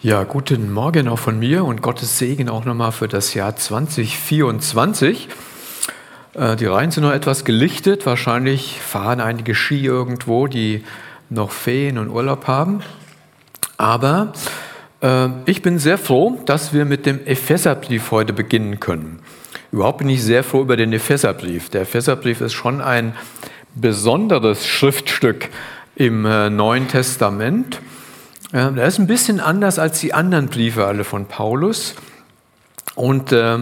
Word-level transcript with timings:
Ja, 0.00 0.22
guten 0.22 0.72
Morgen 0.72 1.08
auch 1.08 1.18
von 1.18 1.40
mir 1.40 1.64
und 1.64 1.82
Gottes 1.82 2.18
Segen 2.18 2.48
auch 2.48 2.64
nochmal 2.64 2.92
für 2.92 3.08
das 3.08 3.34
Jahr 3.34 3.56
2024. 3.56 5.28
Äh, 6.34 6.54
die 6.54 6.66
Reihen 6.66 6.92
sind 6.92 7.02
noch 7.02 7.10
etwas 7.10 7.44
gelichtet. 7.44 8.06
Wahrscheinlich 8.06 8.80
fahren 8.80 9.20
einige 9.20 9.56
Ski 9.56 9.84
irgendwo, 9.84 10.46
die 10.46 10.84
noch 11.30 11.50
Ferien 11.50 11.98
und 11.98 12.10
Urlaub 12.10 12.46
haben. 12.46 12.82
Aber 13.76 14.34
äh, 15.00 15.30
ich 15.46 15.62
bin 15.62 15.80
sehr 15.80 15.98
froh, 15.98 16.40
dass 16.46 16.72
wir 16.72 16.84
mit 16.84 17.04
dem 17.04 17.26
Epheserbrief 17.26 18.12
heute 18.12 18.32
beginnen 18.32 18.78
können. 18.78 19.18
Überhaupt 19.72 19.98
bin 19.98 20.10
ich 20.10 20.22
sehr 20.22 20.44
froh 20.44 20.62
über 20.62 20.76
den 20.76 20.92
Epheserbrief. 20.92 21.70
Der 21.70 21.80
Epheserbrief 21.80 22.40
ist 22.40 22.52
schon 22.52 22.80
ein 22.80 23.16
besonderes 23.74 24.64
Schriftstück 24.64 25.48
im 25.96 26.24
äh, 26.24 26.50
Neuen 26.50 26.86
Testament. 26.86 27.80
Er 28.50 28.86
ist 28.86 28.98
ein 28.98 29.06
bisschen 29.06 29.40
anders 29.40 29.78
als 29.78 30.00
die 30.00 30.14
anderen 30.14 30.46
Briefe 30.46 30.86
alle 30.86 31.04
von 31.04 31.26
Paulus. 31.26 31.94
Und 32.94 33.30
äh, 33.30 33.58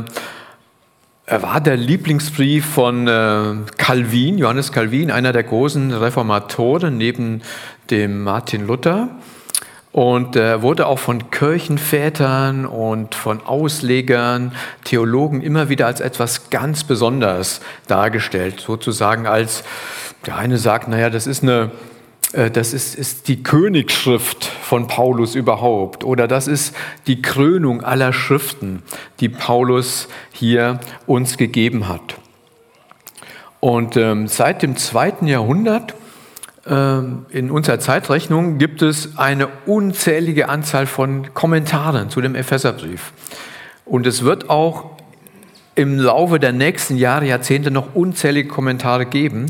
er 1.27 1.43
war 1.43 1.61
der 1.61 1.77
Lieblingsbrief 1.77 2.65
von 2.65 3.09
äh, 3.09 3.55
Calvin, 3.79 4.39
Johannes 4.39 4.71
Calvin, 4.71 5.11
einer 5.11 5.33
der 5.33 5.43
großen 5.43 5.93
Reformatoren 5.93 6.97
neben 6.97 7.43
dem 7.91 8.23
Martin 8.23 8.65
Luther. 8.69 9.09
Und 9.91 10.37
er 10.37 10.63
wurde 10.63 10.87
auch 10.87 11.01
von 11.01 11.33
Kirchenvätern 11.33 12.65
und 12.65 13.17
von 13.17 13.45
Auslegern, 13.45 14.53
Theologen 14.85 15.43
immer 15.43 15.69
wieder 15.69 15.87
als 15.87 16.01
etwas 16.01 16.51
ganz 16.51 16.85
Besonderes 16.85 17.61
dargestellt. 17.89 18.61
Sozusagen 18.61 19.27
als, 19.27 19.65
der 20.27 20.37
eine 20.37 20.59
sagt, 20.59 20.87
naja, 20.87 21.11
das 21.11 21.27
ist 21.27 21.43
eine 21.43 21.63
äh, 21.63 21.96
das 22.33 22.73
ist, 22.73 22.95
ist 22.97 23.29
die 23.29 23.43
Königsschrift 23.43 24.45
von 24.45 24.89
Paulus 24.89 25.35
überhaupt 25.35 26.05
oder 26.05 26.27
das 26.27 26.49
ist 26.49 26.75
die 27.07 27.23
Krönung 27.23 27.83
aller 27.83 28.13
Schriften, 28.13 28.83
die 29.21 29.29
Paulus 29.29 30.09
hier 30.33 30.81
uns 31.07 31.37
gegeben 31.37 31.89
hat. 31.89 32.17
Und 33.61 33.97
ähm, 33.97 34.29
seit 34.29 34.63
dem 34.63 34.77
zweiten 34.77 35.27
Jahrhundert 35.27 35.95
ähm, 36.67 37.27
in 37.31 37.51
unserer 37.51 37.79
Zeitrechnung 37.79 38.59
gibt 38.59 38.83
es 38.83 39.17
eine 39.17 39.49
unzählige 39.67 40.49
Anzahl 40.49 40.87
von 40.87 41.33
Kommentaren 41.33 42.11
zu 42.11 42.21
dem 42.21 42.35
Epheserbrief. 42.35 43.13
Und 43.85 44.07
es 44.07 44.25
wird 44.25 44.51
auch 44.51 44.91
im 45.77 45.99
Laufe 45.99 46.41
der 46.41 46.53
nächsten 46.53 46.97
Jahre, 46.97 47.27
Jahrzehnte 47.27 47.71
noch 47.71 47.95
unzählige 47.95 48.49
Kommentare 48.49 49.07
geben, 49.07 49.47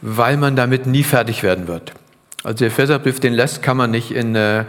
weil 0.00 0.36
man 0.36 0.56
damit 0.56 0.86
nie 0.86 1.04
fertig 1.04 1.42
werden 1.42 1.68
wird. 1.68 1.92
Also 2.44 2.58
der 2.58 2.68
Epheserbrief, 2.68 3.20
den 3.20 3.34
lässt 3.34 3.62
kann 3.62 3.76
man 3.76 3.90
nicht 3.90 4.12
in 4.12 4.34
äh, 4.34 4.64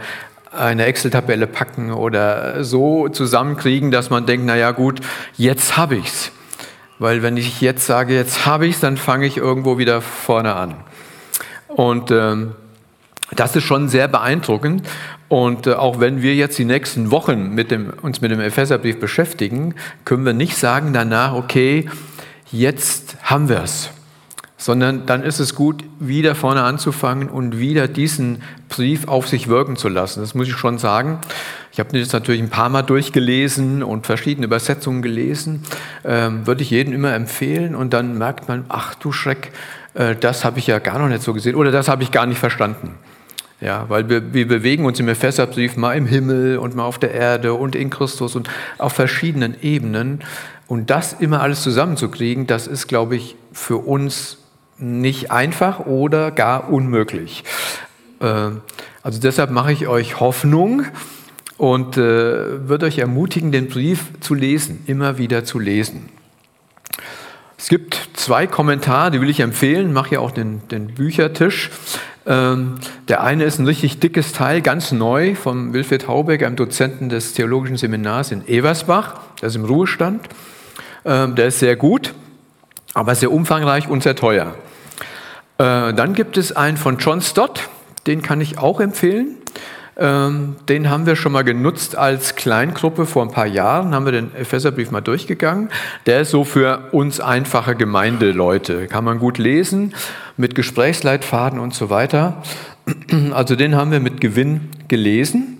eine 0.52 0.84
Excel-Tabelle 0.86 1.46
packen 1.46 1.92
oder 1.92 2.64
so 2.64 3.08
zusammenkriegen, 3.08 3.90
dass 3.90 4.10
man 4.10 4.26
denkt, 4.26 4.46
naja 4.46 4.72
gut, 4.72 5.00
jetzt 5.36 5.76
habe 5.76 5.96
ich's. 5.96 6.32
Weil 6.98 7.22
wenn 7.22 7.36
ich 7.36 7.60
jetzt 7.60 7.86
sage, 7.86 8.14
jetzt 8.14 8.44
habe 8.46 8.66
ich's, 8.66 8.80
dann 8.80 8.96
fange 8.96 9.26
ich 9.26 9.36
irgendwo 9.36 9.78
wieder 9.78 10.02
vorne 10.02 10.54
an. 10.54 10.74
Und 11.68 12.10
ähm, 12.10 12.52
das 13.30 13.54
ist 13.54 13.64
schon 13.64 13.88
sehr 13.88 14.08
beeindruckend. 14.08 14.86
Und 15.28 15.68
äh, 15.68 15.74
auch 15.74 16.00
wenn 16.00 16.22
wir 16.22 16.34
jetzt 16.34 16.58
die 16.58 16.64
nächsten 16.64 17.12
Wochen 17.12 17.54
mit 17.54 17.70
dem, 17.70 17.92
uns 18.02 18.20
mit 18.20 18.32
dem 18.32 18.40
Epheserbrief 18.40 18.98
beschäftigen, 18.98 19.76
können 20.04 20.26
wir 20.26 20.32
nicht 20.32 20.56
sagen 20.56 20.92
danach, 20.92 21.34
okay, 21.34 21.88
jetzt 22.50 23.16
haben 23.22 23.48
wir 23.48 23.62
es 23.62 23.90
sondern 24.60 25.06
dann 25.06 25.22
ist 25.22 25.40
es 25.40 25.54
gut, 25.54 25.84
wieder 25.98 26.34
vorne 26.34 26.62
anzufangen 26.62 27.30
und 27.30 27.58
wieder 27.58 27.88
diesen 27.88 28.42
Brief 28.68 29.08
auf 29.08 29.26
sich 29.26 29.48
wirken 29.48 29.76
zu 29.76 29.88
lassen. 29.88 30.20
Das 30.20 30.34
muss 30.34 30.48
ich 30.48 30.52
schon 30.54 30.76
sagen. 30.76 31.18
Ich 31.72 31.80
habe 31.80 31.96
jetzt 31.96 32.12
natürlich 32.12 32.42
ein 32.42 32.50
paar 32.50 32.68
Mal 32.68 32.82
durchgelesen 32.82 33.82
und 33.82 34.04
verschiedene 34.04 34.46
Übersetzungen 34.46 35.00
gelesen. 35.00 35.62
Ähm, 36.04 36.46
würde 36.46 36.62
ich 36.62 36.70
jedem 36.70 36.92
immer 36.92 37.14
empfehlen 37.14 37.74
und 37.74 37.94
dann 37.94 38.18
merkt 38.18 38.48
man, 38.48 38.66
ach 38.68 38.94
du 38.94 39.12
Schreck, 39.12 39.50
äh, 39.94 40.14
das 40.14 40.44
habe 40.44 40.58
ich 40.58 40.66
ja 40.66 40.78
gar 40.78 40.98
noch 40.98 41.08
nicht 41.08 41.22
so 41.22 41.32
gesehen 41.32 41.54
oder 41.54 41.72
das 41.72 41.88
habe 41.88 42.02
ich 42.02 42.12
gar 42.12 42.26
nicht 42.26 42.38
verstanden. 42.38 42.96
Ja, 43.62 43.86
weil 43.88 44.10
wir, 44.10 44.34
wir 44.34 44.46
bewegen 44.46 44.84
uns 44.84 45.00
im 45.00 45.08
Epheserbrief 45.08 45.76
mal 45.76 45.94
im 45.94 46.06
Himmel 46.06 46.58
und 46.58 46.74
mal 46.76 46.84
auf 46.84 46.98
der 46.98 47.12
Erde 47.12 47.54
und 47.54 47.74
in 47.74 47.88
Christus 47.88 48.36
und 48.36 48.50
auf 48.76 48.92
verschiedenen 48.92 49.54
Ebenen. 49.62 50.20
Und 50.66 50.90
das 50.90 51.14
immer 51.14 51.40
alles 51.40 51.62
zusammenzukriegen, 51.62 52.46
das 52.46 52.66
ist, 52.66 52.88
glaube 52.88 53.16
ich, 53.16 53.36
für 53.52 53.76
uns 53.76 54.39
nicht 54.80 55.30
einfach 55.30 55.80
oder 55.80 56.30
gar 56.30 56.70
unmöglich. 56.70 57.44
Äh, 58.20 58.50
also 59.02 59.20
deshalb 59.20 59.50
mache 59.50 59.72
ich 59.72 59.88
euch 59.88 60.20
Hoffnung 60.20 60.84
und 61.56 61.96
äh, 61.96 62.68
würde 62.68 62.86
euch 62.86 62.98
ermutigen, 62.98 63.52
den 63.52 63.68
Brief 63.68 64.06
zu 64.20 64.34
lesen, 64.34 64.82
immer 64.86 65.18
wieder 65.18 65.44
zu 65.44 65.58
lesen. 65.58 66.08
Es 67.58 67.68
gibt 67.68 68.08
zwei 68.14 68.46
Kommentare, 68.46 69.10
die 69.10 69.20
will 69.20 69.28
ich 69.28 69.40
empfehlen, 69.40 69.92
mache 69.92 70.14
ja 70.14 70.20
auch 70.20 70.30
den, 70.30 70.66
den 70.68 70.94
Büchertisch. 70.94 71.70
Ähm, 72.26 72.76
der 73.08 73.22
eine 73.22 73.44
ist 73.44 73.58
ein 73.58 73.66
richtig 73.66 74.00
dickes 74.00 74.32
Teil, 74.32 74.62
ganz 74.62 74.92
neu, 74.92 75.34
vom 75.34 75.74
Wilfried 75.74 76.08
Haubeck, 76.08 76.42
einem 76.42 76.56
Dozenten 76.56 77.10
des 77.10 77.34
Theologischen 77.34 77.76
Seminars 77.76 78.32
in 78.32 78.46
Eversbach, 78.48 79.20
der 79.40 79.48
ist 79.48 79.56
im 79.56 79.66
Ruhestand. 79.66 80.26
Ähm, 81.04 81.34
der 81.34 81.48
ist 81.48 81.58
sehr 81.58 81.76
gut, 81.76 82.14
aber 82.94 83.14
sehr 83.14 83.32
umfangreich 83.32 83.88
und 83.88 84.02
sehr 84.02 84.16
teuer. 84.16 84.54
Äh, 85.60 85.92
dann 85.92 86.14
gibt 86.14 86.38
es 86.38 86.56
einen 86.56 86.78
von 86.78 86.96
John 86.96 87.20
Stott, 87.20 87.68
den 88.06 88.22
kann 88.22 88.40
ich 88.40 88.56
auch 88.56 88.80
empfehlen. 88.80 89.36
Ähm, 89.98 90.56
den 90.70 90.88
haben 90.88 91.04
wir 91.04 91.16
schon 91.16 91.32
mal 91.32 91.42
genutzt 91.42 91.96
als 91.96 92.34
Kleingruppe 92.34 93.04
vor 93.04 93.22
ein 93.22 93.30
paar 93.30 93.46
Jahren, 93.46 93.94
haben 93.94 94.06
wir 94.06 94.12
den 94.12 94.34
Epheserbrief 94.34 94.90
mal 94.90 95.02
durchgegangen. 95.02 95.68
Der 96.06 96.22
ist 96.22 96.30
so 96.30 96.44
für 96.44 96.88
uns 96.92 97.20
einfache 97.20 97.76
Gemeindeleute, 97.76 98.86
kann 98.86 99.04
man 99.04 99.18
gut 99.18 99.36
lesen, 99.36 99.94
mit 100.38 100.54
Gesprächsleitfaden 100.54 101.58
und 101.58 101.74
so 101.74 101.90
weiter. 101.90 102.42
Also 103.32 103.54
den 103.54 103.76
haben 103.76 103.92
wir 103.92 104.00
mit 104.00 104.20
Gewinn 104.20 104.70
gelesen. 104.88 105.58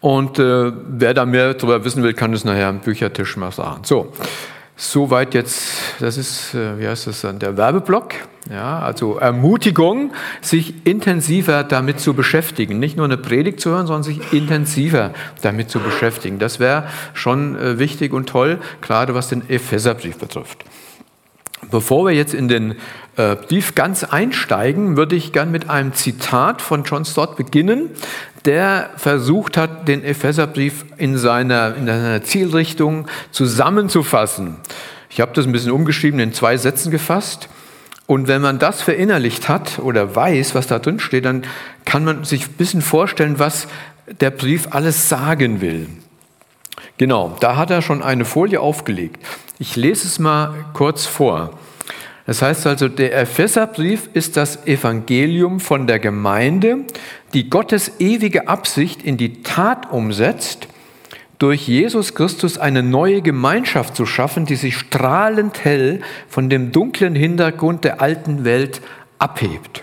Und 0.00 0.38
äh, 0.38 0.72
wer 0.88 1.12
da 1.12 1.26
mehr 1.26 1.52
darüber 1.54 1.84
wissen 1.84 2.02
will, 2.02 2.14
kann 2.14 2.32
es 2.32 2.44
nachher 2.44 2.68
am 2.68 2.78
Büchertisch 2.78 3.36
mal 3.36 3.50
sagen. 3.50 3.80
So, 3.82 4.12
Soweit 4.82 5.34
jetzt, 5.34 5.74
das 5.98 6.16
ist, 6.16 6.54
äh, 6.54 6.78
wie 6.78 6.88
heißt 6.88 7.06
das 7.06 7.20
dann, 7.20 7.38
der 7.38 7.58
Werbeblock. 7.58 8.14
Ja, 8.50 8.78
also 8.78 9.18
Ermutigung, 9.18 10.14
sich 10.40 10.86
intensiver 10.86 11.64
damit 11.64 12.00
zu 12.00 12.14
beschäftigen. 12.14 12.78
Nicht 12.78 12.96
nur 12.96 13.04
eine 13.04 13.18
Predigt 13.18 13.60
zu 13.60 13.68
hören, 13.68 13.86
sondern 13.86 14.04
sich 14.04 14.32
intensiver 14.32 15.12
damit 15.42 15.68
zu 15.68 15.80
beschäftigen. 15.80 16.38
Das 16.38 16.60
wäre 16.60 16.84
schon 17.12 17.58
äh, 17.58 17.78
wichtig 17.78 18.14
und 18.14 18.26
toll, 18.26 18.58
gerade 18.80 19.14
was 19.14 19.28
den 19.28 19.50
Epheserbrief 19.50 20.16
betrifft. 20.16 20.64
Bevor 21.70 22.06
wir 22.06 22.12
jetzt 22.12 22.34
in 22.34 22.48
den 22.48 22.76
äh, 23.16 23.36
Brief 23.36 23.74
ganz 23.74 24.04
einsteigen, 24.04 24.96
würde 24.96 25.16
ich 25.16 25.32
gern 25.32 25.50
mit 25.50 25.68
einem 25.68 25.92
Zitat 25.92 26.62
von 26.62 26.84
John 26.84 27.04
Stott 27.04 27.36
beginnen, 27.36 27.90
der 28.44 28.90
versucht 28.96 29.56
hat, 29.56 29.86
den 29.86 30.02
Epheserbrief 30.02 30.86
in 30.96 31.18
seiner, 31.18 31.74
in 31.76 31.86
seiner 31.86 32.22
Zielrichtung 32.22 33.06
zusammenzufassen. 33.30 34.56
Ich 35.10 35.20
habe 35.20 35.32
das 35.34 35.44
ein 35.46 35.52
bisschen 35.52 35.72
umgeschrieben, 35.72 36.20
in 36.20 36.32
zwei 36.32 36.56
Sätzen 36.56 36.90
gefasst. 36.90 37.48
Und 38.06 38.26
wenn 38.26 38.42
man 38.42 38.58
das 38.58 38.82
verinnerlicht 38.82 39.48
hat 39.48 39.78
oder 39.78 40.16
weiß, 40.16 40.54
was 40.54 40.66
da 40.66 40.78
drin 40.78 40.98
steht, 40.98 41.26
dann 41.26 41.42
kann 41.84 42.04
man 42.04 42.24
sich 42.24 42.48
ein 42.48 42.54
bisschen 42.54 42.82
vorstellen, 42.82 43.38
was 43.38 43.68
der 44.20 44.30
Brief 44.30 44.68
alles 44.70 45.08
sagen 45.08 45.60
will. 45.60 45.86
Genau, 46.98 47.36
da 47.40 47.56
hat 47.56 47.70
er 47.70 47.82
schon 47.82 48.02
eine 48.02 48.24
Folie 48.24 48.60
aufgelegt. 48.60 49.24
Ich 49.58 49.76
lese 49.76 50.06
es 50.06 50.18
mal 50.18 50.54
kurz 50.72 51.06
vor. 51.06 51.58
Das 52.26 52.42
heißt 52.42 52.66
also, 52.66 52.88
der 52.88 53.18
Epheserbrief 53.18 54.08
ist 54.12 54.36
das 54.36 54.66
Evangelium 54.66 55.58
von 55.58 55.86
der 55.86 55.98
Gemeinde, 55.98 56.84
die 57.34 57.50
Gottes 57.50 57.92
ewige 57.98 58.48
Absicht 58.48 59.02
in 59.02 59.16
die 59.16 59.42
Tat 59.42 59.90
umsetzt, 59.90 60.68
durch 61.40 61.66
Jesus 61.66 62.14
Christus 62.14 62.58
eine 62.58 62.82
neue 62.82 63.22
Gemeinschaft 63.22 63.96
zu 63.96 64.04
schaffen, 64.04 64.44
die 64.44 64.56
sich 64.56 64.76
strahlend 64.76 65.64
hell 65.64 66.02
von 66.28 66.50
dem 66.50 66.70
dunklen 66.70 67.14
Hintergrund 67.14 67.82
der 67.82 68.00
alten 68.02 68.44
Welt 68.44 68.82
abhebt. 69.18 69.82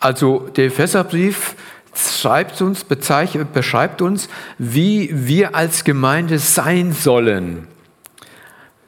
Also 0.00 0.48
der 0.56 0.66
Epheserbrief 0.66 1.54
schreibt 2.20 2.60
uns, 2.62 2.84
beschreibt 2.84 4.02
uns, 4.02 4.28
wie 4.58 5.10
wir 5.12 5.54
als 5.54 5.84
Gemeinde 5.84 6.38
sein 6.38 6.92
sollen 6.92 7.68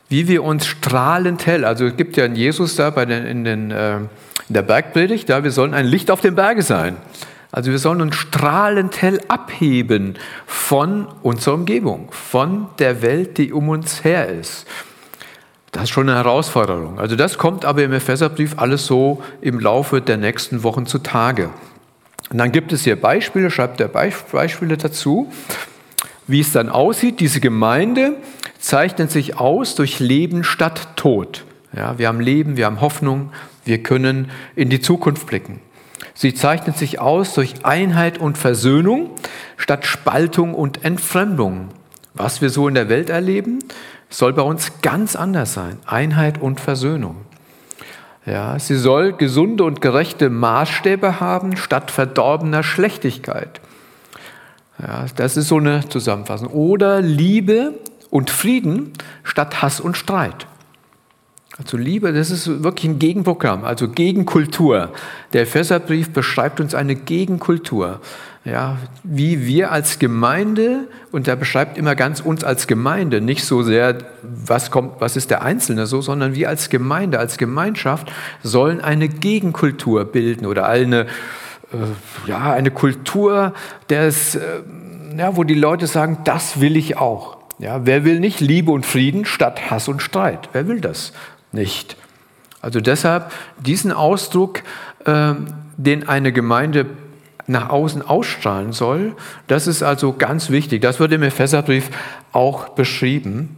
wie 0.09 0.27
wir 0.27 0.43
uns 0.43 0.67
strahlend 0.67 1.47
hell, 1.47 1.65
also 1.65 1.87
es 1.87 1.97
gibt 1.97 2.17
ja 2.17 2.25
in 2.25 2.35
Jesus 2.35 2.77
da 2.77 2.91
bei 2.91 3.05
den, 3.05 3.27
in, 3.27 3.45
den, 3.45 3.71
äh, 3.71 3.99
in 3.99 4.09
der 4.49 4.63
Bergpredigt, 4.63 5.29
da 5.29 5.45
wir 5.45 5.51
sollen 5.51 5.75
ein 5.75 5.87
Licht 5.87 6.11
auf 6.11 6.21
dem 6.21 6.35
Berge 6.35 6.63
sein. 6.63 6.97
Also 7.51 7.71
wir 7.71 7.79
sollen 7.79 8.01
uns 8.03 8.17
strahlend 8.17 9.01
hell 9.01 9.21
abheben 9.29 10.15
von 10.47 11.07
unserer 11.23 11.55
Umgebung, 11.55 12.09
von 12.11 12.67
der 12.79 13.01
Welt, 13.03 13.39
die 13.39 13.53
um 13.53 13.69
uns 13.69 14.05
her 14.05 14.29
ist. 14.29 14.67
Das 15.73 15.85
ist 15.85 15.91
schon 15.91 16.09
eine 16.09 16.19
Herausforderung. 16.19 16.99
Also 16.99 17.15
das 17.15 17.37
kommt 17.37 17.65
aber 17.65 17.83
im 17.83 17.93
Epheserbrief 17.93 18.59
alles 18.59 18.87
so 18.87 19.23
im 19.41 19.61
Laufe 19.61 20.01
der 20.01 20.17
nächsten 20.17 20.63
Wochen 20.63 20.87
zutage. 20.87 21.51
Und 22.31 22.39
dann 22.39 22.53
gibt 22.53 22.73
es 22.73 22.85
hier 22.85 23.01
Beispiele, 23.01 23.51
schreibt 23.51 23.81
er 23.81 23.89
Beispiele 23.89 24.77
dazu, 24.77 25.33
wie 26.27 26.41
es 26.41 26.53
dann 26.53 26.69
aussieht. 26.69 27.21
Diese 27.21 27.41
Gemeinde 27.41 28.17
zeichnet 28.59 29.11
sich 29.11 29.39
aus 29.39 29.75
durch 29.75 29.99
Leben 29.99 30.45
statt 30.45 30.97
Tod. 30.97 31.45
Ja, 31.75 31.99
wir 31.99 32.09
haben 32.09 32.21
Leben, 32.21 32.57
wir 32.57 32.67
haben 32.67 32.81
Hoffnung, 32.81 33.31
wir 33.65 33.83
können 33.83 34.31
in 34.57 34.69
die 34.69 34.81
Zukunft 34.81 35.27
blicken. 35.27 35.61
Sie 36.15 36.35
zeichnet 36.35 36.77
sich 36.77 36.99
aus 36.99 37.35
durch 37.35 37.65
Einheit 37.65 38.19
und 38.19 38.37
Versöhnung 38.37 39.11
statt 39.57 39.87
Spaltung 39.87 40.55
und 40.55 40.85
Entfremdung. 40.85 41.69
Was 42.15 42.43
wir 42.43 42.51
so 42.51 42.67
in 42.67 42.75
der 42.75 42.89
Welt 42.89 43.11
erleben, 43.11 43.61
soll 44.11 44.33
bei 44.33 44.43
uns 44.43 44.73
ganz 44.83 45.15
anders 45.15 45.55
sein. 45.55 45.79
Einheit 45.87 46.41
und 46.41 46.61
Versöhnung. 46.61 47.17
Ja, 48.31 48.59
sie 48.59 48.77
soll 48.77 49.15
gesunde 49.15 49.65
und 49.65 49.81
gerechte 49.81 50.29
Maßstäbe 50.29 51.19
haben 51.19 51.57
statt 51.57 51.91
verdorbener 51.91 52.63
Schlechtigkeit. 52.63 53.61
Ja, 54.81 55.07
das 55.17 55.39
ist 55.39 55.49
so 55.49 55.57
eine 55.57 55.89
Zusammenfassung. 55.89 56.49
Oder 56.49 57.01
Liebe 57.01 57.75
und 58.11 58.29
Frieden 58.29 58.93
statt 59.23 59.63
Hass 59.63 59.81
und 59.81 59.97
Streit. 59.97 60.47
Also 61.57 61.77
Liebe, 61.77 62.13
das 62.13 62.31
ist 62.31 62.63
wirklich 62.63 62.91
ein 62.91 62.99
Gegenprogramm, 62.99 63.65
also 63.65 63.89
Gegenkultur. 63.89 64.93
Der 65.33 65.43
Epheserbrief 65.43 66.13
beschreibt 66.13 66.61
uns 66.61 66.75
eine 66.75 66.95
Gegenkultur. 66.95 68.01
Ja, 68.51 68.79
wie 69.03 69.47
wir 69.47 69.73
als 69.73 69.99
Gemeinde, 69.99 70.89
und 71.13 71.29
er 71.29 71.37
beschreibt 71.37 71.77
immer 71.77 71.95
ganz 71.95 72.21
uns 72.21 72.45
als 72.45 72.67
Gemeinde, 72.67 73.21
nicht 73.21 73.45
so 73.45 73.63
sehr, 73.63 73.99
was 74.23 74.71
kommt, 74.71 75.01
was 75.01 75.17
ist 75.17 75.31
der 75.31 75.43
Einzelne 75.43 75.87
so, 75.87 76.01
sondern 76.01 76.35
wir 76.35 76.49
als 76.49 76.71
Gemeinde, 76.71 77.19
als 77.19 77.37
Gemeinschaft 77.37 78.11
sollen 78.43 78.81
eine 78.81 79.09
Gegenkultur 79.09 80.05
bilden 80.05 80.47
oder 80.47 80.67
eine, 80.67 81.07
äh, 81.73 82.27
ja, 82.27 82.53
eine 82.53 82.71
Kultur, 82.71 83.53
des, 83.91 84.37
äh, 84.37 84.63
ja, 85.17 85.37
wo 85.37 85.45
die 85.45 85.55
Leute 85.55 85.87
sagen, 85.87 86.19
das 86.25 86.61
will 86.61 86.77
ich 86.77 86.97
auch. 86.97 87.39
Ja, 87.59 87.85
wer 87.87 88.05
will 88.05 88.21
nicht 88.21 88.41
Liebe 88.41 88.71
und 88.71 88.87
Frieden 88.87 89.25
statt 89.25 89.71
Hass 89.71 89.89
und 89.89 90.01
Streit? 90.01 90.49
Wer 90.53 90.69
will 90.69 90.81
das? 90.81 91.13
nicht. 91.53 91.97
Also 92.61 92.81
deshalb 92.81 93.33
diesen 93.59 93.93
Ausdruck, 93.93 94.63
äh, 95.05 95.35
den 95.77 96.09
eine 96.09 96.33
Gemeinde 96.33 96.87
nach 97.49 97.71
außen 97.71 98.03
ausstrahlen 98.03 98.73
soll, 98.73 99.15
das 99.47 99.67
ist 99.67 99.83
also 99.83 100.13
ganz 100.13 100.51
wichtig. 100.51 100.83
Das 100.83 101.01
wird 101.01 101.13
im 101.13 101.23
Epheserbrief 101.23 101.91
auch 102.33 102.71
beschrieben. 102.71 103.57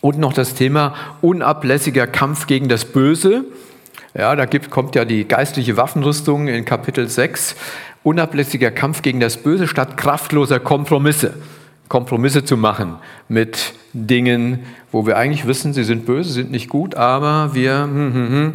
Und 0.00 0.18
noch 0.18 0.32
das 0.32 0.54
Thema 0.54 0.94
unablässiger 1.20 2.06
Kampf 2.06 2.46
gegen 2.46 2.68
das 2.68 2.84
Böse. 2.84 3.44
Ja, 4.14 4.34
da 4.34 4.46
gibt, 4.46 4.70
kommt 4.70 4.94
ja 4.94 5.04
die 5.04 5.26
geistliche 5.28 5.76
Waffenrüstung 5.76 6.48
in 6.48 6.64
Kapitel 6.64 7.08
6. 7.08 7.54
Unablässiger 8.02 8.70
Kampf 8.70 9.02
gegen 9.02 9.20
das 9.20 9.36
Böse 9.36 9.68
statt 9.68 9.96
kraftloser 9.96 10.58
Kompromisse. 10.58 11.34
Kompromisse 11.88 12.44
zu 12.44 12.56
machen 12.56 12.96
mit 13.28 13.74
Dingen, 13.92 14.60
wo 14.92 15.06
wir 15.06 15.16
eigentlich 15.16 15.46
wissen, 15.46 15.72
sie 15.72 15.82
sind 15.82 16.06
böse, 16.06 16.32
sind 16.32 16.50
nicht 16.52 16.68
gut, 16.68 16.94
aber 16.94 17.52
wir 17.52 17.82
hm, 17.82 18.14
hm, 18.14 18.28
hm, 18.28 18.52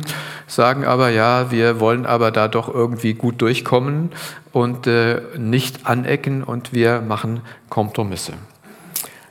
sagen 0.48 0.86
aber, 0.86 1.10
ja, 1.10 1.52
wir 1.52 1.80
wollen 1.80 2.06
aber 2.06 2.32
da 2.32 2.48
doch 2.48 2.74
irgendwie 2.74 3.14
gut 3.14 3.42
durchkommen 3.42 4.12
und 4.52 4.88
äh, 4.88 5.22
nicht 5.38 5.86
anecken 5.86 6.44
und 6.44 6.74
wir 6.74 7.02
machen 7.02 7.42
Kompromisse. 7.70 8.34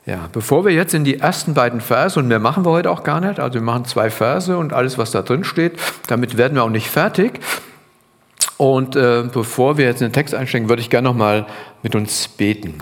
Ja, 0.07 0.29
bevor 0.33 0.67
wir 0.67 0.73
jetzt 0.73 0.93
in 0.93 1.05
die 1.05 1.19
ersten 1.21 1.55
beiden 1.55 1.81
Verse, 1.81 2.19
und 2.19 2.29
mehr 2.29 2.39
machen 2.39 2.67
wir 2.67 2.71
heute 2.71 2.91
auch 2.91 3.05
gar 3.05 3.21
nicht, 3.21 3.41
also 3.41 3.55
wir 3.55 3.63
machen 3.63 3.87
zwei 3.87 4.11
Verse 4.11 4.57
und 4.57 4.75
alles, 4.75 4.99
was 4.99 5.13
da 5.13 5.23
drin 5.23 5.45
steht, 5.45 5.79
damit 6.09 6.37
werden 6.37 6.57
wir 6.57 6.63
auch 6.63 6.69
nicht 6.69 6.91
fertig. 6.91 7.41
Und 8.59 8.97
äh, 8.97 9.25
bevor 9.33 9.79
wir 9.79 9.87
jetzt 9.87 10.03
in 10.03 10.09
den 10.09 10.13
Text 10.13 10.35
einsteigen, 10.35 10.69
würde 10.69 10.83
ich 10.83 10.91
gerne 10.91 11.09
nochmal 11.09 11.47
mit 11.83 11.95
uns 11.95 12.29
beten. 12.29 12.79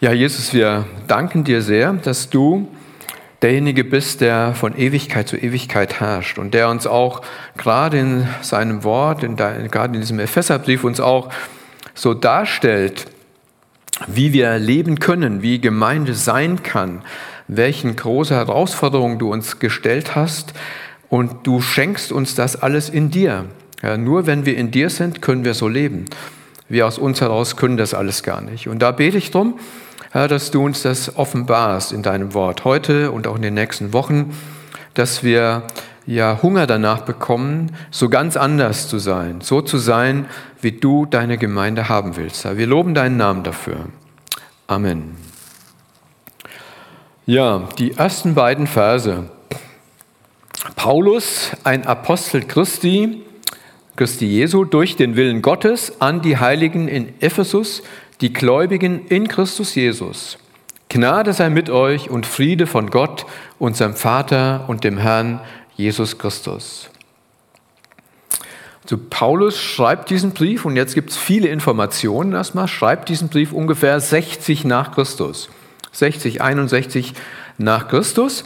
Ja, 0.00 0.12
Jesus, 0.12 0.52
wir 0.52 0.84
danken 1.08 1.44
dir 1.44 1.62
sehr, 1.62 1.92
dass 1.94 2.30
du 2.30 2.68
derjenige 3.42 3.84
bist, 3.84 4.20
der 4.20 4.54
von 4.54 4.76
Ewigkeit 4.76 5.28
zu 5.28 5.36
Ewigkeit 5.36 6.00
herrscht 6.00 6.38
und 6.38 6.54
der 6.54 6.68
uns 6.68 6.86
auch 6.86 7.22
gerade 7.56 7.98
in 7.98 8.28
seinem 8.42 8.84
Wort, 8.84 9.22
in, 9.22 9.36
gerade 9.36 9.94
in 9.94 10.00
diesem 10.00 10.18
Epheserbrief 10.18 10.84
uns 10.84 11.00
auch 11.00 11.30
so 11.94 12.14
darstellt, 12.14 13.06
wie 14.06 14.32
wir 14.32 14.58
leben 14.58 14.98
können, 14.98 15.42
wie 15.42 15.60
Gemeinde 15.60 16.14
sein 16.14 16.62
kann, 16.62 17.02
welchen 17.48 17.96
große 17.96 18.34
Herausforderungen 18.34 19.18
du 19.18 19.32
uns 19.32 19.58
gestellt 19.58 20.14
hast 20.14 20.54
und 21.08 21.46
du 21.46 21.60
schenkst 21.60 22.12
uns 22.12 22.34
das 22.34 22.60
alles 22.60 22.90
in 22.90 23.10
dir. 23.10 23.46
Ja, 23.82 23.96
nur 23.96 24.26
wenn 24.26 24.44
wir 24.44 24.56
in 24.56 24.70
dir 24.70 24.90
sind, 24.90 25.22
können 25.22 25.44
wir 25.44 25.54
so 25.54 25.68
leben. 25.68 26.06
Wir 26.68 26.86
aus 26.86 26.98
uns 26.98 27.20
heraus 27.20 27.56
können 27.56 27.76
das 27.76 27.94
alles 27.94 28.22
gar 28.22 28.40
nicht. 28.40 28.68
Und 28.68 28.80
da 28.80 28.90
bete 28.90 29.16
ich 29.16 29.30
drum, 29.30 29.58
Herr, 30.10 30.26
dass 30.26 30.50
du 30.50 30.64
uns 30.64 30.82
das 30.82 31.16
offenbarst 31.16 31.92
in 31.92 32.02
deinem 32.02 32.32
Wort 32.32 32.64
heute 32.64 33.12
und 33.12 33.26
auch 33.26 33.36
in 33.36 33.42
den 33.42 33.54
nächsten 33.54 33.92
Wochen, 33.92 34.34
dass 34.94 35.22
wir 35.22 35.64
ja 36.06 36.38
Hunger 36.42 36.66
danach 36.66 37.02
bekommen, 37.02 37.76
so 37.90 38.08
ganz 38.08 38.38
anders 38.38 38.88
zu 38.88 38.98
sein, 38.98 39.42
so 39.42 39.60
zu 39.60 39.76
sein, 39.76 40.26
wie 40.62 40.72
du 40.72 41.04
deine 41.04 41.36
Gemeinde 41.36 41.90
haben 41.90 42.16
willst. 42.16 42.44
Herr, 42.44 42.56
wir 42.56 42.66
loben 42.66 42.94
deinen 42.94 43.18
Namen 43.18 43.42
dafür. 43.42 43.86
Amen. 44.66 45.16
Ja, 47.26 47.68
die 47.78 47.92
ersten 47.92 48.34
beiden 48.34 48.66
Verse. 48.66 49.28
Paulus, 50.74 51.50
ein 51.64 51.86
Apostel 51.86 52.42
Christi, 52.42 53.22
Christi 53.96 54.24
Jesu, 54.24 54.64
durch 54.64 54.96
den 54.96 55.16
Willen 55.16 55.42
Gottes 55.42 56.00
an 56.00 56.22
die 56.22 56.38
Heiligen 56.38 56.88
in 56.88 57.20
Ephesus, 57.20 57.82
die 58.20 58.32
Gläubigen 58.32 59.06
in 59.06 59.28
Christus 59.28 59.74
Jesus. 59.74 60.38
Gnade 60.88 61.32
sei 61.32 61.50
mit 61.50 61.70
euch 61.70 62.10
und 62.10 62.26
Friede 62.26 62.66
von 62.66 62.90
Gott, 62.90 63.26
unserem 63.58 63.94
Vater 63.94 64.64
und 64.68 64.84
dem 64.84 64.98
Herrn 64.98 65.40
Jesus 65.76 66.18
Christus. 66.18 66.90
Also 68.82 68.98
Paulus 69.10 69.60
schreibt 69.60 70.08
diesen 70.08 70.32
Brief 70.32 70.64
und 70.64 70.74
jetzt 70.74 70.94
gibt 70.94 71.10
es 71.10 71.16
viele 71.18 71.48
Informationen 71.48 72.32
erstmal, 72.32 72.68
schreibt 72.68 73.10
diesen 73.10 73.28
Brief 73.28 73.52
ungefähr 73.52 74.00
60 74.00 74.64
nach 74.64 74.92
Christus. 74.92 75.50
60, 75.92 76.40
61 76.40 77.12
nach 77.58 77.88
Christus. 77.88 78.44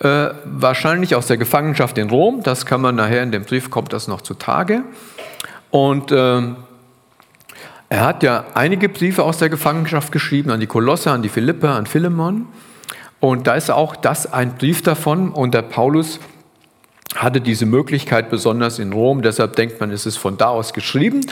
Äh, 0.00 0.28
wahrscheinlich 0.44 1.14
aus 1.14 1.26
der 1.26 1.38
Gefangenschaft 1.38 1.96
in 1.96 2.10
Rom, 2.10 2.42
das 2.42 2.66
kann 2.66 2.82
man 2.82 2.96
nachher 2.96 3.22
in 3.22 3.32
dem 3.32 3.44
Brief, 3.44 3.70
kommt 3.70 3.92
das 3.92 4.08
noch 4.08 4.20
zutage. 4.20 4.82
Und 5.70 6.12
äh, 6.12 6.42
er 7.88 8.04
hat 8.04 8.22
ja 8.22 8.44
einige 8.54 8.88
Briefe 8.88 9.22
aus 9.22 9.38
der 9.38 9.48
Gefangenschaft 9.48 10.12
geschrieben, 10.12 10.50
an 10.50 10.60
die 10.60 10.66
Kolosse, 10.66 11.10
an 11.10 11.22
die 11.22 11.28
Philippe, 11.28 11.70
an 11.70 11.86
Philemon. 11.86 12.46
Und 13.20 13.46
da 13.46 13.54
ist 13.54 13.70
auch 13.70 13.96
das 13.96 14.32
ein 14.32 14.56
Brief 14.56 14.82
davon. 14.82 15.30
Und 15.30 15.54
der 15.54 15.62
Paulus 15.62 16.20
hatte 17.16 17.40
diese 17.40 17.64
Möglichkeit 17.64 18.28
besonders 18.28 18.78
in 18.78 18.92
Rom. 18.92 19.22
Deshalb 19.22 19.56
denkt 19.56 19.80
man, 19.80 19.90
es 19.90 20.04
ist 20.04 20.18
von 20.18 20.36
da 20.36 20.48
aus 20.48 20.74
geschrieben, 20.74 21.22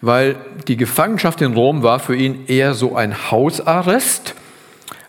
weil 0.00 0.36
die 0.66 0.76
Gefangenschaft 0.76 1.42
in 1.42 1.52
Rom 1.54 1.82
war 1.82 1.98
für 1.98 2.16
ihn 2.16 2.46
eher 2.46 2.72
so 2.72 2.96
ein 2.96 3.30
Hausarrest, 3.30 4.34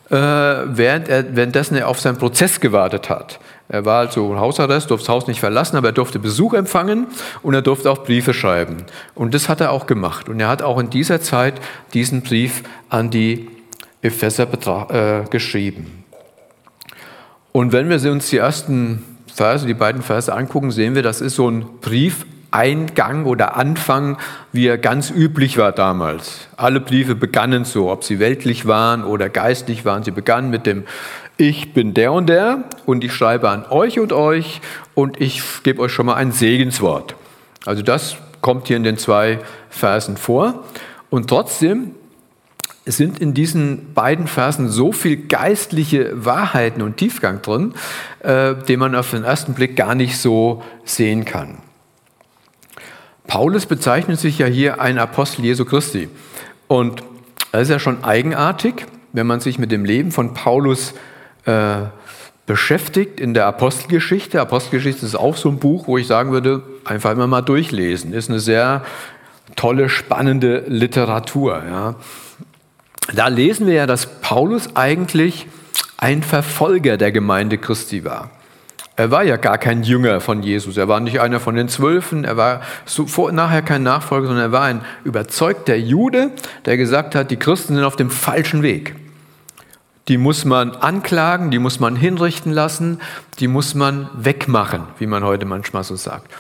äh, 0.09 0.15
während 0.15 1.07
er, 1.07 1.35
währenddessen 1.35 1.75
er 1.75 1.87
auf 1.87 2.01
seinen 2.01 2.17
Prozess 2.17 2.59
gewartet 2.59 3.09
hat. 3.09 3.39
Er 3.69 3.85
war 3.85 3.99
also 3.99 4.37
Hausarrest, 4.37 4.89
durfte 4.89 5.07
das 5.07 5.13
Haus 5.13 5.27
nicht 5.27 5.39
verlassen, 5.39 5.75
aber 5.75 5.89
er 5.89 5.93
durfte 5.93 6.19
Besuch 6.19 6.53
empfangen 6.53 7.07
und 7.41 7.53
er 7.53 7.61
durfte 7.61 7.91
auch 7.91 8.03
Briefe 8.03 8.33
schreiben. 8.33 8.77
Und 9.13 9.33
das 9.33 9.49
hat 9.49 9.59
er 9.59 9.71
auch 9.71 9.87
gemacht. 9.87 10.29
Und 10.29 10.39
er 10.39 10.47
hat 10.47 10.61
auch 10.61 10.79
in 10.79 10.89
dieser 10.89 11.21
Zeit 11.21 11.55
diesen 11.93 12.21
Brief 12.21 12.63
an 12.89 13.09
die 13.09 13.49
Epheser 14.01 14.47
äh, 14.89 15.27
geschrieben. 15.29 16.05
Und 17.51 17.73
wenn 17.73 17.89
wir 17.89 18.11
uns 18.11 18.29
die 18.29 18.37
ersten 18.37 19.03
Verse, 19.33 19.65
die 19.65 19.73
beiden 19.73 20.01
Verse 20.01 20.33
angucken, 20.33 20.71
sehen 20.71 20.95
wir, 20.95 21.03
das 21.03 21.21
ist 21.21 21.35
so 21.35 21.49
ein 21.49 21.65
Briefeingang 21.81 23.25
oder 23.25 23.57
Anfang, 23.57 24.17
wie 24.51 24.67
er 24.67 24.77
ganz 24.77 25.11
üblich 25.11 25.57
war 25.57 25.71
damals. 25.73 26.47
Alle 26.55 26.79
Briefe 26.79 27.15
begannen 27.15 27.65
so, 27.65 27.91
ob 27.91 28.03
sie 28.03 28.19
weltlich 28.19 28.65
waren 28.65 29.03
oder 29.03 29.27
geistlich 29.27 29.85
waren. 29.85 30.03
Sie 30.03 30.11
begannen 30.11 30.49
mit 30.49 30.65
dem 30.65 30.85
ich 31.37 31.73
bin 31.73 31.93
der 31.93 32.11
und 32.11 32.27
der 32.27 32.63
und 32.85 33.03
ich 33.03 33.13
schreibe 33.13 33.49
an 33.49 33.65
euch 33.69 33.99
und 33.99 34.11
euch 34.11 34.61
und 34.95 35.21
ich 35.21 35.41
gebe 35.63 35.81
euch 35.81 35.91
schon 35.91 36.07
mal 36.07 36.15
ein 36.15 36.31
Segenswort. 36.31 37.15
Also 37.65 37.83
das 37.83 38.17
kommt 38.41 38.67
hier 38.67 38.77
in 38.77 38.83
den 38.83 38.97
zwei 38.97 39.39
Versen 39.69 40.17
vor. 40.17 40.63
Und 41.09 41.29
trotzdem 41.29 41.91
sind 42.85 43.19
in 43.19 43.33
diesen 43.33 43.93
beiden 43.93 44.27
Versen 44.27 44.69
so 44.69 44.91
viel 44.91 45.27
geistliche 45.27 46.25
Wahrheiten 46.25 46.81
und 46.81 46.97
Tiefgang 46.97 47.41
drin, 47.41 47.73
äh, 48.19 48.55
den 48.55 48.79
man 48.79 48.95
auf 48.95 49.11
den 49.11 49.23
ersten 49.23 49.53
Blick 49.53 49.75
gar 49.75 49.95
nicht 49.95 50.17
so 50.17 50.63
sehen 50.85 51.25
kann. 51.25 51.57
Paulus 53.27 53.65
bezeichnet 53.65 54.19
sich 54.19 54.39
ja 54.39 54.45
hier 54.45 54.79
ein 54.79 54.97
Apostel 54.97 55.43
Jesu 55.43 55.65
Christi. 55.65 56.07
Und 56.67 57.03
das 57.51 57.63
ist 57.63 57.69
ja 57.69 57.79
schon 57.79 58.03
eigenartig, 58.05 58.85
wenn 59.11 59.27
man 59.27 59.41
sich 59.41 59.59
mit 59.59 59.71
dem 59.71 59.83
Leben 59.83 60.11
von 60.11 60.33
Paulus 60.33 60.93
äh, 61.47 61.87
beschäftigt 62.45 63.19
in 63.19 63.33
der 63.33 63.45
Apostelgeschichte. 63.45 64.39
Apostelgeschichte 64.39 65.05
ist 65.05 65.15
auch 65.15 65.35
so 65.35 65.49
ein 65.49 65.59
Buch, 65.59 65.87
wo 65.87 65.97
ich 65.97 66.07
sagen 66.07 66.31
würde, 66.31 66.61
einfach 66.85 67.11
immer 67.11 67.27
mal 67.27 67.41
durchlesen. 67.41 68.13
Ist 68.13 68.29
eine 68.29 68.39
sehr 68.39 68.85
tolle, 69.55 69.89
spannende 69.89 70.63
Literatur. 70.67 71.63
Ja. 71.69 71.95
Da 73.13 73.27
lesen 73.27 73.67
wir 73.67 73.73
ja, 73.73 73.85
dass 73.85 74.21
Paulus 74.21 74.75
eigentlich 74.75 75.47
ein 75.97 76.23
Verfolger 76.23 76.97
der 76.97 77.11
Gemeinde 77.11 77.57
Christi 77.57 78.05
war. 78.05 78.29
Er 78.95 79.11
war 79.11 79.23
ja 79.23 79.37
gar 79.37 79.57
kein 79.57 79.83
Jünger 79.83 80.21
von 80.21 80.41
Jesus. 80.41 80.75
Er 80.77 80.87
war 80.87 80.99
nicht 80.99 81.19
einer 81.19 81.39
von 81.39 81.55
den 81.55 81.69
Zwölfen. 81.69 82.23
Er 82.23 82.35
war 82.35 82.61
so 82.85 83.05
vor, 83.05 83.31
nachher 83.31 83.61
kein 83.61 83.83
Nachfolger, 83.83 84.27
sondern 84.27 84.45
er 84.45 84.51
war 84.51 84.63
ein 84.63 84.81
überzeugter 85.03 85.75
Jude, 85.75 86.31
der 86.65 86.77
gesagt 86.77 87.13
hat, 87.13 87.29
die 87.29 87.37
Christen 87.37 87.75
sind 87.75 87.83
auf 87.83 87.95
dem 87.95 88.09
falschen 88.09 88.63
Weg. 88.63 88.95
Die 90.07 90.17
muss 90.17 90.45
man 90.45 90.71
anklagen, 90.71 91.51
die 91.51 91.59
muss 91.59 91.79
man 91.79 91.95
hinrichten 91.95 92.51
lassen, 92.51 93.01
die 93.39 93.47
muss 93.47 93.75
man 93.75 94.09
wegmachen, 94.13 94.83
wie 94.99 95.07
man 95.07 95.23
heute 95.23 95.45
manchmal 95.45 95.83
so 95.83 95.95
sagt. 95.95 96.31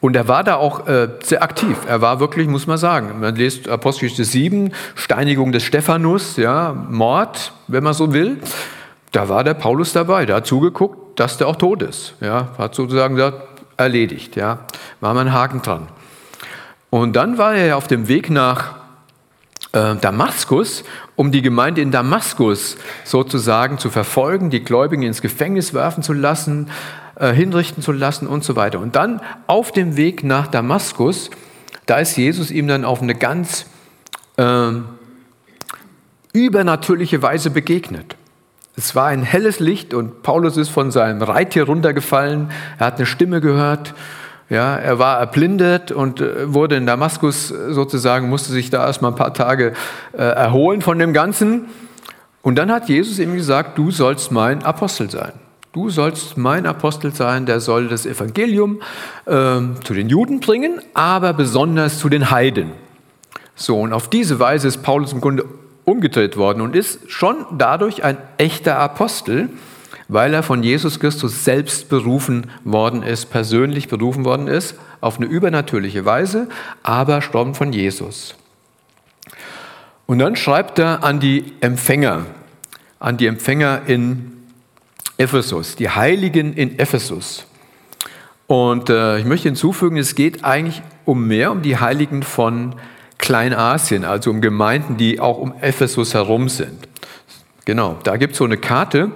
Und 0.00 0.16
er 0.16 0.28
war 0.28 0.44
da 0.44 0.56
auch 0.56 0.86
äh, 0.86 1.08
sehr 1.22 1.42
aktiv. 1.42 1.76
Er 1.86 2.00
war 2.00 2.20
wirklich, 2.20 2.48
muss 2.48 2.66
man 2.66 2.78
sagen, 2.78 3.20
man 3.20 3.36
liest 3.36 3.68
Apostelgeschichte 3.68 4.24
7, 4.24 4.72
Steinigung 4.94 5.52
des 5.52 5.62
Stephanus, 5.62 6.36
ja, 6.36 6.72
Mord, 6.72 7.52
wenn 7.68 7.84
man 7.84 7.92
so 7.92 8.12
will. 8.12 8.38
Da 9.12 9.28
war 9.28 9.44
der 9.44 9.54
Paulus 9.54 9.92
dabei, 9.92 10.24
der 10.24 10.36
hat 10.36 10.46
zugeguckt, 10.46 11.18
dass 11.20 11.36
der 11.36 11.48
auch 11.48 11.56
tot 11.56 11.82
ist. 11.82 12.14
Ja, 12.20 12.48
hat 12.56 12.74
sozusagen 12.74 13.16
gesagt, 13.16 13.42
erledigt. 13.76 14.36
Ja, 14.36 14.60
war 15.00 15.12
mal 15.14 15.26
ein 15.26 15.32
Haken 15.32 15.62
dran. 15.62 15.88
Und 16.88 17.14
dann 17.14 17.38
war 17.38 17.54
er 17.54 17.76
auf 17.76 17.86
dem 17.86 18.08
Weg 18.08 18.30
nach 18.30 18.79
äh, 19.72 19.96
Damaskus, 19.96 20.84
um 21.16 21.30
die 21.32 21.42
Gemeinde 21.42 21.80
in 21.80 21.90
Damaskus 21.90 22.76
sozusagen 23.04 23.78
zu 23.78 23.90
verfolgen, 23.90 24.50
die 24.50 24.64
Gläubigen 24.64 25.02
ins 25.02 25.22
Gefängnis 25.22 25.74
werfen 25.74 26.02
zu 26.02 26.12
lassen, 26.12 26.70
äh, 27.16 27.32
hinrichten 27.32 27.82
zu 27.82 27.92
lassen 27.92 28.26
und 28.26 28.44
so 28.44 28.56
weiter. 28.56 28.80
Und 28.80 28.96
dann 28.96 29.20
auf 29.46 29.72
dem 29.72 29.96
Weg 29.96 30.24
nach 30.24 30.46
Damaskus, 30.46 31.30
da 31.86 31.98
ist 31.98 32.16
Jesus 32.16 32.50
ihm 32.50 32.66
dann 32.66 32.84
auf 32.84 33.02
eine 33.02 33.14
ganz 33.14 33.66
äh, 34.36 34.72
übernatürliche 36.32 37.22
Weise 37.22 37.50
begegnet. 37.50 38.16
Es 38.76 38.94
war 38.94 39.08
ein 39.08 39.22
helles 39.22 39.60
Licht 39.60 39.94
und 39.94 40.22
Paulus 40.22 40.56
ist 40.56 40.70
von 40.70 40.90
seinem 40.90 41.22
Reittier 41.22 41.64
runtergefallen. 41.64 42.50
Er 42.78 42.86
hat 42.86 42.96
eine 42.96 43.06
Stimme 43.06 43.40
gehört. 43.40 43.94
Ja, 44.50 44.74
er 44.74 44.98
war 44.98 45.20
erblindet 45.20 45.92
und 45.92 46.20
äh, 46.20 46.52
wurde 46.52 46.74
in 46.74 46.84
Damaskus 46.84 47.48
sozusagen, 47.48 48.28
musste 48.28 48.50
sich 48.50 48.68
da 48.68 48.84
erstmal 48.84 49.12
ein 49.12 49.16
paar 49.16 49.32
Tage 49.32 49.74
äh, 50.12 50.18
erholen 50.18 50.82
von 50.82 50.98
dem 50.98 51.12
Ganzen. 51.12 51.66
Und 52.42 52.56
dann 52.56 52.72
hat 52.72 52.88
Jesus 52.88 53.20
ihm 53.20 53.34
gesagt, 53.34 53.78
du 53.78 53.92
sollst 53.92 54.32
mein 54.32 54.64
Apostel 54.64 55.08
sein. 55.08 55.32
Du 55.72 55.88
sollst 55.88 56.36
mein 56.36 56.66
Apostel 56.66 57.14
sein, 57.14 57.46
der 57.46 57.60
soll 57.60 57.86
das 57.86 58.06
Evangelium 58.06 58.80
äh, 59.26 59.60
zu 59.84 59.94
den 59.94 60.08
Juden 60.08 60.40
bringen, 60.40 60.80
aber 60.94 61.32
besonders 61.32 62.00
zu 62.00 62.08
den 62.08 62.32
Heiden. 62.32 62.72
So, 63.54 63.78
und 63.78 63.92
auf 63.92 64.10
diese 64.10 64.40
Weise 64.40 64.66
ist 64.66 64.82
Paulus 64.82 65.12
im 65.12 65.20
Grunde 65.20 65.44
umgedreht 65.84 66.36
worden 66.36 66.60
und 66.60 66.74
ist 66.74 67.08
schon 67.08 67.36
dadurch 67.52 68.02
ein 68.02 68.16
echter 68.36 68.80
Apostel, 68.80 69.48
weil 70.12 70.34
er 70.34 70.42
von 70.42 70.62
Jesus 70.62 71.00
Christus 71.00 71.44
selbst 71.44 71.88
berufen 71.88 72.50
worden 72.64 73.02
ist, 73.02 73.30
persönlich 73.30 73.88
berufen 73.88 74.24
worden 74.24 74.48
ist, 74.48 74.74
auf 75.00 75.16
eine 75.16 75.26
übernatürliche 75.26 76.04
Weise, 76.04 76.48
aber 76.82 77.22
stammt 77.22 77.56
von 77.56 77.72
Jesus. 77.72 78.34
Und 80.06 80.18
dann 80.18 80.36
schreibt 80.36 80.78
er 80.78 81.04
an 81.04 81.20
die 81.20 81.52
Empfänger, 81.60 82.26
an 82.98 83.16
die 83.16 83.26
Empfänger 83.26 83.82
in 83.86 84.32
Ephesus, 85.16 85.76
die 85.76 85.88
Heiligen 85.88 86.54
in 86.54 86.78
Ephesus. 86.78 87.46
Und 88.46 88.90
äh, 88.90 89.18
ich 89.18 89.24
möchte 89.24 89.48
hinzufügen, 89.48 89.96
es 89.96 90.16
geht 90.16 90.44
eigentlich 90.44 90.82
um 91.04 91.28
mehr, 91.28 91.52
um 91.52 91.62
die 91.62 91.78
Heiligen 91.78 92.22
von. 92.22 92.74
Kleinasien, 93.20 94.04
also 94.04 94.30
um 94.30 94.40
Gemeinden, 94.40 94.96
die 94.96 95.20
auch 95.20 95.38
um 95.38 95.54
Ephesus 95.60 96.14
herum 96.14 96.48
sind. 96.48 96.88
Genau, 97.64 97.98
da 98.02 98.16
gibt 98.16 98.32
es 98.32 98.38
so 98.38 98.44
eine 98.44 98.56
Karte. 98.56 99.10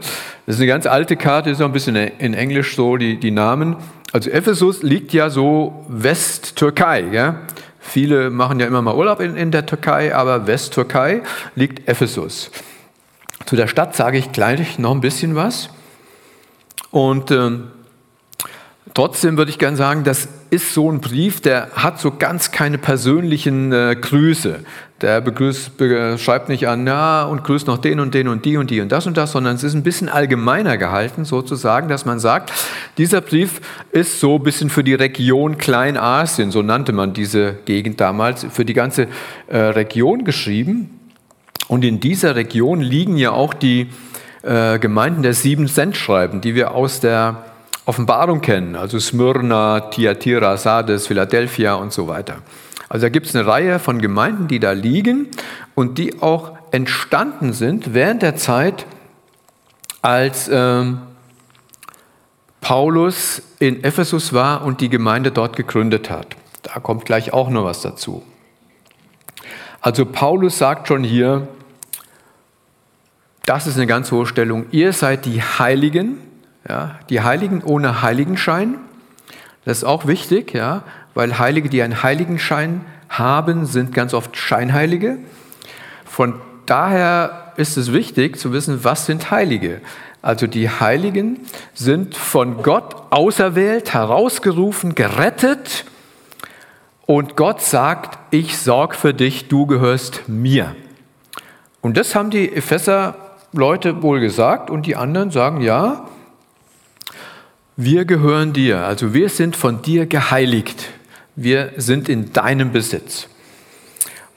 Das 0.47 0.57
ist 0.57 0.61
eine 0.61 0.69
ganz 0.69 0.87
alte 0.87 1.17
Karte, 1.17 1.51
ist 1.51 1.61
auch 1.61 1.67
ein 1.67 1.73
bisschen 1.73 1.97
in 1.97 2.35
Englisch 2.35 2.77
so 2.77 2.97
die, 2.97 3.19
die 3.19 3.31
Namen. 3.31 3.77
Also 4.13 4.31
Ephesus 4.31 4.83
liegt 4.83 5.13
ja 5.13 5.31
so 5.31 5.85
Westtürkei. 5.89 7.05
Ja? 7.11 7.41
Viele 7.81 8.31
machen 8.31 8.61
ja 8.61 8.67
immer 8.67 8.83
mal 8.83 8.95
Urlaub 8.95 9.21
in, 9.21 9.37
in 9.37 9.51
der 9.51 9.67
Türkei, 9.67 10.15
aber 10.15 10.47
Westtürkei 10.47 11.23
liegt 11.55 11.89
Ephesus. 11.89 12.51
Zu 13.47 13.57
der 13.57 13.67
Stadt 13.67 13.97
sage 13.97 14.19
ich 14.19 14.33
gleich 14.33 14.79
noch 14.79 14.93
ein 14.93 15.01
bisschen 15.01 15.35
was. 15.35 15.71
Und 16.91 17.31
ähm, 17.31 17.69
Trotzdem 18.95 19.37
würde 19.37 19.51
ich 19.51 19.59
gerne 19.59 19.77
sagen, 19.77 20.05
das 20.05 20.29
ist 20.55 20.73
so 20.73 20.91
ein 20.91 21.01
Brief, 21.01 21.41
der 21.41 21.71
hat 21.75 21.99
so 21.99 22.13
ganz 22.13 22.53
keine 22.53 22.79
persönlichen 22.79 23.73
äh, 23.73 23.97
Grüße. 24.01 24.61
Der 25.01 25.21
begrüßt, 25.21 25.73
schreibt 26.19 26.49
nicht 26.49 26.69
an, 26.69 26.87
ja, 26.87 27.25
und 27.25 27.43
grüßt 27.43 27.67
noch 27.67 27.79
den 27.79 27.99
und 27.99 28.15
den 28.15 28.29
und 28.29 28.45
die 28.45 28.57
und 28.57 28.71
die 28.71 28.81
und 28.81 28.93
das 28.93 29.07
und 29.07 29.17
das, 29.17 29.33
sondern 29.33 29.57
es 29.57 29.65
ist 29.65 29.75
ein 29.75 29.83
bisschen 29.83 30.09
allgemeiner 30.09 30.77
gehalten, 30.77 31.25
sozusagen, 31.25 31.89
dass 31.89 32.07
man 32.07 32.21
sagt, 32.21 32.53
dieser 32.97 33.21
Brief 33.21 33.61
ist 33.91 34.21
so 34.21 34.37
ein 34.37 34.45
bisschen 34.45 34.71
für 34.71 34.85
die 34.85 34.95
Region 34.95 35.59
Kleinasien, 35.59 36.53
so 36.53 36.63
nannte 36.63 36.93
man 36.93 37.13
diese 37.13 37.55
Gegend 37.65 38.01
damals, 38.01 38.47
für 38.51 38.65
die 38.65 38.73
ganze 38.73 39.09
äh, 39.49 39.59
Region 39.59 40.25
geschrieben. 40.25 41.01
Und 41.67 41.85
in 41.85 41.99
dieser 41.99 42.37
Region 42.37 42.81
liegen 42.81 43.17
ja 43.17 43.33
auch 43.33 43.53
die 43.53 43.89
äh, 44.43 44.79
Gemeinden 44.79 45.23
der 45.23 45.35
sieben 45.35 45.67
Sendschreiben, 45.67 46.41
die 46.41 46.55
wir 46.55 46.71
aus 46.71 47.01
der 47.01 47.43
Offenbarung 47.87 48.41
kennen, 48.41 48.77
also 48.77 48.99
Smyrna, 48.99 49.81
Thyatira, 49.81 50.57
Sardes, 50.57 51.07
Philadelphia 51.07 51.75
und 51.75 51.93
so 51.93 52.09
weiter. 52.09 52.39
Also 52.89 53.07
da 53.07 53.09
gibt 53.11 53.27
es 53.27 53.37
eine 53.37 53.47
Reihe 53.47 53.79
von 53.79 54.01
Gemeinden, 54.01 54.49
die 54.49 54.59
da 54.59 54.73
liegen 54.73 55.29
und 55.75 55.99
die 55.99 56.23
auch 56.23 56.53
entstanden 56.71 57.53
sind 57.53 57.95
während 57.95 58.23
der 58.23 58.37
Zeit, 58.37 58.87
als 60.03 60.51
ähm, 60.53 61.01
Paulus 62.61 63.43
in 63.59 63.85
Ephesus 63.85 64.33
war 64.33 64.65
und 64.65 64.81
die 64.81 64.89
Gemeinde 64.89 65.31
dort 65.31 65.57
gegründet 65.57 66.11
hat. 66.11 66.29
Da 66.63 66.81
kommt 66.81 67.05
gleich 67.05 67.33
auch 67.33 67.51
noch 67.51 67.65
was 67.65 67.83
dazu. 67.83 68.23
Also 69.81 70.07
Paulus 70.07 70.57
sagt 70.59 70.89
schon 70.89 71.05
hier, 71.05 71.47
das 73.45 73.67
ist 73.67 73.77
eine 73.77 73.87
ganz 73.87 74.11
hohe 74.11 74.25
Stellung, 74.27 74.67
ihr 74.71 74.95
seid 74.95 75.27
die 75.27 75.43
Heiligen, 75.43 76.19
ja, 76.69 76.99
die 77.11 77.21
Heiligen 77.21 77.63
ohne 77.63 78.03
Heiligenschein, 78.03 78.77
das 79.65 79.79
ist 79.79 79.85
auch 79.85 80.07
wichtig, 80.07 80.53
ja, 80.53 80.83
weil 81.15 81.39
Heilige, 81.39 81.69
die 81.69 81.83
einen 81.83 82.03
Heiligenschein 82.03 82.83
haben, 83.09 83.67
sind 83.67 83.95
ganz 83.95 84.15
oft 84.15 84.37
Scheinheilige. 84.37 85.19
Von 86.05 86.35
daher 86.67 87.53
ist 87.57 87.77
es 87.77 87.93
wichtig 87.93 88.39
zu 88.39 88.53
wissen, 88.53 88.85
was 88.85 89.07
sind 89.07 89.31
Heilige. 89.31 89.81
Also 90.23 90.47
die 90.47 90.71
Heiligen 90.71 91.41
sind 91.75 92.17
von 92.17 92.63
Gott 92.63 92.95
auserwählt, 93.11 93.93
herausgerufen, 93.93 94.95
gerettet 94.95 95.85
und 97.07 97.37
Gott 97.37 97.61
sagt, 97.61 98.19
ich 98.31 98.57
sorge 98.57 98.95
für 98.95 99.13
dich, 99.13 99.49
du 99.49 99.67
gehörst 99.67 100.23
mir. 100.27 100.75
Und 101.83 101.99
das 101.99 102.15
haben 102.15 102.31
die 102.31 102.51
Epheser 102.51 103.17
Leute 103.53 104.03
wohl 104.03 104.21
gesagt 104.21 104.71
und 104.71 104.87
die 104.87 104.97
anderen 104.97 105.31
sagen, 105.31 105.61
ja, 105.61 106.07
wir 107.77 108.05
gehören 108.05 108.53
dir, 108.53 108.85
also 108.85 109.15
wir 109.15 109.29
sind 109.29 109.57
von 109.57 109.83
dir 109.83 110.07
geheiligt. 110.07 110.91
Wir 111.37 111.73
sind 111.77 112.09
in 112.09 112.33
deinem 112.33 112.71
Besitz. 112.71 113.27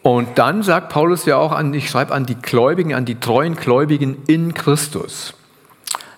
Und 0.02 0.40
dann 0.40 0.64
sagt 0.64 0.90
Paulus 0.90 1.26
ja 1.26 1.38
auch 1.38 1.52
an, 1.52 1.74
ich 1.74 1.90
schreibe 1.90 2.14
an 2.14 2.26
die 2.26 2.36
Gläubigen, 2.36 2.96
an 2.96 3.06
die 3.06 3.20
treuen 3.20 3.56
Gläubigen 3.56 4.24
in 4.26 4.54
Christus. 4.54 5.36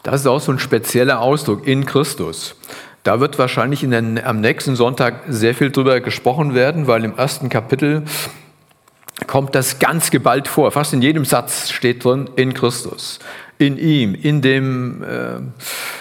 Das 0.04 0.22
ist 0.22 0.28
auch 0.28 0.40
so 0.40 0.54
ein 0.54 0.60
spezieller 0.60 1.20
Ausdruck, 1.20 1.68
in 1.68 1.86
Christus. 1.86 2.56
Da 3.04 3.20
wird 3.20 3.38
wahrscheinlich 3.38 3.82
den, 3.82 4.24
am 4.24 4.40
nächsten 4.40 4.76
Sonntag 4.76 5.24
sehr 5.28 5.56
viel 5.56 5.72
drüber 5.72 6.00
gesprochen 6.00 6.54
werden, 6.54 6.88
weil 6.88 7.04
im 7.04 7.18
ersten 7.18 7.50
Kapitel 7.50 8.04
kommt 9.28 9.56
das 9.56 9.80
ganz 9.80 10.12
geballt 10.12 10.48
vor. 10.48 10.72
Fast 10.72 10.94
in 10.94 11.02
jedem 11.02 11.26
Satz 11.26 11.70
steht 11.70 12.06
drin, 12.06 12.30
in 12.38 12.54
Christus 12.54 13.20
in 13.60 13.78
ihm, 13.78 14.16
in 14.16 14.42
dem 14.42 15.04
äh, 15.04 15.42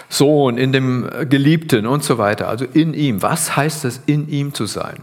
Sohn, 0.09 0.57
in 0.57 0.73
dem 0.73 1.11
Geliebten 1.29 1.87
und 1.87 2.05
so 2.05 2.17
weiter. 2.17 2.49
Also 2.49 2.65
in 2.73 2.95
ihm. 2.95 3.21
Was 3.21 3.57
heißt 3.57 3.85
es, 3.85 4.01
in 4.07 4.29
ihm 4.31 4.55
zu 4.55 4.65
sein? 4.65 5.01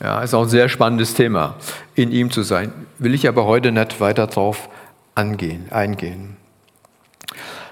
Ja, 0.00 0.20
ist 0.20 0.34
auch 0.34 0.42
ein 0.42 0.48
sehr 0.48 0.68
spannendes 0.68 1.14
Thema, 1.14 1.54
in 1.94 2.12
ihm 2.12 2.30
zu 2.30 2.42
sein. 2.42 2.72
Will 2.98 3.14
ich 3.14 3.28
aber 3.28 3.46
heute 3.46 3.72
nicht 3.72 4.00
weiter 4.00 4.26
drauf 4.26 4.68
angehen, 5.14 5.66
eingehen. 5.70 6.36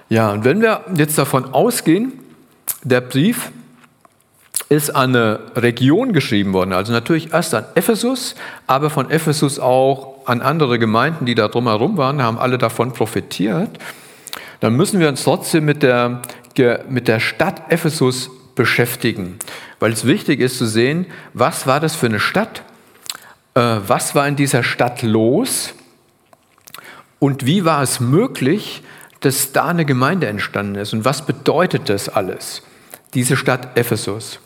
Ja, 0.09 0.31
und 0.31 0.45
wenn 0.45 0.63
wir 0.63 0.85
jetzt 0.97 1.19
davon 1.19 1.53
ausgehen, 1.53 2.13
der 2.83 3.01
Brief 3.01 3.51
ist 4.69 4.95
an 4.95 5.15
eine 5.15 5.41
Region 5.57 6.13
geschrieben 6.13 6.53
worden, 6.53 6.73
also 6.73 6.93
natürlich 6.93 7.33
erst 7.33 7.53
an 7.53 7.65
Ephesus, 7.75 8.37
aber 8.67 8.91
von 8.91 9.11
Ephesus 9.11 9.59
auch 9.59 10.27
an 10.27 10.41
andere 10.41 10.79
Gemeinden, 10.79 11.27
die 11.27 11.35
da 11.35 11.49
drumherum 11.49 11.99
waren, 11.99 12.23
haben 12.23 12.39
alle 12.39 12.59
davon 12.59 12.93
profitiert 12.93 13.79
dann 14.65 14.75
müssen 14.75 14.99
wir 14.99 15.09
uns 15.09 15.25
trotzdem 15.25 15.65
mit 15.65 15.83
der, 15.83 16.23
mit 16.89 17.09
der 17.09 17.21
Stadt 17.21 17.71
Ephesus 17.71 18.31
beschäftigen, 18.55 19.39
weil 19.79 19.93
es 19.93 20.05
wichtig 20.05 20.41
ist 20.41 20.59
zu 20.59 20.67
sehen, 20.67 21.07
was 21.33 21.67
war 21.67 21.81
das 21.81 21.95
für 21.95 22.07
eine 22.07 22.21
Stadt? 22.21 22.63
äh, 23.55 23.61
was 23.87 24.15
war 24.15 24.27
in 24.29 24.37
dieser 24.37 24.63
Stadt 24.63 25.03
los 25.03 25.75
und 27.19 27.47
wie 27.47 27.65
war 27.65 27.83
es 27.83 28.01
möglich, 28.01 28.83
dass 29.21 29.53
da 29.53 29.67
eine 29.67 29.85
Gemeinde 29.85 30.27
entstanden 30.27 30.75
ist 30.75 30.93
und 30.93 31.05
was 31.05 31.25
bedeutet 31.25 31.89
das 31.89 32.09
alles, 32.09 32.63
diese 33.15 33.37
Stadt 33.37 33.79
Ephesus. 33.79 34.41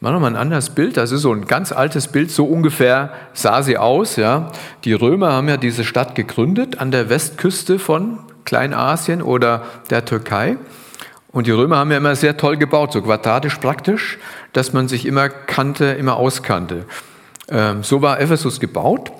Machen 0.00 0.16
wir 0.16 0.20
mal 0.20 0.26
ein 0.28 0.36
anderes 0.36 0.70
Bild. 0.70 0.98
Das 0.98 1.12
ist 1.12 1.22
so 1.22 1.32
ein 1.32 1.46
ganz 1.46 1.72
altes 1.72 2.08
Bild. 2.08 2.30
So 2.30 2.44
ungefähr 2.44 3.14
sah 3.32 3.62
sie 3.62 3.78
aus. 3.78 4.16
Ja. 4.16 4.52
Die 4.84 4.92
Römer 4.92 5.32
haben 5.32 5.48
ja 5.48 5.56
diese 5.56 5.82
Stadt 5.82 6.14
gegründet 6.14 6.78
an 6.78 6.90
der 6.90 7.08
Westküste 7.08 7.78
von 7.78 8.18
Kleinasien 8.44 9.22
oder 9.22 9.64
der 9.90 10.04
Türkei. 10.04 10.56
Und 11.32 11.46
die 11.46 11.50
Römer 11.50 11.78
haben 11.78 11.90
ja 11.90 11.96
immer 11.96 12.14
sehr 12.14 12.36
toll 12.36 12.56
gebaut, 12.56 12.92
so 12.92 13.02
quadratisch 13.02 13.56
praktisch, 13.58 14.18
dass 14.52 14.72
man 14.72 14.86
sich 14.86 15.04
immer 15.04 15.28
kannte, 15.28 15.86
immer 15.86 16.16
auskannte. 16.16 16.86
Ähm, 17.48 17.82
so 17.82 18.02
war 18.02 18.20
Ephesus 18.20 18.60
gebaut. 18.60 19.10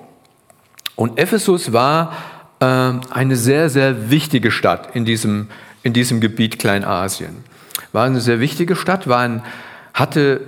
Und 0.95 1.19
Ephesus 1.19 1.73
war 1.73 2.13
ähm, 2.61 3.01
eine 3.09 3.35
sehr, 3.35 3.69
sehr 3.69 4.09
wichtige 4.09 4.49
Stadt 4.49 4.95
in 4.95 5.03
diesem, 5.03 5.49
in 5.83 5.91
diesem 5.91 6.21
Gebiet 6.21 6.57
Kleinasien. 6.57 7.43
War 7.91 8.05
eine 8.05 8.21
sehr 8.21 8.39
wichtige 8.39 8.75
Stadt, 8.75 9.07
war 9.07 9.19
ein, 9.19 9.43
hatte 9.93 10.41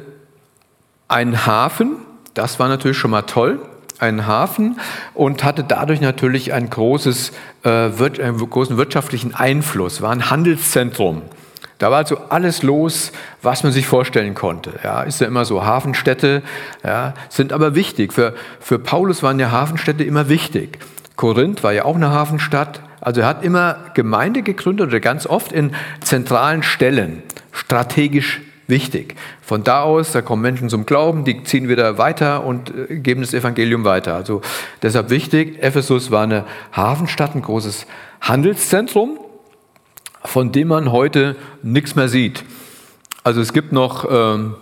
einen 1.09 1.45
Hafen, 1.45 1.97
das 2.33 2.59
war 2.59 2.69
natürlich 2.69 2.97
schon 2.97 3.11
mal 3.11 3.23
toll, 3.23 3.59
einen 3.99 4.27
Hafen 4.27 4.79
und 5.13 5.43
hatte 5.43 5.63
dadurch 5.63 6.01
natürlich 6.01 6.53
ein 6.53 6.69
großes, 6.69 7.31
äh, 7.63 7.69
einen 7.69 8.49
großen 8.49 8.77
wirtschaftlichen 8.77 9.33
Einfluss, 9.33 10.01
war 10.01 10.11
ein 10.11 10.29
Handelszentrum. 10.29 11.23
Da 11.79 11.91
war 11.91 11.97
also 11.97 12.17
alles 12.29 12.63
los, 12.63 13.11
was 13.41 13.63
man 13.63 13.71
sich 13.71 13.85
vorstellen 13.85 14.33
konnte. 14.33 14.73
Ja, 14.83 15.03
ist 15.03 15.21
ja 15.21 15.27
immer 15.27 15.45
so, 15.45 15.63
Hafenstädte 15.63 16.41
ja, 16.83 17.13
sind 17.29 17.53
aber 17.53 17.75
wichtig. 17.75 18.13
Für, 18.13 18.33
für 18.59 18.79
Paulus 18.79 19.21
waren 19.21 19.39
ja 19.39 19.51
Hafenstädte 19.51 20.03
immer 20.03 20.27
wichtig. 20.27 20.79
Korinth 21.15 21.63
war 21.63 21.73
ja 21.73 21.85
auch 21.85 21.95
eine 21.95 22.09
Hafenstadt. 22.09 22.81
Also 22.99 23.21
er 23.21 23.27
hat 23.27 23.43
immer 23.43 23.77
Gemeinde 23.93 24.41
gegründet 24.41 24.87
oder 24.87 24.99
ganz 24.99 25.27
oft 25.27 25.51
in 25.51 25.75
zentralen 26.01 26.63
Stellen, 26.63 27.21
strategisch 27.51 28.41
wichtig. 28.67 29.15
Von 29.41 29.63
da 29.63 29.81
aus, 29.81 30.11
da 30.11 30.21
kommen 30.21 30.41
Menschen 30.41 30.69
zum 30.69 30.85
Glauben, 30.85 31.23
die 31.23 31.43
ziehen 31.43 31.69
wieder 31.69 31.97
weiter 31.97 32.45
und 32.45 32.73
äh, 32.89 32.99
geben 32.99 33.21
das 33.21 33.33
Evangelium 33.33 33.83
weiter. 33.83 34.15
Also 34.15 34.41
deshalb 34.81 35.09
wichtig, 35.09 35.61
Ephesus 35.61 36.11
war 36.11 36.23
eine 36.23 36.45
Hafenstadt, 36.73 37.35
ein 37.35 37.41
großes 37.41 37.85
Handelszentrum 38.21 39.19
von 40.27 40.51
dem 40.51 40.67
man 40.67 40.91
heute 40.91 41.35
nichts 41.63 41.95
mehr 41.95 42.09
sieht. 42.09 42.43
Also 43.23 43.41
es 43.41 43.53
gibt 43.53 43.71
noch 43.71 44.05
ähm, 44.09 44.55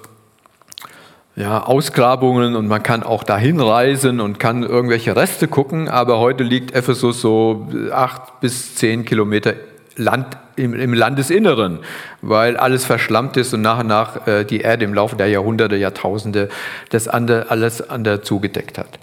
ja, 1.35 1.63
Ausgrabungen 1.63 2.55
und 2.55 2.67
man 2.67 2.81
kann 2.83 3.03
auch 3.03 3.23
dahin 3.23 3.59
reisen 3.59 4.19
und 4.19 4.39
kann 4.39 4.63
irgendwelche 4.63 5.15
Reste 5.15 5.47
gucken, 5.47 5.89
aber 5.89 6.19
heute 6.19 6.43
liegt 6.43 6.73
Ephesus 6.73 7.21
so 7.21 7.67
acht 7.91 8.39
bis 8.41 8.75
zehn 8.75 9.05
Kilometer 9.05 9.53
Land, 9.95 10.37
im, 10.55 10.73
im, 10.73 10.93
Landesinneren, 10.93 11.79
weil 12.21 12.57
alles 12.57 12.85
verschlammt 12.85 13.37
ist 13.37 13.53
und 13.53 13.61
nach 13.61 13.79
und 13.79 13.87
nach 13.87 14.27
äh, 14.27 14.43
die 14.43 14.61
Erde 14.61 14.85
im 14.85 14.93
Laufe 14.93 15.15
der 15.15 15.27
Jahrhunderte, 15.27 15.75
Jahrtausende 15.75 16.49
das 16.89 17.07
andere, 17.07 17.49
alles 17.49 17.89
andere 17.89 18.21
zugedeckt 18.21 18.77
hat. 18.77 18.99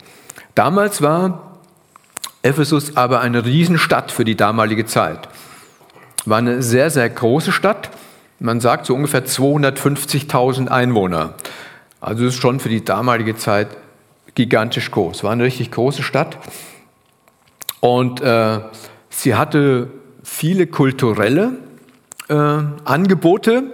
Damals 0.54 1.00
war 1.00 1.58
Ephesus 2.42 2.96
aber 2.96 3.20
eine 3.20 3.44
Riesenstadt 3.44 4.12
für 4.12 4.24
die 4.24 4.36
damalige 4.36 4.84
Zeit. 4.84 5.28
War 6.26 6.38
eine 6.38 6.62
sehr, 6.62 6.90
sehr 6.90 7.08
große 7.08 7.52
Stadt. 7.52 7.90
Man 8.38 8.60
sagt 8.60 8.86
so 8.86 8.94
ungefähr 8.94 9.24
250.000 9.24 10.68
Einwohner. 10.68 11.34
Also 12.00 12.26
ist 12.26 12.34
schon 12.34 12.60
für 12.60 12.68
die 12.68 12.84
damalige 12.84 13.36
Zeit 13.36 13.68
gigantisch 14.34 14.90
groß. 14.90 15.22
War 15.24 15.30
eine 15.30 15.44
richtig 15.44 15.70
große 15.70 16.02
Stadt. 16.02 16.36
Und 17.80 18.20
äh, 18.20 18.60
sie 19.08 19.34
hatte 19.34 19.88
viele 20.32 20.66
kulturelle 20.66 21.52
äh, 22.28 22.34
Angebote. 22.84 23.64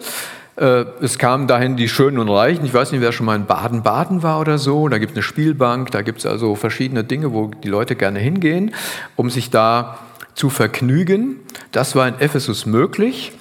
Äh, 0.57 0.85
es 1.01 1.17
kamen 1.19 1.47
dahin 1.47 1.77
die 1.77 1.89
Schönen 1.89 2.19
und 2.19 2.29
Reichen. 2.29 2.65
Ich 2.65 2.75
weiß 2.75 2.91
nicht, 2.93 3.01
wer 3.01 3.13
schon 3.13 3.27
mal 3.27 3.37
in 3.37 3.47
Baden-Baden 3.47 4.25
war 4.25 4.41
oder 4.41 4.59
so. 4.59 4.89
Da 4.89 4.99
gibt 4.99 5.13
es 5.13 5.17
eine 5.17 5.23
Spielbank, 5.23 5.93
da 5.93 6.03
gibt 6.03 6.19
es 6.19 6.27
also 6.27 6.57
verschiedene 6.57 7.05
Dinge, 7.05 7.33
wo 7.33 7.47
die 7.47 7.69
Leute 7.69 7.95
gerne 7.95 8.19
hingehen, 8.19 8.75
um 9.15 9.31
sich 9.31 9.51
da 9.51 10.01
zu 10.35 10.51
vergnügen. 10.51 11.37
Das 11.71 11.95
war 11.95 12.09
in 12.09 12.19
Ephesus 12.19 12.67
möglich. 12.67 13.33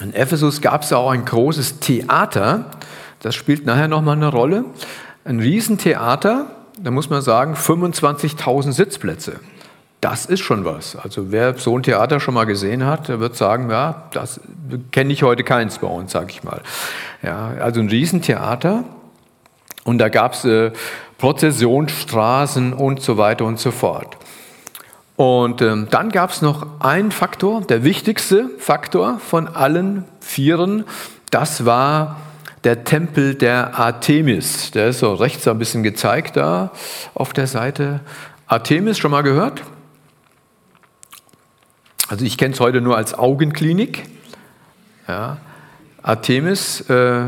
In 0.00 0.14
Ephesus 0.14 0.60
gab 0.60 0.84
es 0.84 0.92
auch 0.92 1.10
ein 1.10 1.24
großes 1.24 1.80
Theater. 1.80 2.70
Das 3.20 3.34
spielt 3.34 3.66
nachher 3.66 3.88
nochmal 3.88 4.16
eine 4.16 4.28
Rolle. 4.28 4.64
Ein 5.24 5.40
Riesentheater, 5.40 6.46
da 6.80 6.90
muss 6.92 7.10
man 7.10 7.20
sagen, 7.20 7.54
25.000 7.54 8.72
Sitzplätze. 8.72 9.40
Das 10.00 10.26
ist 10.26 10.40
schon 10.40 10.64
was. 10.64 10.94
Also 10.94 11.32
wer 11.32 11.58
so 11.58 11.76
ein 11.76 11.82
Theater 11.82 12.20
schon 12.20 12.34
mal 12.34 12.44
gesehen 12.44 12.86
hat, 12.86 13.08
der 13.08 13.18
wird 13.18 13.36
sagen, 13.36 13.68
ja, 13.70 14.04
das 14.12 14.40
kenne 14.92 15.12
ich 15.12 15.24
heute 15.24 15.42
keins 15.42 15.78
bei 15.78 15.88
uns, 15.88 16.12
sage 16.12 16.28
ich 16.30 16.44
mal. 16.44 16.62
Ja, 17.22 17.54
also 17.60 17.80
ein 17.80 17.88
Riesentheater. 17.88 18.84
Und 19.84 19.98
da 19.98 20.08
gab 20.08 20.34
es 20.34 20.44
äh, 20.44 20.70
Prozessionsstraßen 21.18 22.72
und 22.72 23.02
so 23.02 23.16
weiter 23.16 23.44
und 23.44 23.58
so 23.58 23.72
fort. 23.72 24.16
Und 25.16 25.62
ähm, 25.62 25.88
dann 25.90 26.10
gab 26.10 26.30
es 26.30 26.42
noch 26.42 26.80
einen 26.80 27.10
Faktor, 27.10 27.62
der 27.62 27.82
wichtigste 27.82 28.50
Faktor 28.58 29.18
von 29.18 29.48
allen 29.48 30.04
Vieren, 30.20 30.84
das 31.30 31.64
war 31.64 32.20
der 32.64 32.84
Tempel 32.84 33.34
der 33.34 33.78
Artemis. 33.78 34.70
Der 34.70 34.88
ist 34.88 35.00
so 35.00 35.14
rechts 35.14 35.46
ein 35.48 35.58
bisschen 35.58 35.82
gezeigt 35.82 36.36
da 36.36 36.70
auf 37.14 37.32
der 37.32 37.46
Seite. 37.46 38.00
Artemis, 38.46 38.98
schon 38.98 39.10
mal 39.10 39.22
gehört? 39.22 39.62
Also 42.08 42.24
ich 42.24 42.38
kenne 42.38 42.54
es 42.54 42.60
heute 42.60 42.80
nur 42.80 42.96
als 42.96 43.14
Augenklinik. 43.14 44.04
Ja. 45.06 45.36
Artemis, 46.02 46.80
äh, 46.88 47.24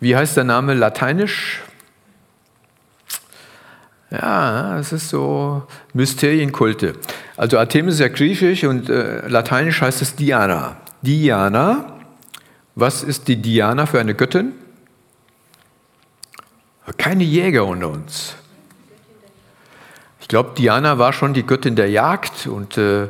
wie 0.00 0.16
heißt 0.16 0.36
der 0.36 0.44
Name 0.44 0.74
lateinisch? 0.74 1.62
Ja, 4.10 4.78
es 4.78 4.92
ist 4.92 5.10
so 5.10 5.62
Mysterienkulte. 5.92 6.94
Also 7.36 7.58
Artemis 7.58 7.94
ist 7.94 8.00
ja 8.00 8.08
griechisch 8.08 8.64
und 8.64 8.88
äh, 8.88 9.28
lateinisch 9.28 9.82
heißt 9.82 10.02
es 10.02 10.16
Diana. 10.16 10.76
Diana, 11.02 11.98
was 12.74 13.02
ist 13.02 13.28
die 13.28 13.36
Diana 13.36 13.86
für 13.86 14.00
eine 14.00 14.14
Göttin? 14.14 14.52
Keine 16.96 17.22
Jäger 17.22 17.66
unter 17.66 17.88
uns. 17.88 18.34
Ich 20.30 20.32
glaube, 20.32 20.50
Diana 20.56 20.96
war 20.96 21.12
schon 21.12 21.34
die 21.34 21.42
Göttin 21.42 21.74
der 21.74 21.90
Jagd 21.90 22.46
und 22.46 22.78
äh, 22.78 23.08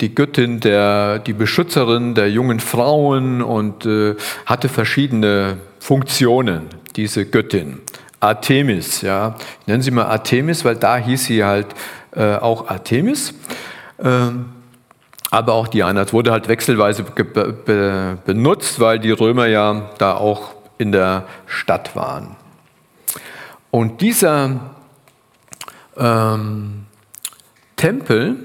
die 0.00 0.14
Göttin 0.14 0.60
der, 0.60 1.18
die 1.18 1.32
Beschützerin 1.32 2.14
der 2.14 2.30
jungen 2.30 2.60
Frauen 2.60 3.42
und 3.42 3.86
äh, 3.86 4.14
hatte 4.46 4.68
verschiedene 4.68 5.56
Funktionen, 5.80 6.68
diese 6.94 7.26
Göttin. 7.26 7.80
Artemis, 8.20 9.02
ja. 9.02 9.34
Ich 9.62 9.66
nenne 9.66 9.82
sie 9.82 9.90
mal 9.90 10.04
Artemis, 10.04 10.64
weil 10.64 10.76
da 10.76 10.96
hieß 10.96 11.24
sie 11.24 11.42
halt 11.42 11.66
äh, 12.14 12.36
auch 12.36 12.68
Artemis. 12.68 13.34
Ähm, 14.00 14.50
aber 15.28 15.54
auch 15.54 15.66
Diana. 15.66 16.02
Es 16.02 16.12
wurde 16.12 16.30
halt 16.30 16.46
wechselweise 16.46 17.02
be 17.02 17.24
be 17.24 18.18
benutzt, 18.24 18.78
weil 18.78 19.00
die 19.00 19.10
Römer 19.10 19.46
ja 19.46 19.90
da 19.98 20.14
auch 20.14 20.54
in 20.78 20.92
der 20.92 21.24
Stadt 21.46 21.96
waren. 21.96 22.36
Und 23.72 24.02
dieser 24.02 24.70
ähm, 26.00 26.86
Tempel, 27.76 28.36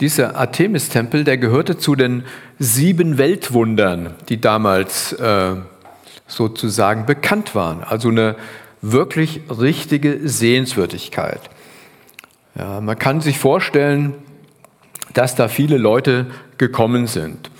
dieser 0.00 0.36
Artemis-Tempel, 0.36 1.24
der 1.24 1.38
gehörte 1.38 1.78
zu 1.78 1.94
den 1.94 2.24
sieben 2.58 3.16
Weltwundern, 3.16 4.14
die 4.28 4.40
damals 4.40 5.12
äh, 5.14 5.54
sozusagen 6.26 7.06
bekannt 7.06 7.54
waren. 7.54 7.82
Also 7.82 8.08
eine 8.08 8.36
wirklich 8.82 9.40
richtige 9.48 10.28
Sehenswürdigkeit. 10.28 11.40
Ja, 12.54 12.80
man 12.80 12.98
kann 12.98 13.20
sich 13.20 13.38
vorstellen, 13.38 14.14
dass 15.14 15.34
da 15.34 15.48
viele 15.48 15.78
Leute 15.78 16.26
gekommen 16.58 17.06
sind. 17.06 17.50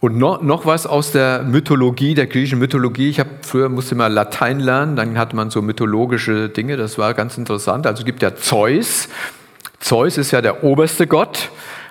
Und 0.00 0.16
noch, 0.16 0.42
noch 0.42 0.64
was 0.64 0.86
aus 0.86 1.10
der 1.10 1.42
Mythologie, 1.42 2.14
der 2.14 2.28
griechischen 2.28 2.60
Mythologie. 2.60 3.10
Ich 3.10 3.18
habe 3.18 3.30
früher 3.42 3.68
musste 3.68 3.96
mal 3.96 4.12
Latein 4.12 4.60
lernen, 4.60 4.94
dann 4.94 5.18
hatte 5.18 5.34
man 5.34 5.50
so 5.50 5.60
mythologische 5.60 6.48
Dinge, 6.48 6.76
das 6.76 6.98
war 6.98 7.14
ganz 7.14 7.36
interessant. 7.36 7.86
Also 7.86 8.04
gibt 8.04 8.22
ja 8.22 8.36
Zeus. 8.36 9.08
Zeus 9.80 10.16
ist 10.16 10.30
ja 10.30 10.40
der 10.40 10.62
oberste 10.62 11.06
Gott. 11.06 11.50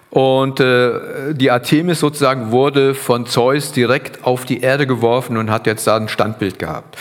Und 0.09 0.61
äh, 0.61 1.33
die 1.33 1.51
Artemis 1.51 1.99
sozusagen 1.99 2.51
wurde 2.51 2.95
von 2.95 3.25
Zeus 3.25 3.73
direkt 3.73 4.23
auf 4.23 4.45
die 4.45 4.61
Erde 4.61 4.87
geworfen 4.87 5.35
und 5.35 5.51
hat 5.51 5.67
jetzt 5.67 5.85
da 5.85 5.97
ein 5.97 6.07
Standbild 6.07 6.59
gehabt. 6.59 6.97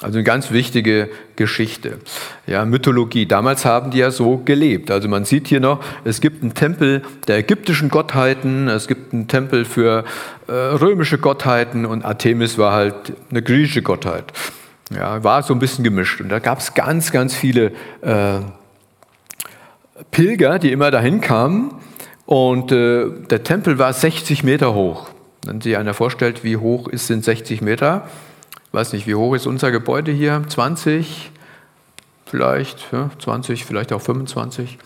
Also 0.00 0.18
eine 0.18 0.24
ganz 0.24 0.52
wichtige 0.52 1.08
Geschichte. 1.34 1.98
Ja, 2.46 2.64
Mythologie. 2.64 3.26
Damals 3.26 3.64
haben 3.64 3.90
die 3.90 3.98
ja 3.98 4.12
so 4.12 4.38
gelebt. 4.44 4.92
Also 4.92 5.08
man 5.08 5.24
sieht 5.24 5.48
hier 5.48 5.58
noch, 5.58 5.82
es 6.04 6.20
gibt 6.20 6.42
einen 6.42 6.54
Tempel 6.54 7.02
der 7.26 7.38
ägyptischen 7.38 7.88
Gottheiten, 7.88 8.68
es 8.68 8.86
gibt 8.86 9.12
einen 9.12 9.26
Tempel 9.26 9.64
für 9.64 10.04
äh, 10.46 10.52
römische 10.52 11.18
Gottheiten 11.18 11.84
und 11.84 12.04
Artemis 12.04 12.58
war 12.58 12.74
halt 12.74 13.12
eine 13.30 13.42
griechische 13.42 13.82
Gottheit. 13.82 14.32
Ja, 14.94 15.22
war 15.24 15.42
so 15.42 15.52
ein 15.52 15.58
bisschen 15.58 15.82
gemischt. 15.82 16.20
Und 16.20 16.28
da 16.28 16.38
gab 16.38 16.60
es 16.60 16.74
ganz, 16.74 17.10
ganz 17.10 17.34
viele 17.34 17.72
äh, 18.00 18.38
Pilger, 20.12 20.60
die 20.60 20.70
immer 20.70 20.92
dahin 20.92 21.20
kamen. 21.20 21.74
Und 22.24 22.70
äh, 22.70 23.06
der 23.30 23.42
Tempel 23.42 23.78
war 23.78 23.92
60 23.92 24.44
Meter 24.44 24.74
hoch. 24.74 25.10
Wenn 25.44 25.60
sich 25.60 25.76
einer 25.76 25.94
vorstellt, 25.94 26.44
wie 26.44 26.56
hoch 26.56 26.86
ist, 26.86 27.08
sind 27.08 27.24
60 27.24 27.62
Meter. 27.62 28.08
Weiß 28.72 28.92
nicht, 28.92 29.06
wie 29.06 29.14
hoch 29.14 29.34
ist 29.34 29.46
unser 29.46 29.70
Gebäude 29.70 30.12
hier? 30.12 30.42
20 30.46 31.32
vielleicht, 32.28 32.92
ja, 32.92 33.10
20, 33.18 33.64
vielleicht 33.64 33.92
auch 33.92 34.00
25. 34.00 34.78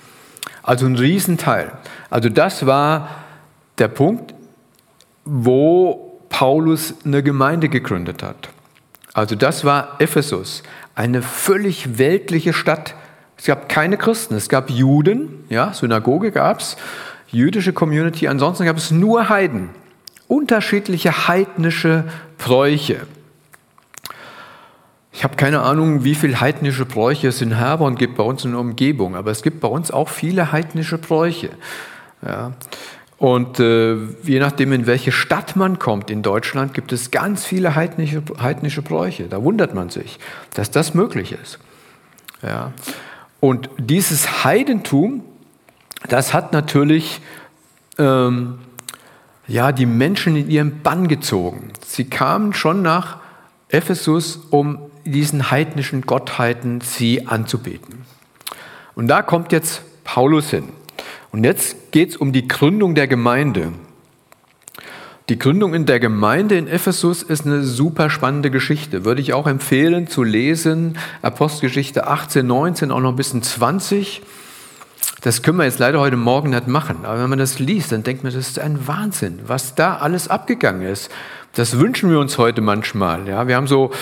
Also 0.63 0.87
ein 0.87 0.97
Riesenteil. 0.97 1.73
Also 2.11 2.29
das 2.29 2.67
war 2.67 3.09
der 3.79 3.89
Punkt, 3.89 4.35
wo 5.25 6.21
Paulus 6.29 6.95
eine 7.05 7.23
Gemeinde 7.23 7.69
gegründet 7.69 8.23
hat. 8.23 8.49
Also 9.13 9.35
das 9.35 9.65
war 9.65 9.97
Ephesus, 9.99 10.63
eine 10.95 11.21
völlig 11.23 11.99
weltliche 11.99 12.53
Stadt. 12.53 12.95
Es 13.37 13.45
gab 13.45 13.69
keine 13.69 13.97
Christen, 13.97 14.35
es 14.35 14.49
gab 14.49 14.71
Juden, 14.71 15.45
ja, 15.49 15.73
Synagoge 15.75 16.31
gab 16.31 16.61
es, 16.61 16.77
jüdische 17.29 17.73
Community, 17.73 18.29
ansonsten 18.29 18.65
gab 18.65 18.77
es 18.77 18.91
nur 18.91 19.29
Heiden, 19.29 19.71
unterschiedliche 20.29 21.29
heidnische 21.29 22.05
Bräuche. 22.39 23.01
Ich 25.13 25.25
habe 25.25 25.37
keine 25.37 25.61
Ahnung, 25.61 26.05
wie 26.05 26.15
viele 26.15 26.41
heidnische 26.41 26.87
Bräuche 26.87 27.29
es 27.29 27.43
in 27.43 27.57
Herborn 27.57 27.97
gibt 27.97 28.17
bei 28.17 28.25
uns 28.25 28.45
in 28.45 28.53
der 28.53 28.61
Umgebung, 28.61 29.15
aber 29.15 29.31
es 29.31 29.43
gibt 29.43 29.61
bei 29.61 29.69
uns 29.69 29.91
auch 29.91 30.09
viele 30.09 30.53
heidnische 30.53 30.97
Bräuche. 30.97 31.51
Ja. 32.27 32.53
Und 33.19 33.61
äh, 33.61 33.95
je 34.25 34.41
nachdem, 34.41 34.73
in 34.73 34.87
welche 34.87 35.13
Stadt 35.13 35.55
man 35.55 35.79
kommt 35.79 36.11
in 36.11 36.23
Deutschland, 36.23 36.75
gibt 36.75 36.93
es 36.93 37.11
ganz 37.11 37.45
viele 37.45 37.77
heidnische, 37.77 38.23
heidnische 38.41 38.83
Bräuche. 38.83 39.29
Da 39.29 39.45
wundert 39.45 39.75
man 39.75 39.91
sich, 39.91 40.19
dass 40.55 40.71
das 40.71 40.95
möglich 40.95 41.33
ist. 41.41 41.59
Ja. 42.43 42.73
Und 43.39 43.71
dieses 43.79 44.45
Heidentum, 44.45 45.23
das 46.09 46.33
hat 46.33 46.53
natürlich 46.53 47.21
ähm, 47.99 48.59
ja, 49.47 49.73
die 49.73 49.87
Menschen 49.87 50.37
in 50.37 50.51
ihren 50.51 50.83
Bann 50.83 51.07
gezogen. 51.07 51.71
Sie 51.87 52.05
kamen 52.05 52.55
schon 52.55 52.83
nach 52.83 53.19
Ephesus, 53.69 54.37
um 54.51 54.79
diesen 55.05 55.51
heidnischen 55.51 56.03
Gottheiten 56.03 56.81
sie 56.81 57.27
anzubeten. 57.27 58.05
Und 58.95 59.09
da 59.09 59.23
kommt 59.23 59.53
jetzt 59.53 59.83
Paulus 60.05 60.51
hin. 60.51 60.69
Und 61.31 61.45
jetzt 61.45 61.93
geht 61.93 62.11
es 62.11 62.17
um 62.17 62.33
die 62.33 62.47
Gründung 62.47 62.95
der 62.95 63.09
Gemeinde. 63.09 63.73
Die 65.29 65.39
Gründung 65.39 65.73
in 65.73 65.87
der 65.87 66.01
Gemeinde 66.01 66.59
in 66.59 66.67
Ephesus 66.67 67.23
ist 67.23 67.47
eine 67.47 67.63
super 67.63 68.11
spannende 68.11 68.51
Geschichte. 68.51 69.05
Würde 69.05 69.21
ich 69.21 69.33
auch 69.33 69.47
empfehlen 69.47 70.09
zu 70.09 70.25
lesen. 70.25 70.99
Apostelgeschichte 71.23 72.07
18, 72.07 72.47
19, 72.47 72.91
auch 72.91 73.01
noch 73.01 73.11
ein 73.11 73.17
bisschen 73.17 73.43
20. 73.43 74.23
Das 75.23 75.43
können 75.43 75.59
wir 75.59 75.65
jetzt 75.65 75.79
leider 75.79 76.01
heute 76.01 76.17
Morgen 76.17 76.51
nicht 76.51 76.67
machen. 76.67 77.05
Aber 77.05 77.23
wenn 77.23 77.31
man 77.31 77.39
das 77.39 77.61
liest, 77.61 77.93
dann 77.93 78.03
denkt 78.03 78.25
man, 78.25 78.33
das 78.33 78.49
ist 78.49 78.59
ein 78.59 78.89
Wahnsinn, 78.89 79.39
was 79.47 79.77
da 79.77 79.99
alles 79.99 80.27
abgegangen 80.27 80.83
ist. 80.83 81.13
Das 81.55 81.79
wünschen 81.79 82.11
wir 82.11 82.19
uns 82.19 82.39
heute 82.39 82.61
manchmal. 82.61 83.29
Ja, 83.29 83.47
wir 83.47 83.55
haben 83.55 83.69
so, 83.69 83.93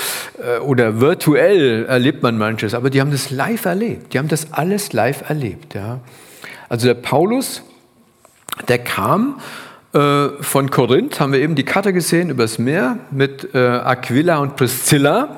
äh, 0.43 0.61
oder 0.61 1.01
virtuell 1.01 1.85
erlebt 1.85 2.23
man 2.23 2.39
manches, 2.39 2.73
aber 2.73 2.89
die 2.89 3.03
haben 3.03 3.11
das 3.11 3.31
live 3.31 3.67
erlebt. 3.67 4.15
Die 4.15 4.19
haben 4.19 4.29
das 4.29 4.55
alles 4.55 4.95
live 4.95 5.29
erlebt. 5.29 5.75
Ja. 5.75 6.01
Also 6.71 6.87
der 6.87 6.95
Paulus, 6.95 7.63
der 8.69 8.79
kam 8.79 9.41
äh, 9.93 10.29
von 10.41 10.71
Korinth, 10.71 11.21
haben 11.21 11.35
wir 11.35 11.41
eben 11.41 11.55
die 11.55 11.65
Karte 11.65 11.93
gesehen, 11.93 12.31
übers 12.31 12.59
Meer 12.59 12.99
mit 13.11 13.55
äh, 13.55 13.59
Aquila 13.59 14.39
und 14.39 14.57
Priscilla. 14.57 15.37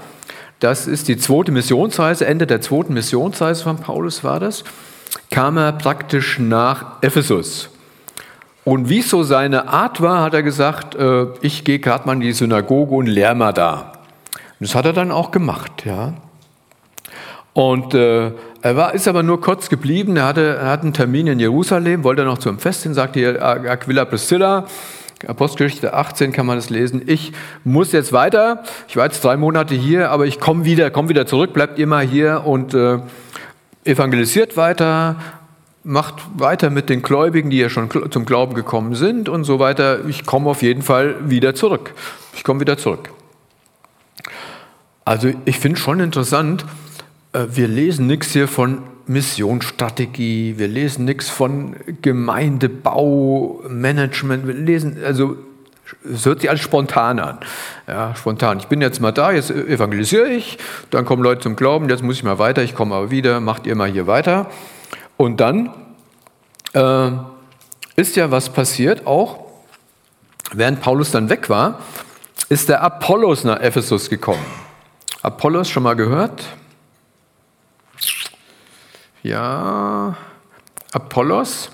Das 0.60 0.86
ist 0.86 1.08
die 1.08 1.16
zweite 1.16 1.50
Missionsreise, 1.50 2.24
Ende 2.24 2.46
der 2.46 2.60
zweiten 2.60 2.94
Missionsreise 2.94 3.64
von 3.64 3.78
Paulus 3.78 4.22
war 4.22 4.38
das. 4.38 4.62
Kam 5.30 5.56
er 5.56 5.72
praktisch 5.72 6.38
nach 6.38 7.02
Ephesus. 7.02 7.68
Und 8.64 8.88
wie 8.88 9.02
so 9.02 9.22
seine 9.22 9.68
Art 9.68 10.00
war, 10.00 10.22
hat 10.22 10.34
er 10.34 10.42
gesagt, 10.42 10.94
äh, 10.94 11.26
ich 11.40 11.64
gehe 11.64 11.78
gerade 11.78 12.06
mal 12.06 12.12
in 12.14 12.20
die 12.20 12.32
Synagoge 12.32 12.94
und 12.94 13.06
lehre 13.06 13.34
mal 13.34 13.52
da. 13.52 13.92
Und 14.60 14.68
das 14.68 14.74
hat 14.74 14.86
er 14.86 14.92
dann 14.92 15.10
auch 15.10 15.32
gemacht. 15.32 15.84
Ja. 15.84 16.14
Und 17.54 17.92
äh, 17.94 18.30
er 18.62 18.76
war, 18.76 18.94
ist 18.94 19.08
aber 19.08 19.22
nur 19.22 19.40
kurz 19.40 19.68
geblieben. 19.68 20.16
Er 20.16 20.24
hatte, 20.24 20.56
er 20.56 20.70
hatte 20.70 20.84
einen 20.84 20.94
Termin 20.94 21.26
in 21.26 21.40
Jerusalem, 21.40 22.04
wollte 22.04 22.24
noch 22.24 22.38
zum 22.38 22.58
Fest 22.58 22.84
hin, 22.84 22.94
sagte 22.94 23.18
hier 23.18 23.42
Aquila 23.42 24.04
Priscilla. 24.04 24.66
Apostelgeschichte 25.26 25.94
18 25.94 26.32
kann 26.32 26.46
man 26.46 26.56
das 26.56 26.70
lesen. 26.70 27.02
Ich 27.06 27.32
muss 27.64 27.92
jetzt 27.92 28.12
weiter. 28.12 28.62
Ich 28.88 28.96
war 28.96 29.04
jetzt 29.04 29.22
drei 29.22 29.36
Monate 29.36 29.74
hier, 29.74 30.10
aber 30.10 30.26
ich 30.26 30.40
komme 30.40 30.64
wieder, 30.64 30.90
komme 30.90 31.08
wieder 31.08 31.26
zurück. 31.26 31.52
Bleibt 31.52 31.78
immer 31.78 32.00
hier 32.00 32.42
und 32.44 32.74
äh, 32.74 32.98
evangelisiert 33.84 34.56
weiter, 34.56 35.16
macht 35.84 36.14
weiter 36.36 36.70
mit 36.70 36.88
den 36.88 37.02
Gläubigen, 37.02 37.50
die 37.50 37.58
ja 37.58 37.68
schon 37.68 37.88
zum 38.10 38.24
Glauben 38.24 38.54
gekommen 38.54 38.94
sind 38.94 39.28
und 39.28 39.44
so 39.44 39.58
weiter. 39.58 40.06
Ich 40.08 40.24
komme 40.24 40.48
auf 40.48 40.62
jeden 40.62 40.82
Fall 40.82 41.16
wieder 41.28 41.54
zurück. 41.54 41.94
Ich 42.34 42.44
komme 42.44 42.60
wieder 42.60 42.78
zurück. 42.78 43.10
Also 45.04 45.32
ich 45.44 45.58
finde 45.58 45.80
schon 45.80 45.98
interessant, 46.00 46.64
äh, 47.32 47.46
wir 47.50 47.66
lesen 47.66 48.06
nichts 48.06 48.32
hier 48.32 48.46
von 48.46 48.82
Missionsstrategie, 49.06 50.54
wir 50.58 50.68
lesen 50.68 51.04
nichts 51.04 51.28
von 51.28 51.74
Gemeindebau, 52.02 53.64
Management, 53.68 54.46
wir 54.46 54.54
lesen, 54.54 54.98
also 55.04 55.36
es 56.04 56.26
hört 56.26 56.40
sich 56.40 56.50
alles 56.50 56.62
spontan 56.62 57.18
an. 57.18 57.38
Ja, 57.86 58.14
spontan. 58.14 58.58
Ich 58.58 58.66
bin 58.66 58.80
jetzt 58.80 59.00
mal 59.00 59.12
da, 59.12 59.32
jetzt 59.32 59.50
evangelisiere 59.50 60.28
ich, 60.28 60.58
dann 60.90 61.04
kommen 61.04 61.22
Leute 61.22 61.42
zum 61.42 61.56
Glauben, 61.56 61.88
jetzt 61.88 62.02
muss 62.02 62.16
ich 62.16 62.24
mal 62.24 62.38
weiter, 62.38 62.62
ich 62.62 62.74
komme 62.74 62.94
aber 62.94 63.10
wieder, 63.10 63.40
macht 63.40 63.66
ihr 63.66 63.76
mal 63.76 63.90
hier 63.90 64.06
weiter. 64.06 64.46
Und 65.16 65.40
dann 65.40 65.70
äh, 66.72 67.10
ist 67.96 68.16
ja 68.16 68.30
was 68.30 68.50
passiert, 68.50 69.06
auch 69.06 69.44
während 70.52 70.80
Paulus 70.80 71.10
dann 71.10 71.28
weg 71.28 71.48
war, 71.48 71.80
ist 72.48 72.68
der 72.68 72.82
Apollos 72.82 73.44
nach 73.44 73.60
Ephesus 73.60 74.10
gekommen. 74.10 74.44
Apollos 75.22 75.70
schon 75.70 75.82
mal 75.82 75.94
gehört? 75.94 76.42
Ja, 79.22 80.16
Apollos. 80.92 81.70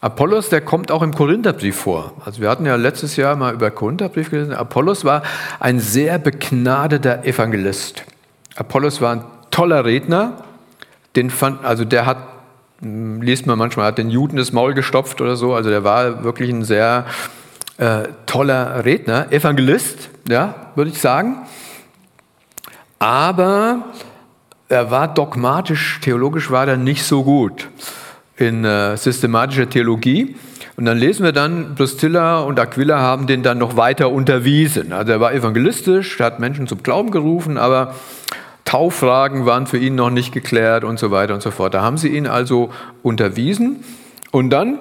Apollos, 0.00 0.48
der 0.48 0.60
kommt 0.60 0.92
auch 0.92 1.02
im 1.02 1.12
Korintherbrief 1.12 1.76
vor. 1.76 2.12
Also 2.24 2.40
wir 2.40 2.48
hatten 2.48 2.64
ja 2.64 2.76
letztes 2.76 3.16
Jahr 3.16 3.34
mal 3.34 3.52
über 3.52 3.70
Korintherbrief 3.72 4.30
gelesen. 4.30 4.54
Apollos 4.54 5.04
war 5.04 5.22
ein 5.58 5.80
sehr 5.80 6.20
begnadeter 6.20 7.24
Evangelist. 7.24 8.04
Apollos 8.54 9.00
war 9.00 9.16
ein 9.16 9.24
toller 9.50 9.84
Redner. 9.84 10.44
Den 11.16 11.30
fand, 11.30 11.64
also 11.64 11.84
der 11.84 12.06
hat, 12.06 12.18
hm, 12.80 13.22
liest 13.22 13.46
man 13.46 13.58
manchmal, 13.58 13.86
hat 13.86 13.98
den 13.98 14.08
Juden 14.08 14.36
das 14.36 14.52
Maul 14.52 14.72
gestopft 14.72 15.20
oder 15.20 15.34
so. 15.34 15.54
Also 15.54 15.68
der 15.68 15.82
war 15.82 16.22
wirklich 16.22 16.50
ein 16.50 16.62
sehr 16.62 17.04
äh, 17.78 18.04
toller 18.26 18.84
Redner, 18.84 19.32
Evangelist, 19.32 20.10
ja, 20.28 20.54
würde 20.76 20.92
ich 20.92 21.00
sagen. 21.00 21.38
Aber 23.00 23.84
er 24.68 24.92
war 24.92 25.12
dogmatisch, 25.12 25.98
theologisch 26.02 26.52
war 26.52 26.68
er 26.68 26.76
nicht 26.76 27.02
so 27.02 27.24
gut 27.24 27.68
in 28.38 28.64
äh, 28.64 28.96
systematischer 28.96 29.68
Theologie. 29.68 30.36
Und 30.76 30.84
dann 30.84 30.96
lesen 30.96 31.24
wir 31.24 31.32
dann, 31.32 31.74
Priscilla 31.74 32.40
und 32.40 32.60
Aquila 32.60 32.98
haben 33.00 33.26
den 33.26 33.42
dann 33.42 33.58
noch 33.58 33.76
weiter 33.76 34.10
unterwiesen. 34.10 34.92
Also 34.92 35.12
er 35.12 35.20
war 35.20 35.34
evangelistisch, 35.34 36.20
hat 36.20 36.38
Menschen 36.38 36.68
zum 36.68 36.84
Glauben 36.84 37.10
gerufen, 37.10 37.58
aber 37.58 37.94
Tauffragen 38.64 39.44
waren 39.44 39.66
für 39.66 39.78
ihn 39.78 39.96
noch 39.96 40.10
nicht 40.10 40.32
geklärt 40.32 40.84
und 40.84 40.98
so 40.98 41.10
weiter 41.10 41.34
und 41.34 41.42
so 41.42 41.50
fort. 41.50 41.74
Da 41.74 41.82
haben 41.82 41.96
sie 41.96 42.08
ihn 42.08 42.26
also 42.26 42.70
unterwiesen. 43.02 43.82
Und 44.30 44.50
dann 44.50 44.78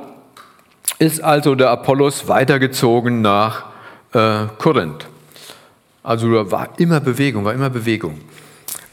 ist 0.99 1.23
also 1.23 1.55
der 1.55 1.71
Apollos 1.71 2.27
weitergezogen 2.27 3.21
nach 3.21 3.65
äh, 4.13 4.45
Korinth. 4.59 5.07
Also 6.03 6.31
da 6.31 6.51
war 6.51 6.69
immer 6.77 6.99
Bewegung, 6.99 7.43
war 7.43 7.53
immer 7.53 7.69
Bewegung. 7.69 8.19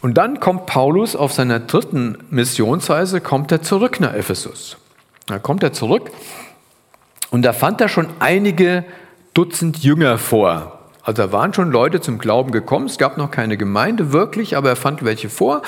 Und 0.04 0.18
dann 0.18 0.38
kommt 0.38 0.66
Paulus 0.66 1.16
auf 1.16 1.32
seiner 1.32 1.60
dritten 1.60 2.18
Missionsreise, 2.28 3.22
kommt 3.22 3.50
er 3.50 3.62
zurück 3.62 4.00
nach 4.00 4.12
Ephesus. 4.12 4.76
Da 5.24 5.38
kommt 5.38 5.62
er 5.62 5.72
zurück 5.72 6.10
und 7.30 7.40
da 7.40 7.54
fand 7.54 7.80
er 7.80 7.88
schon 7.88 8.08
einige 8.18 8.84
Dutzend 9.32 9.78
Jünger 9.78 10.18
vor. 10.18 10.78
Also 11.02 11.22
da 11.22 11.32
waren 11.32 11.54
schon 11.54 11.70
Leute 11.70 12.02
zum 12.02 12.18
Glauben 12.18 12.50
gekommen. 12.50 12.84
Es 12.84 12.98
gab 12.98 13.16
noch 13.16 13.30
keine 13.30 13.56
Gemeinde 13.56 14.12
wirklich, 14.12 14.58
aber 14.58 14.68
er 14.68 14.76
fand 14.76 15.06
welche 15.06 15.30
vor. 15.30 15.62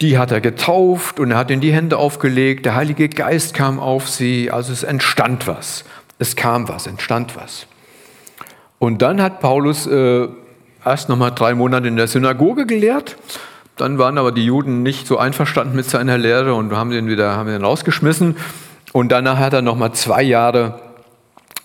Die 0.00 0.18
hat 0.18 0.32
er 0.32 0.40
getauft 0.40 1.20
und 1.20 1.30
er 1.30 1.38
hat 1.38 1.52
ihnen 1.52 1.60
die 1.60 1.72
Hände 1.72 1.96
aufgelegt. 1.96 2.66
Der 2.66 2.74
Heilige 2.74 3.08
Geist 3.08 3.54
kam 3.54 3.78
auf 3.78 4.08
sie. 4.08 4.50
Also 4.50 4.72
es 4.72 4.82
entstand 4.82 5.46
was. 5.46 5.84
Es 6.18 6.34
kam 6.34 6.68
was, 6.68 6.88
entstand 6.88 7.36
was. 7.36 7.68
Und 8.80 9.00
dann 9.00 9.22
hat 9.22 9.38
Paulus 9.38 9.86
äh, 9.86 10.26
erst 10.90 11.08
nochmal 11.08 11.32
drei 11.34 11.54
Monate 11.54 11.88
in 11.88 11.96
der 11.96 12.08
Synagoge 12.08 12.66
gelehrt. 12.66 13.16
Dann 13.76 13.98
waren 13.98 14.18
aber 14.18 14.32
die 14.32 14.44
Juden 14.44 14.82
nicht 14.82 15.06
so 15.06 15.18
einverstanden 15.18 15.76
mit 15.76 15.86
seiner 15.86 16.18
Lehre 16.18 16.54
und 16.54 16.72
haben 16.72 16.92
ihn 16.92 17.08
wieder 17.08 17.36
haben 17.36 17.48
ihn 17.48 17.64
rausgeschmissen. 17.64 18.36
Und 18.92 19.10
danach 19.10 19.38
hat 19.38 19.52
er 19.52 19.62
nochmal 19.62 19.92
zwei 19.92 20.22
Jahre 20.22 20.80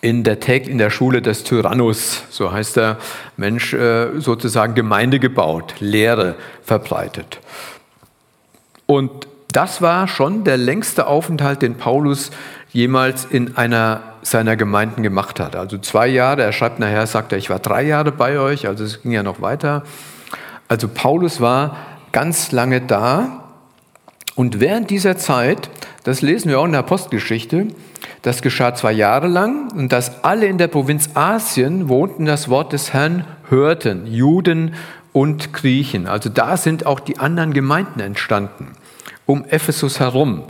in 0.02 0.24
der, 0.24 0.38
in 0.48 0.78
der 0.78 0.90
Schule 0.90 1.22
des 1.22 1.44
Tyrannus, 1.46 2.24
so 2.30 2.52
heißt 2.52 2.76
der 2.76 2.98
Mensch, 3.38 3.74
äh, 3.74 4.20
sozusagen 4.20 4.76
Gemeinde 4.76 5.20
gebaut, 5.20 5.76
Lehre 5.80 6.36
verbreitet. 6.62 7.40
Und 8.86 9.28
das 9.54 9.82
war 9.82 10.08
schon 10.08 10.44
der 10.44 10.58
längste 10.58 11.08
Aufenthalt, 11.08 11.62
den 11.62 11.76
Paulus 11.76 12.32
jemals 12.74 13.26
in 13.26 13.56
einer 13.56 14.02
seiner 14.24 14.56
Gemeinden 14.56 15.04
gemacht 15.04 15.40
hat. 15.40 15.56
Also 15.56 15.78
zwei 15.78 16.08
Jahre, 16.08 16.44
er 16.44 16.52
schreibt 16.52 16.80
nachher, 16.80 17.06
sagt 17.08 17.32
er, 17.32 17.38
ich 17.38 17.50
war 17.50 17.60
drei 17.60 17.84
Jahre 17.84 18.12
bei 18.12 18.40
euch, 18.40 18.68
also 18.68 18.84
es 18.84 19.02
ging 19.02 19.12
ja 19.12 19.24
noch 19.24 19.42
weiter. 19.42 19.84
Also 20.68 20.88
Paulus 20.88 21.40
war 21.40 21.78
ganz 22.12 22.52
lange 22.52 22.82
da 22.82 23.44
und 24.36 24.60
während 24.60 24.90
dieser 24.90 25.18
Zeit, 25.18 25.70
das 26.04 26.22
lesen 26.22 26.50
wir 26.50 26.60
auch 26.60 26.66
in 26.66 26.72
der 26.72 26.80
Apostelgeschichte, 26.80 27.68
das 28.24 28.42
geschah 28.42 28.74
zwei 28.74 28.92
Jahre 28.92 29.28
lang 29.28 29.72
und 29.74 29.92
dass 29.92 30.24
alle 30.24 30.48
in 30.48 30.58
der 30.58 30.68
Provinz 30.68 31.12
Asien 31.14 31.90
wohnten, 31.90 32.26
das 32.26 32.50
Wort 32.50 32.74
des 32.74 32.94
Herrn 32.94 33.26
hörten, 33.50 34.08
Juden 34.08 34.74
und 35.12 35.54
Griechen. 35.54 36.08
Also 36.08 36.30
da 36.30 36.58
sind 36.58 36.86
auch 36.86 37.00
die 37.00 37.20
anderen 37.20 37.54
Gemeinden 37.54 38.00
entstanden, 38.00 38.72
um 39.26 39.46
Ephesus 39.46 40.00
herum. 40.00 40.44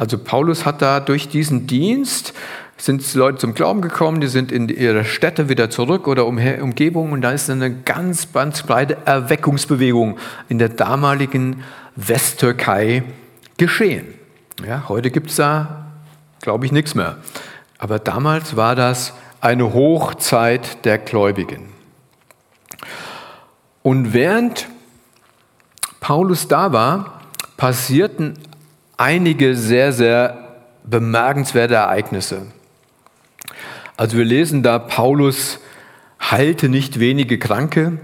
Also 0.00 0.16
Paulus 0.16 0.64
hat 0.64 0.80
da 0.80 0.98
durch 0.98 1.28
diesen 1.28 1.66
Dienst 1.66 2.32
sind 2.78 3.12
Leute 3.12 3.36
zum 3.36 3.52
Glauben 3.52 3.82
gekommen, 3.82 4.22
die 4.22 4.28
sind 4.28 4.50
in 4.50 4.70
ihre 4.70 5.04
Städte 5.04 5.50
wieder 5.50 5.68
zurück 5.68 6.08
oder 6.08 6.24
Umgebung 6.24 7.12
und 7.12 7.20
da 7.20 7.32
ist 7.32 7.50
eine 7.50 7.70
ganz, 7.70 8.32
ganz 8.32 8.62
breite 8.62 8.96
Erweckungsbewegung 9.04 10.16
in 10.48 10.58
der 10.58 10.70
damaligen 10.70 11.64
Westtürkei 11.96 13.02
geschehen. 13.58 14.06
Ja, 14.66 14.88
heute 14.88 15.10
gibt 15.10 15.28
es 15.28 15.36
da, 15.36 15.84
glaube 16.40 16.64
ich, 16.64 16.72
nichts 16.72 16.94
mehr. 16.94 17.18
Aber 17.76 17.98
damals 17.98 18.56
war 18.56 18.74
das 18.74 19.12
eine 19.42 19.74
Hochzeit 19.74 20.82
der 20.86 20.96
Gläubigen. 20.96 21.68
Und 23.82 24.14
während 24.14 24.66
Paulus 26.00 26.48
da 26.48 26.72
war, 26.72 27.20
passierten 27.58 28.38
einige 29.00 29.56
sehr, 29.56 29.92
sehr 29.92 30.36
bemerkenswerte 30.84 31.74
Ereignisse. 31.74 32.42
Also 33.96 34.18
wir 34.18 34.26
lesen 34.26 34.62
da, 34.62 34.78
Paulus 34.78 35.58
heilte 36.20 36.68
nicht 36.68 37.00
wenige 37.00 37.38
Kranke. 37.38 37.98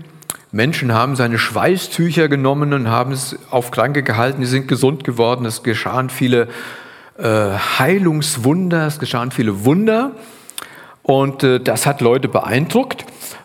Menschen 0.52 0.94
haben 0.94 1.14
seine 1.14 1.38
Schweißtücher 1.38 2.28
genommen 2.28 2.72
und 2.72 2.88
haben 2.88 3.12
es 3.12 3.36
auf 3.50 3.70
Kranke 3.70 4.02
gehalten, 4.02 4.40
die 4.40 4.46
sind 4.46 4.68
gesund 4.68 5.04
geworden. 5.04 5.44
Es 5.44 5.62
geschahen 5.62 6.08
viele 6.08 6.48
äh, 7.18 7.50
Heilungswunder, 7.78 8.86
es 8.86 8.98
geschahen 8.98 9.32
viele 9.32 9.66
Wunder. 9.66 10.12
Und 11.02 11.42
äh, 11.42 11.60
das 11.60 11.84
hat 11.84 12.00
Leute 12.00 12.28
beeindruckt. 12.28 13.04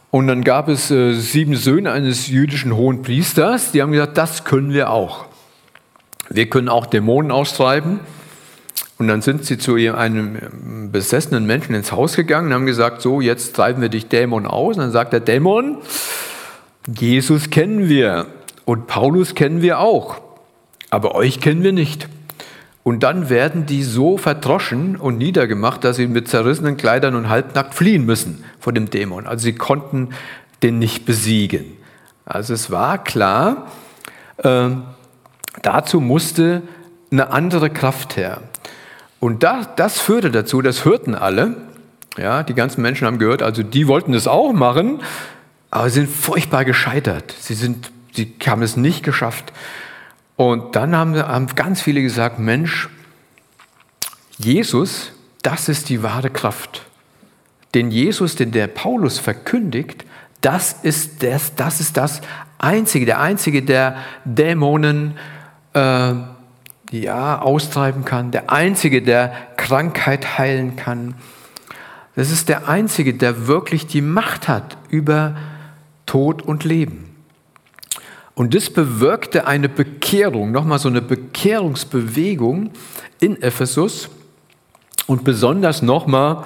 Und 0.09 0.27
dann 0.27 0.45
gab 0.45 0.69
es 0.69 0.89
äh, 0.89 1.13
sieben 1.13 1.55
Söhne 1.57 1.91
eines 1.91 2.27
jüdischen 2.27 2.75
hohen 2.75 3.01
Priesters, 3.01 3.73
die 3.73 3.81
haben 3.81 3.91
gesagt, 3.91 4.17
das 4.17 4.45
können 4.45 4.71
wir 4.71 4.89
auch. 4.89 5.30
Wir 6.33 6.49
können 6.49 6.69
auch 6.69 6.85
Dämonen 6.85 7.31
austreiben. 7.31 7.99
Und 8.97 9.07
dann 9.07 9.21
sind 9.21 9.45
sie 9.45 9.57
zu 9.57 9.75
einem 9.75 10.91
besessenen 10.91 11.45
Menschen 11.45 11.73
ins 11.73 11.91
Haus 11.91 12.15
gegangen 12.15 12.47
und 12.47 12.53
haben 12.53 12.65
gesagt, 12.65 13.01
so, 13.01 13.19
jetzt 13.19 13.55
treiben 13.55 13.81
wir 13.81 13.89
dich 13.89 14.07
Dämon 14.07 14.45
aus. 14.45 14.77
Und 14.77 14.83
dann 14.83 14.91
sagt 14.91 15.11
der 15.11 15.19
Dämon, 15.19 15.77
Jesus 16.87 17.49
kennen 17.49 17.89
wir 17.89 18.27
und 18.65 18.87
Paulus 18.87 19.35
kennen 19.35 19.61
wir 19.61 19.79
auch, 19.79 20.21
aber 20.89 21.15
euch 21.15 21.39
kennen 21.39 21.63
wir 21.63 21.73
nicht. 21.73 22.07
Und 22.83 23.03
dann 23.03 23.29
werden 23.29 23.65
die 23.65 23.83
so 23.83 24.17
verdroschen 24.17 24.95
und 24.95 25.17
niedergemacht, 25.17 25.83
dass 25.83 25.97
sie 25.97 26.07
mit 26.07 26.27
zerrissenen 26.27 26.77
Kleidern 26.77 27.15
und 27.15 27.29
halbnackt 27.29 27.75
fliehen 27.75 28.05
müssen 28.05 28.43
vor 28.59 28.73
dem 28.73 28.89
Dämon. 28.89 29.27
Also 29.27 29.43
sie 29.43 29.53
konnten 29.53 30.09
den 30.63 30.79
nicht 30.79 31.05
besiegen. 31.05 31.65
Also 32.25 32.53
es 32.53 32.71
war 32.71 33.03
klar, 33.03 33.67
äh, 34.37 34.69
Dazu 35.61 35.99
musste 35.99 36.61
eine 37.11 37.31
andere 37.31 37.69
Kraft 37.69 38.15
her. 38.15 38.41
Und 39.19 39.43
das, 39.43 39.67
das 39.75 39.99
führte 39.99 40.31
dazu, 40.31 40.61
das 40.61 40.85
hörten 40.85 41.13
alle, 41.13 41.57
ja, 42.17 42.43
die 42.43 42.53
ganzen 42.53 42.81
Menschen 42.81 43.05
haben 43.05 43.19
gehört, 43.19 43.43
also 43.43 43.63
die 43.63 43.87
wollten 43.87 44.13
das 44.13 44.27
auch 44.27 44.53
machen, 44.53 45.01
aber 45.69 45.89
sie 45.89 46.01
sind 46.01 46.09
furchtbar 46.09 46.65
gescheitert. 46.65 47.33
Sie, 47.39 47.53
sind, 47.53 47.91
sie 48.13 48.33
haben 48.45 48.61
es 48.61 48.75
nicht 48.75 49.03
geschafft. 49.03 49.53
Und 50.35 50.75
dann 50.75 50.95
haben, 50.95 51.15
haben 51.15 51.47
ganz 51.55 51.81
viele 51.81 52.01
gesagt, 52.01 52.39
Mensch, 52.39 52.89
Jesus, 54.37 55.11
das 55.43 55.69
ist 55.69 55.89
die 55.89 56.03
wahre 56.03 56.29
Kraft. 56.29 56.85
Den 57.73 57.91
Jesus, 57.91 58.35
den 58.35 58.51
der 58.51 58.67
Paulus 58.67 59.19
verkündigt, 59.19 60.03
das 60.41 60.73
ist 60.81 61.23
das, 61.23 61.55
das 61.55 61.79
ist 61.79 61.95
das 61.95 62.21
Einzige, 62.57 63.05
der 63.05 63.19
Einzige, 63.21 63.61
der 63.61 63.97
Dämonen 64.25 65.17
äh, 65.73 66.13
ja, 66.91 67.39
austreiben 67.39 68.03
kann, 68.05 68.31
der 68.31 68.51
Einzige, 68.51 69.01
der 69.01 69.33
Krankheit 69.57 70.37
heilen 70.37 70.75
kann. 70.75 71.15
Das 72.15 72.31
ist 72.31 72.49
der 72.49 72.67
Einzige, 72.67 73.13
der 73.13 73.47
wirklich 73.47 73.87
die 73.87 74.01
Macht 74.01 74.47
hat 74.47 74.77
über 74.89 75.35
Tod 76.05 76.41
und 76.41 76.65
Leben. 76.65 77.15
Und 78.35 78.53
das 78.53 78.69
bewirkte 78.69 79.47
eine 79.47 79.69
Bekehrung, 79.69 80.51
nochmal 80.51 80.79
so 80.79 80.89
eine 80.89 81.01
Bekehrungsbewegung 81.01 82.71
in 83.19 83.41
Ephesus 83.41 84.09
und 85.07 85.23
besonders 85.23 85.81
nochmal 85.81 86.43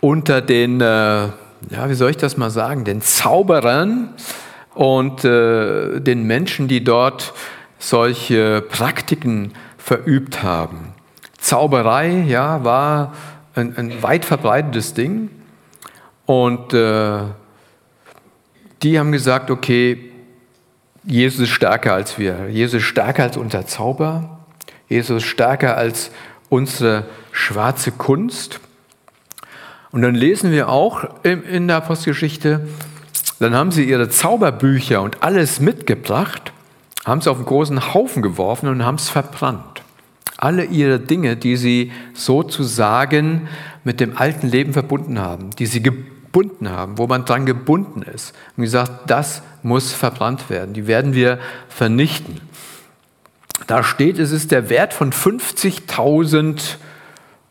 unter 0.00 0.40
den, 0.40 0.80
äh, 0.80 0.84
ja, 0.84 1.88
wie 1.88 1.94
soll 1.94 2.10
ich 2.10 2.16
das 2.16 2.36
mal 2.36 2.50
sagen, 2.50 2.84
den 2.84 3.00
Zauberern 3.00 4.10
und 4.74 5.24
äh, 5.24 6.00
den 6.00 6.24
Menschen, 6.24 6.68
die 6.68 6.84
dort 6.84 7.32
solche 7.88 8.62
Praktiken 8.62 9.52
verübt 9.76 10.42
haben. 10.42 10.94
Zauberei 11.38 12.24
ja, 12.26 12.64
war 12.64 13.12
ein, 13.54 13.76
ein 13.76 14.02
weit 14.02 14.24
verbreitetes 14.24 14.94
Ding. 14.94 15.30
Und 16.26 16.72
äh, 16.72 17.18
die 18.82 18.98
haben 18.98 19.12
gesagt, 19.12 19.50
okay, 19.50 20.10
Jesus 21.04 21.40
ist 21.40 21.50
stärker 21.50 21.92
als 21.92 22.18
wir. 22.18 22.48
Jesus 22.48 22.80
ist 22.80 22.88
stärker 22.88 23.24
als 23.24 23.36
unser 23.36 23.66
Zauber. 23.66 24.38
Jesus 24.88 25.22
ist 25.22 25.28
stärker 25.28 25.76
als 25.76 26.10
unsere 26.48 27.04
schwarze 27.32 27.92
Kunst. 27.92 28.60
Und 29.92 30.00
dann 30.00 30.14
lesen 30.14 30.50
wir 30.50 30.70
auch 30.70 31.04
in 31.24 31.68
der 31.68 31.76
Apostelgeschichte, 31.76 32.66
dann 33.38 33.54
haben 33.54 33.70
sie 33.70 33.84
ihre 33.84 34.08
Zauberbücher 34.08 35.02
und 35.02 35.22
alles 35.22 35.60
mitgebracht 35.60 36.53
haben 37.04 37.18
es 37.18 37.28
auf 37.28 37.36
einen 37.36 37.46
großen 37.46 37.94
Haufen 37.94 38.22
geworfen 38.22 38.68
und 38.68 38.84
haben 38.84 38.96
es 38.96 39.08
verbrannt. 39.08 39.82
Alle 40.36 40.64
ihre 40.64 40.98
Dinge, 40.98 41.36
die 41.36 41.56
sie 41.56 41.92
sozusagen 42.12 43.48
mit 43.84 44.00
dem 44.00 44.16
alten 44.16 44.48
Leben 44.48 44.72
verbunden 44.72 45.18
haben, 45.18 45.50
die 45.50 45.66
sie 45.66 45.82
gebunden 45.82 46.70
haben, 46.70 46.98
wo 46.98 47.06
man 47.06 47.24
dran 47.24 47.46
gebunden 47.46 48.02
ist, 48.02 48.34
haben 48.52 48.62
gesagt, 48.62 49.10
das 49.10 49.42
muss 49.62 49.92
verbrannt 49.92 50.50
werden. 50.50 50.74
Die 50.74 50.86
werden 50.86 51.14
wir 51.14 51.38
vernichten. 51.68 52.40
Da 53.66 53.82
steht, 53.82 54.18
es 54.18 54.32
ist 54.32 54.50
der 54.50 54.68
Wert 54.68 54.92
von 54.92 55.12
50.000 55.12 56.76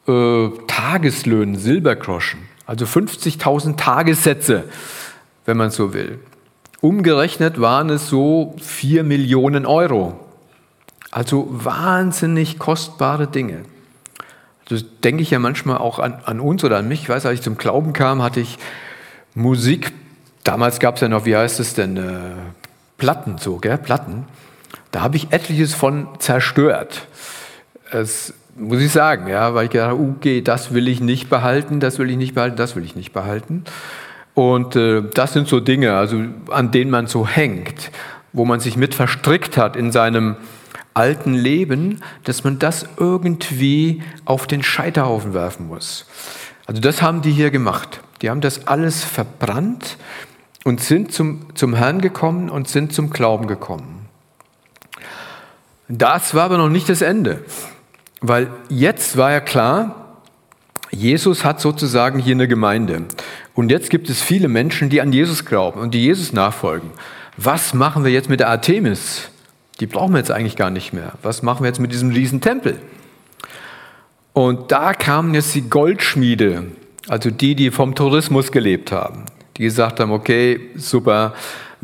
äh, 0.06 0.50
Tageslöhnen, 0.68 1.56
Silbergroschen, 1.56 2.42
also 2.66 2.86
50.000 2.86 3.78
Tagessätze, 3.78 4.66
wenn 5.46 5.58
man 5.58 5.72
so 5.72 5.94
will. 5.94 6.20
Umgerechnet 6.84 7.62
waren 7.62 7.90
es 7.90 8.10
so 8.10 8.58
4 8.62 9.06
Millionen 9.06 9.66
Euro. 9.66 10.20
Also 11.12 11.48
wahnsinnig 11.50 12.60
kostbare 12.60 13.28
Dinge. 13.28 13.60
Das 14.68 14.84
denke 15.02 15.24
ich 15.24 15.32
ja 15.32 15.40
manchmal 15.40 15.78
auch 15.78 16.00
an, 16.00 16.16
an, 16.26 16.42
uns 16.42 16.62
oder 16.62 16.80
an 16.80 16.90
mich. 16.90 17.04
Ich 17.04 17.08
weiß, 17.08 17.26
als 17.26 17.36
ich 17.36 17.42
zum 17.42 17.58
Glauben 17.58 17.94
kam, 17.94 18.22
hatte 18.22 18.42
ich 18.42 18.58
Musik. 19.34 19.94
Damals 20.44 20.82
gab 20.82 20.96
es 20.96 21.02
ja 21.02 21.08
noch, 21.08 21.24
wie 21.24 21.38
heißt 21.38 21.62
es 21.62 21.74
denn, 21.74 21.96
äh, 21.96 22.20
Platten, 22.98 23.38
so, 23.38 23.60
gell? 23.60 23.78
Platten. 23.78 24.26
Da 24.92 25.04
habe 25.04 25.16
ich 25.16 25.32
etliches 25.32 25.74
von 25.74 26.10
zerstört. 26.20 27.08
Das 27.94 28.34
muss 28.58 28.82
ich 28.82 28.92
sagen, 28.92 29.30
ja, 29.30 29.54
weil 29.54 29.66
ich 29.66 29.72
gedacht 29.72 29.92
habe, 29.92 30.04
okay, 30.04 30.42
das 30.42 30.74
will 30.74 30.90
ich 30.90 31.00
nicht 31.00 31.30
behalten, 31.30 31.80
das 31.80 31.98
will 31.98 32.10
ich 32.10 32.18
nicht 32.18 32.36
behalten, 32.36 32.58
das 32.58 32.76
will 32.76 32.84
ich 32.84 32.98
nicht 32.98 33.14
behalten. 33.14 33.64
Und 34.34 34.76
äh, 34.76 35.04
das 35.14 35.34
sind 35.34 35.48
so 35.48 35.60
Dinge, 35.60 35.94
also 35.96 36.24
an 36.50 36.72
denen 36.72 36.90
man 36.90 37.08
so 37.08 37.28
hängt, 37.28 37.92
wo 38.32 38.46
man 38.46 38.60
sich 38.60 38.78
mit 38.78 38.96
verstrickt 38.96 39.58
hat 39.58 39.76
in 39.76 39.92
seinem 39.92 40.36
alten 40.94 41.34
Leben, 41.34 42.02
dass 42.24 42.44
man 42.44 42.60
das 42.60 42.86
irgendwie 42.98 44.02
auf 44.26 44.48
den 44.48 44.64
Scheiterhaufen 44.64 45.34
werfen 45.34 45.68
muss. 45.68 46.06
Also 46.66 46.82
das 46.82 47.02
haben 47.02 47.22
die 47.22 47.32
hier 47.32 47.52
gemacht. 47.52 48.02
Die 48.22 48.30
haben 48.30 48.42
das 48.42 48.68
alles 48.68 49.04
verbrannt 49.04 49.98
und 50.64 50.82
sind 50.82 51.12
zum, 51.12 51.56
zum 51.56 51.74
Herrn 51.76 52.00
gekommen 52.02 52.50
und 52.50 52.68
sind 52.68 52.94
zum 52.94 53.10
Glauben 53.10 53.48
gekommen. 53.48 54.08
Das 55.90 56.34
war 56.34 56.44
aber 56.44 56.58
noch 56.58 56.70
nicht 56.70 56.88
das 56.90 57.02
Ende, 57.02 57.44
weil 58.22 58.50
jetzt 58.70 59.18
war 59.18 59.32
ja 59.32 59.42
klar, 59.42 60.03
Jesus 60.94 61.44
hat 61.44 61.60
sozusagen 61.60 62.20
hier 62.20 62.36
eine 62.36 62.48
Gemeinde. 62.48 63.04
Und 63.56 63.72
jetzt 63.72 63.90
gibt 63.90 64.10
es 64.10 64.22
viele 64.22 64.48
Menschen, 64.48 64.90
die 64.90 65.02
an 65.02 65.12
Jesus 65.12 65.46
glauben 65.46 65.80
und 65.80 65.94
die 65.94 66.04
Jesus 66.04 66.34
nachfolgen. 66.34 66.92
Was 67.36 67.74
machen 67.74 68.04
wir 68.04 68.12
jetzt 68.12 68.30
mit 68.30 68.40
der 68.40 68.50
Artemis? 68.50 69.30
Die 69.80 69.88
brauchen 69.88 70.14
wir 70.14 70.20
jetzt 70.20 70.32
eigentlich 70.32 70.56
gar 70.56 70.70
nicht 70.70 70.94
mehr. 70.94 71.14
Was 71.24 71.42
machen 71.42 71.64
wir 71.64 71.68
jetzt 71.68 71.80
mit 71.80 71.92
diesem 71.92 72.12
riesen 72.12 72.42
Tempel? 72.42 72.80
Und 74.34 74.72
da 74.72 74.94
kamen 74.94 75.34
jetzt 75.34 75.54
die 75.56 75.70
Goldschmiede, 75.70 76.66
also 77.08 77.32
die, 77.32 77.56
die 77.56 77.72
vom 77.72 77.96
Tourismus 77.96 78.52
gelebt 78.52 78.92
haben, 78.92 79.26
die 79.58 79.64
gesagt 79.64 80.00
haben, 80.00 80.12
okay, 80.12 80.60
super, 80.76 81.34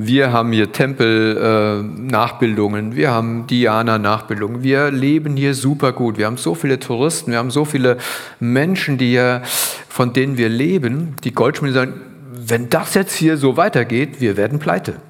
wir 0.02 0.32
haben 0.32 0.54
hier 0.54 0.72
Tempel-Nachbildungen, 0.72 2.94
äh, 2.94 2.96
wir 2.96 3.12
haben 3.12 3.48
Diana-Nachbildungen, 3.48 4.64
wir 4.64 4.92
leben 4.92 5.36
hier 5.36 5.54
super 5.54 5.92
gut, 5.92 6.18
wir 6.18 6.26
haben 6.26 6.38
so 6.38 6.56
viele 6.56 6.80
Touristen, 6.80 7.32
wir 7.32 7.38
haben 7.38 7.52
so 7.52 7.66
viele 7.66 7.98
Menschen, 8.40 8.98
die 8.98 9.10
hier, 9.10 9.42
von 9.90 10.14
denen 10.14 10.38
wir 10.38 10.48
leben, 10.48 11.18
die 11.26 11.34
Goldschmiede 11.34 11.74
sagen, 11.74 11.96
wenn 12.32 12.70
das 12.70 12.94
jetzt 12.94 13.14
hier 13.14 13.36
so 13.36 13.58
weitergeht, 13.58 14.22
wir 14.22 14.38
werden 14.38 14.60
pleite. 14.60 15.02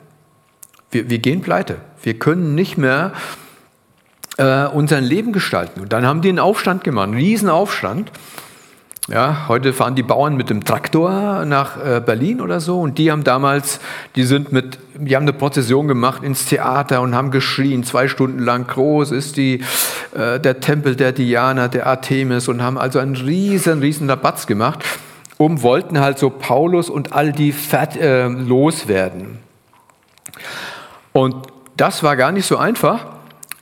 Wir, 0.90 1.08
wir 1.08 1.20
gehen 1.20 1.42
pleite. 1.42 1.76
Wir 2.02 2.18
können 2.18 2.56
nicht 2.56 2.76
mehr 2.76 3.14
äh, 4.38 4.66
unser 4.66 5.02
Leben 5.02 5.34
gestalten. 5.34 5.82
Und 5.82 5.94
dann 5.94 6.08
haben 6.08 6.24
die 6.24 6.30
einen 6.30 6.40
Aufstand 6.40 6.84
gemacht, 6.84 7.10
einen 7.10 7.18
riesen 7.18 7.50
Aufstand. 7.50 8.12
Ja, 9.08 9.48
heute 9.48 9.74
fahren 9.74 9.96
die 9.96 10.04
Bauern 10.04 10.36
mit 10.36 10.52
dem 10.52 10.64
Traktor 10.64 11.44
nach 11.46 11.84
äh, 11.84 12.00
Berlin 12.00 12.42
oder 12.42 12.60
so 12.60 12.80
und 12.80 13.00
die 13.00 13.12
haben 13.12 13.24
damals, 13.24 13.80
die 14.16 14.24
sind 14.24 14.52
mit, 14.52 14.78
die 14.94 15.16
haben 15.16 15.24
eine 15.24 15.34
Prozession 15.34 15.88
gemacht 15.88 16.22
ins 16.22 16.46
Theater 16.46 17.02
und 17.02 17.16
haben 17.16 17.32
geschrien, 17.32 17.84
zwei 17.84 18.08
Stunden 18.08 18.38
lang 18.38 18.68
groß 18.68 19.12
ist 19.12 19.38
die, 19.38 19.64
äh, 20.14 20.40
der 20.40 20.60
Tempel 20.60 20.96
der 20.96 21.12
Diana, 21.12 21.70
der 21.70 21.88
Artemis 21.88 22.48
und 22.48 22.62
haben 22.62 22.78
also 22.78 23.00
einen 23.00 23.16
riesen, 23.16 23.80
riesen 23.80 24.08
Rabatz 24.10 24.46
gemacht, 24.46 24.84
um 25.38 25.64
wollten 25.64 26.00
halt 26.00 26.20
so 26.20 26.30
Paulus 26.30 26.88
und 26.90 27.14
all 27.14 27.32
die 27.32 27.52
fett, 27.52 27.96
äh, 27.96 28.28
loswerden. 28.28 29.40
Und 31.14 31.36
das 31.78 32.04
war 32.04 32.16
gar 32.16 32.32
nicht 32.32 32.46
so 32.46 32.58
einfach, 32.58 33.08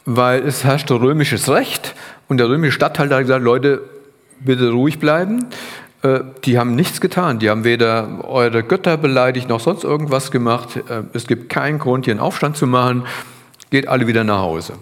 weil 0.03 0.41
es 0.45 0.65
herrschte 0.65 0.95
römisches 0.95 1.47
Recht 1.47 1.95
und 2.27 2.37
der 2.37 2.49
römische 2.49 2.73
Statthalter 2.73 3.15
hat 3.15 3.21
gesagt, 3.21 3.43
Leute, 3.43 3.81
bitte 4.39 4.71
ruhig 4.71 4.99
bleiben. 4.99 5.47
Äh, 6.03 6.19
die 6.45 6.57
haben 6.57 6.75
nichts 6.75 7.01
getan. 7.01 7.39
Die 7.39 7.49
haben 7.49 7.63
weder 7.63 8.23
eure 8.27 8.63
Götter 8.63 8.97
beleidigt 8.97 9.49
noch 9.49 9.59
sonst 9.59 9.83
irgendwas 9.83 10.31
gemacht. 10.31 10.77
Äh, 10.89 11.03
es 11.13 11.27
gibt 11.27 11.49
keinen 11.49 11.79
Grund, 11.79 12.05
hier 12.05 12.13
einen 12.13 12.21
Aufstand 12.21 12.57
zu 12.57 12.67
machen. 12.67 13.03
Geht 13.69 13.87
alle 13.87 14.07
wieder 14.07 14.23
nach 14.23 14.39
Hause. 14.39 14.73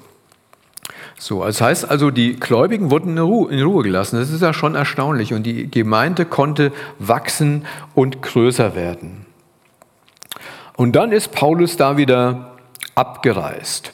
So, 1.17 1.43
das 1.43 1.61
heißt 1.61 1.89
also, 1.89 2.11
die 2.11 2.39
Gläubigen 2.39 2.91
wurden 2.91 3.11
in 3.11 3.19
Ruhe, 3.19 3.51
in 3.51 3.61
Ruhe 3.63 3.83
gelassen. 3.83 4.19
Das 4.19 4.29
ist 4.29 4.41
ja 4.41 4.53
schon 4.53 4.75
erstaunlich. 4.75 5.33
Und 5.33 5.43
die 5.43 5.71
Gemeinde 5.71 6.25
konnte 6.25 6.71
wachsen 6.99 7.65
und 7.93 8.21
größer 8.21 8.75
werden. 8.75 9.25
Und 10.75 10.95
dann 10.95 11.13
ist 11.13 11.31
Paulus 11.31 11.77
da 11.77 11.95
wieder 11.95 12.57
abgereist. 12.95 13.93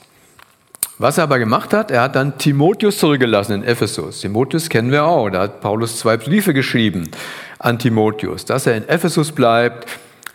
Was 1.01 1.17
er 1.17 1.23
aber 1.23 1.39
gemacht 1.39 1.73
hat, 1.73 1.89
er 1.89 2.03
hat 2.03 2.15
dann 2.15 2.37
Timotheus 2.37 2.99
zurückgelassen 2.99 3.53
in 3.53 3.63
Ephesus. 3.63 4.21
Timotheus 4.21 4.69
kennen 4.69 4.91
wir 4.91 5.05
auch, 5.05 5.31
da 5.31 5.39
hat 5.41 5.59
Paulus 5.59 5.97
zwei 5.97 6.15
Briefe 6.15 6.53
geschrieben 6.53 7.09
an 7.57 7.79
Timotheus, 7.79 8.45
dass 8.45 8.67
er 8.67 8.77
in 8.77 8.87
Ephesus 8.87 9.31
bleibt, 9.31 9.89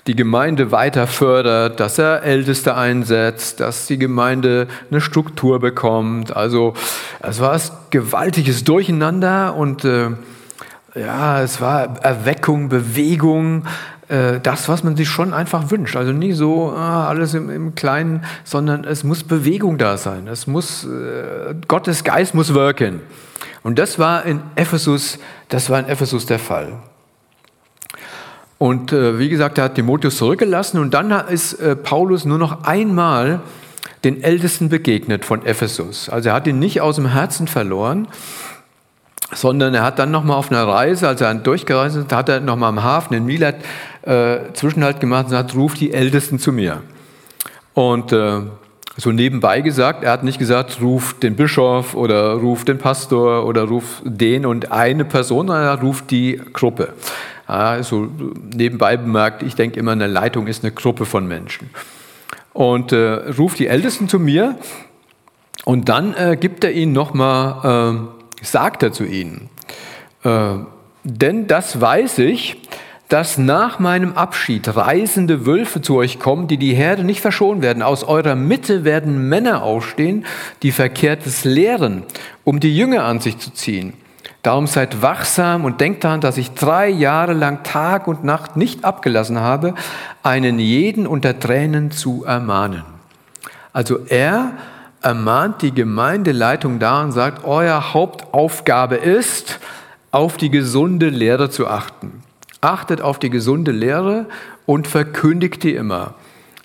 die 0.09 0.17
Gemeinde 0.17 0.73
weiter 0.73 1.07
fördert, 1.07 1.79
dass 1.79 1.99
er 1.99 2.25
Älteste 2.25 2.75
einsetzt, 2.75 3.61
dass 3.61 3.87
die 3.87 3.97
Gemeinde 3.97 4.67
eine 4.91 5.01
Struktur 5.01 5.61
bekommt. 5.61 6.35
Also 6.35 6.75
es 7.23 7.39
war 7.39 7.53
ein 7.53 7.61
gewaltiges 7.91 8.65
Durcheinander 8.65 9.55
und 9.55 9.85
äh, 9.85 10.09
ja, 10.97 11.43
es 11.43 11.61
war 11.61 12.03
Erweckung, 12.03 12.69
Bewegung, 12.69 13.67
äh, 14.09 14.41
das, 14.41 14.69
was 14.69 14.85
man 14.85 14.97
sich 14.97 15.09
schon 15.09 15.33
einfach 15.33 15.71
wünscht. 15.71 15.97
Also 15.97 16.13
nicht 16.13 16.37
so 16.37 16.71
ah, 16.71 17.09
alles 17.09 17.35
im, 17.35 17.51
im, 17.51 17.75
Kleinen, 17.75 18.25
sondern 18.45 18.85
es 18.85 19.05
muss 19.05 19.25
Bewegung 19.25 19.79
da 19.79 19.97
sein. 19.97 20.29
Es 20.29 20.47
muss, 20.47 20.85
äh, 20.85 21.55
Gottes 21.67 22.05
Geist 22.05 22.35
muss 22.35 22.55
wirken. 22.55 23.01
Und 23.63 23.79
das 23.79 23.99
war 23.99 24.25
in 24.25 24.41
Ephesus, 24.55 25.19
das 25.49 25.71
war 25.71 25.81
in 25.81 25.87
Ephesus 25.87 26.27
der 26.27 26.39
Fall. 26.39 26.75
Und 28.59 28.93
äh, 28.93 29.19
wie 29.19 29.29
gesagt, 29.29 29.59
er 29.59 29.65
hat 29.65 29.75
Timotheus 29.75 30.17
zurückgelassen 30.17 30.79
und 30.79 30.95
dann 30.95 31.11
ist 31.29 31.55
äh, 31.55 31.77
Paulus 31.77 32.25
nur 32.25 32.39
noch 32.39 32.65
einmal 32.65 33.41
den 34.05 34.23
Ältesten 34.23 34.69
begegnet 34.69 35.25
von 35.25 35.45
Ephesus. 35.45 36.09
Also 36.09 36.29
er 36.29 36.37
hat 36.37 36.47
ihn 36.47 36.59
nicht 36.59 36.81
aus 36.81 36.97
dem 36.97 37.07
Herzen 37.07 37.49
verloren, 37.49 38.09
sondern 39.33 39.75
er 39.75 39.83
hat 39.83 39.99
dann 39.99 40.11
nochmal 40.11 40.37
auf 40.37 40.51
einer 40.51 40.67
Reise, 40.67 41.09
als 41.09 41.21
er 41.21 41.35
durchgereist 41.35 41.97
ist, 41.97 42.13
hat 42.13 42.29
er 42.29 42.41
nochmal 42.41 42.69
am 42.69 42.83
Hafen 42.83 43.15
in 43.15 43.25
Milet 43.25 43.57
äh, 44.03 44.39
Zwischenhalt 44.53 45.01
gemacht 45.01 45.27
und 45.27 45.31
sagt, 45.31 45.55
ruf 45.55 45.75
die 45.75 45.93
Ältesten 45.93 46.39
zu 46.39 46.53
mir. 46.53 46.83
Und 47.75 48.13
äh, 48.13 48.41
so 48.97 49.13
nebenbei 49.13 49.61
gesagt, 49.61 50.05
er 50.05 50.13
hat 50.13 50.25
nicht 50.25 50.39
gesagt, 50.39 50.81
ruf 50.81 51.15
den 51.19 51.37
Bischof 51.37 51.95
oder 51.95 52.35
ruf 52.35 52.65
den 52.65 52.79
Pastor 52.79 53.45
oder 53.45 53.65
ruf 53.65 54.01
den 54.05 54.47
und 54.47 54.73
eine 54.73 55.05
Person, 55.05 55.49
sondern 55.49 55.67
er 55.67 55.81
ruft 55.81 56.11
die 56.11 56.41
Gruppe. 56.53 56.95
Also 57.47 58.09
nebenbei 58.55 58.97
bemerkt, 58.97 59.43
ich 59.43 59.55
denke 59.55 59.79
immer, 59.79 59.93
eine 59.93 60.07
Leitung 60.07 60.47
ist 60.47 60.65
eine 60.65 60.73
Gruppe 60.73 61.05
von 61.05 61.27
Menschen. 61.27 61.71
Und 62.53 62.93
äh, 62.93 63.31
ruft 63.39 63.59
die 63.59 63.67
Ältesten 63.67 64.09
zu 64.09 64.19
mir 64.19 64.57
und 65.67 65.89
dann 65.89 66.15
äh, 66.15 66.37
gibt 66.41 66.65
er 66.65 66.73
ihnen 66.73 66.93
nochmal, 66.93 67.95
äh, 67.95 68.16
sagt 68.43 68.83
er 68.83 68.93
zu 68.93 69.05
ihnen, 69.05 69.49
äh, 70.25 70.55
denn 71.05 71.47
das 71.47 71.81
weiß 71.81 72.19
ich, 72.19 72.57
dass 73.09 73.39
nach 73.39 73.79
meinem 73.79 74.15
Abschied 74.15 74.75
reisende 74.75 75.47
Wölfe 75.47 75.81
zu 75.81 75.97
euch 75.97 76.19
kommen, 76.19 76.49
die 76.49 76.57
die 76.57 76.75
Herde 76.75 77.05
nicht 77.05 77.21
verschonen 77.21 77.63
werden. 77.63 77.83
Aus 77.83 78.03
eurer 78.03 78.35
Mitte 78.35 78.85
werden 78.85 79.29
Männer 79.29 79.63
aufstehen, 79.63 80.27
die 80.63 80.73
Verkehrtes 80.73 81.45
lehren, 81.45 82.03
um 82.43 82.59
die 82.59 82.77
Jünger 82.77 83.05
an 83.05 83.21
sich 83.21 83.39
zu 83.39 83.53
ziehen. 83.53 83.93
Darum 84.43 84.67
seid 84.67 85.03
wachsam 85.03 85.65
und 85.65 85.81
denkt 85.81 86.05
daran, 86.05 86.21
dass 86.21 86.37
ich 86.37 86.53
drei 86.53 86.89
Jahre 86.89 87.33
lang 87.33 87.63
Tag 87.65 88.07
und 88.07 88.25
Nacht 88.25 88.57
nicht 88.57 88.85
abgelassen 88.85 89.41
habe, 89.41 89.75
einen 90.23 90.59
jeden 90.59 91.07
unter 91.07 91.39
Tränen 91.39 91.91
zu 91.91 92.25
ermahnen. 92.25 92.85
Also 93.73 93.99
er 94.07 94.53
ermahnt 95.07 95.63
die 95.63 95.73
Gemeindeleitung 95.73 96.81
da 96.81 97.05
und 97.05 97.13
sagt, 97.13 97.45
euer 97.45 97.95
Hauptaufgabe 97.95 98.97
ist, 98.97 99.61
auf 100.11 100.37
die 100.37 100.51
gesunde 100.51 101.11
Lehre 101.11 101.49
zu 101.49 101.69
achten. 101.69 102.25
Achtet 102.61 103.01
auf 103.01 103.21
die 103.21 103.31
gesunde 103.31 103.71
Lehre 103.71 104.27
und 104.67 104.89
verkündigt 104.89 105.63
die 105.63 105.77
immer. 105.77 106.15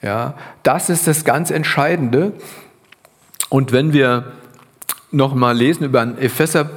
Ja, 0.01 0.33
das 0.63 0.89
ist 0.89 1.05
das 1.05 1.23
ganz 1.23 1.51
Entscheidende. 1.51 2.33
Und 3.49 3.73
wenn 3.73 3.93
wir 3.93 4.31
nochmal 5.11 5.55
lesen 5.55 5.83
über 5.83 6.01
einen 6.01 6.17
Epheser, 6.17 6.67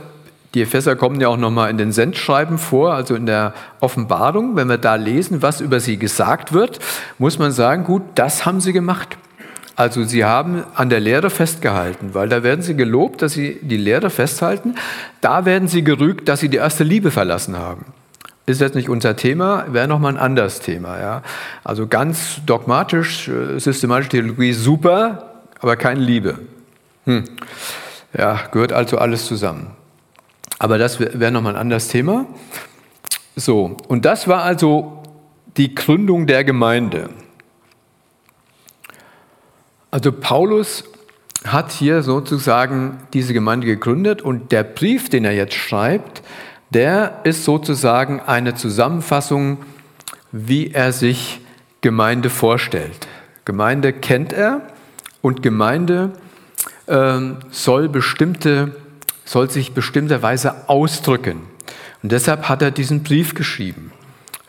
die 0.53 0.61
Epheser 0.61 0.97
kommen 0.97 1.19
ja 1.19 1.29
auch 1.29 1.39
nochmal 1.39 1.71
in 1.71 1.79
den 1.79 1.93
Sendschreiben 1.93 2.59
vor, 2.59 2.93
also 2.93 3.15
in 3.15 3.25
der 3.25 3.55
Offenbarung, 3.81 4.55
wenn 4.55 4.69
wir 4.69 4.77
da 4.77 4.97
lesen, 4.97 5.41
was 5.41 5.63
über 5.63 5.81
sie 5.81 5.97
gesagt 5.97 6.53
wird, 6.53 6.79
muss 7.17 7.39
man 7.39 7.53
sagen, 7.53 7.85
gut, 7.85 8.03
das 8.17 8.45
haben 8.45 8.61
sie 8.61 8.75
gemacht. 8.75 9.17
Also 9.77 10.05
sie 10.05 10.25
haben 10.25 10.65
an 10.75 10.89
der 10.89 11.01
Lehre 11.01 11.31
festgehalten, 11.31 12.15
weil 12.15 12.29
da 12.29 12.43
werden 12.43 12.63
sie 12.63 12.77
gelobt, 12.77 13.23
dass 13.23 13.33
sie 13.33 13.59
die 13.61 13.77
Lehre 13.77 14.11
festhalten. 14.11 14.77
Da 15.21 15.45
werden 15.45 15.69
sie 15.69 15.83
gerügt, 15.83 16.29
dass 16.29 16.41
sie 16.41 16.49
die 16.49 16.59
erste 16.59 16.85
Liebe 16.85 17.11
verlassen 17.11 17.59
haben 17.59 17.87
ist 18.47 18.61
jetzt 18.61 18.75
nicht 18.75 18.89
unser 18.89 19.17
Thema, 19.17 19.67
wäre 19.69 19.89
nochmal 19.89 20.15
ein 20.15 20.19
anderes 20.19 20.61
Thema. 20.61 21.01
Ja? 21.01 21.23
Also 21.63 21.87
ganz 21.87 22.41
dogmatisch, 22.45 23.29
äh, 23.29 23.59
systematische 23.59 24.11
Theologie 24.11 24.53
super, 24.53 25.31
aber 25.61 25.77
keine 25.77 26.01
Liebe. 26.01 26.39
Hm. 27.05 27.25
Ja, 28.17 28.41
gehört 28.53 28.73
also 28.73 28.99
alles 28.99 29.27
zusammen. 29.27 29.71
Aber 30.59 30.79
das 30.79 31.01
wäre 31.01 31.33
nochmal 31.33 31.55
ein 31.55 31.61
anderes 31.61 31.89
Thema. 31.89 32.27
So, 33.35 33.77
und 33.89 34.05
das 34.05 34.29
war 34.29 34.43
also 34.43 35.03
die 35.57 35.75
Gründung 35.75 36.27
der 36.27 36.45
Gemeinde. 36.45 37.09
Also 39.95 40.11
Paulus 40.11 40.83
hat 41.47 41.71
hier 41.71 42.03
sozusagen 42.03 42.99
diese 43.13 43.33
Gemeinde 43.33 43.65
gegründet 43.65 44.23
und 44.23 44.51
der 44.51 44.65
Brief, 44.65 45.09
den 45.09 45.25
er 45.25 45.31
jetzt 45.31 45.55
schreibt, 45.55 46.23
der 46.71 47.21
ist 47.23 47.45
sozusagen 47.45 48.19
eine 48.19 48.57
Zusammenfassung, 48.57 49.59
wie 50.33 50.73
er 50.73 50.93
sich 50.93 51.41
Gemeinde 51.81 52.29
vorstellt. 52.29 53.07
Gemeinde 53.45 53.93
kennt 53.93 54.33
er 54.33 54.63
und 55.23 55.45
Gemeinde 55.45 56.11
ähm, 56.89 57.37
soll, 57.53 57.89
bestimmte, 57.89 58.75
soll 59.25 59.49
sich 59.49 59.75
bestimmterweise 59.75 60.69
ausdrücken. 60.69 61.43
Und 62.03 62.11
deshalb 62.11 62.49
hat 62.49 62.63
er 62.63 62.73
diesen 62.73 63.05
Brief 63.05 63.37
geschrieben, 63.37 63.93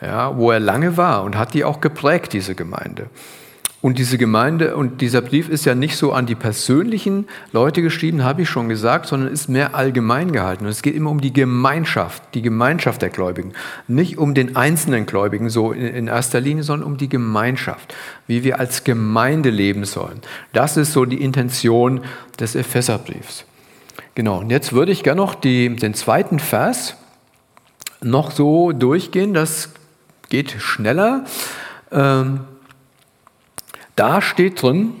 ja, 0.02 0.36
wo 0.36 0.50
er 0.50 0.58
lange 0.58 0.96
war 0.96 1.22
und 1.22 1.38
hat 1.38 1.54
die 1.54 1.62
auch 1.62 1.80
geprägt, 1.80 2.32
diese 2.32 2.56
Gemeinde. 2.56 3.10
Und 3.86 3.98
diese 3.98 4.18
Gemeinde 4.18 4.74
und 4.74 5.00
dieser 5.00 5.20
Brief 5.20 5.48
ist 5.48 5.64
ja 5.64 5.76
nicht 5.76 5.96
so 5.96 6.12
an 6.12 6.26
die 6.26 6.34
persönlichen 6.34 7.28
Leute 7.52 7.82
geschrieben, 7.82 8.24
habe 8.24 8.42
ich 8.42 8.48
schon 8.48 8.68
gesagt, 8.68 9.06
sondern 9.06 9.32
ist 9.32 9.48
mehr 9.48 9.76
allgemein 9.76 10.32
gehalten. 10.32 10.64
Und 10.64 10.72
es 10.72 10.82
geht 10.82 10.96
immer 10.96 11.08
um 11.08 11.20
die 11.20 11.32
Gemeinschaft, 11.32 12.20
die 12.34 12.42
Gemeinschaft 12.42 13.00
der 13.00 13.10
Gläubigen. 13.10 13.52
Nicht 13.86 14.18
um 14.18 14.34
den 14.34 14.56
einzelnen 14.56 15.06
Gläubigen 15.06 15.50
so 15.50 15.70
in 15.70 16.08
erster 16.08 16.40
Linie, 16.40 16.64
sondern 16.64 16.84
um 16.88 16.96
die 16.96 17.08
Gemeinschaft, 17.08 17.94
wie 18.26 18.42
wir 18.42 18.58
als 18.58 18.82
Gemeinde 18.82 19.50
leben 19.50 19.84
sollen. 19.84 20.20
Das 20.52 20.76
ist 20.76 20.92
so 20.92 21.04
die 21.04 21.22
Intention 21.22 22.00
des 22.40 22.56
Epheserbriefs. 22.56 23.44
Genau, 24.16 24.40
und 24.40 24.50
jetzt 24.50 24.72
würde 24.72 24.90
ich 24.90 25.04
gerne 25.04 25.20
noch 25.20 25.36
die, 25.36 25.76
den 25.76 25.94
zweiten 25.94 26.40
Vers 26.40 26.96
noch 28.02 28.32
so 28.32 28.72
durchgehen. 28.72 29.32
Das 29.32 29.68
geht 30.28 30.56
schneller. 30.58 31.24
Ähm, 31.92 32.40
da 33.96 34.22
steht 34.22 34.62
drin, 34.62 34.92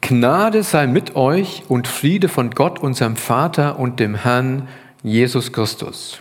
Gnade 0.00 0.62
sei 0.62 0.86
mit 0.86 1.14
euch 1.14 1.62
und 1.68 1.86
Friede 1.86 2.28
von 2.28 2.50
Gott, 2.50 2.78
unserem 2.78 3.16
Vater 3.16 3.78
und 3.78 4.00
dem 4.00 4.14
Herrn 4.14 4.68
Jesus 5.02 5.52
Christus. 5.52 6.20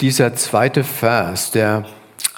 Dieser 0.00 0.34
zweite 0.34 0.82
Vers, 0.82 1.50
der 1.50 1.84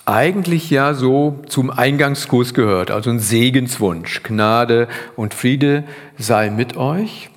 eigentlich 0.04 0.68
ja 0.68 0.94
so 0.94 1.42
zum 1.48 1.70
Eingangskurs 1.70 2.54
gehört, 2.54 2.90
also 2.90 3.10
ein 3.10 3.20
Segenswunsch. 3.20 4.22
Gnade 4.24 4.88
und 5.14 5.32
Friede 5.32 5.84
sei 6.18 6.50
mit 6.50 6.76
euch. 6.76 7.30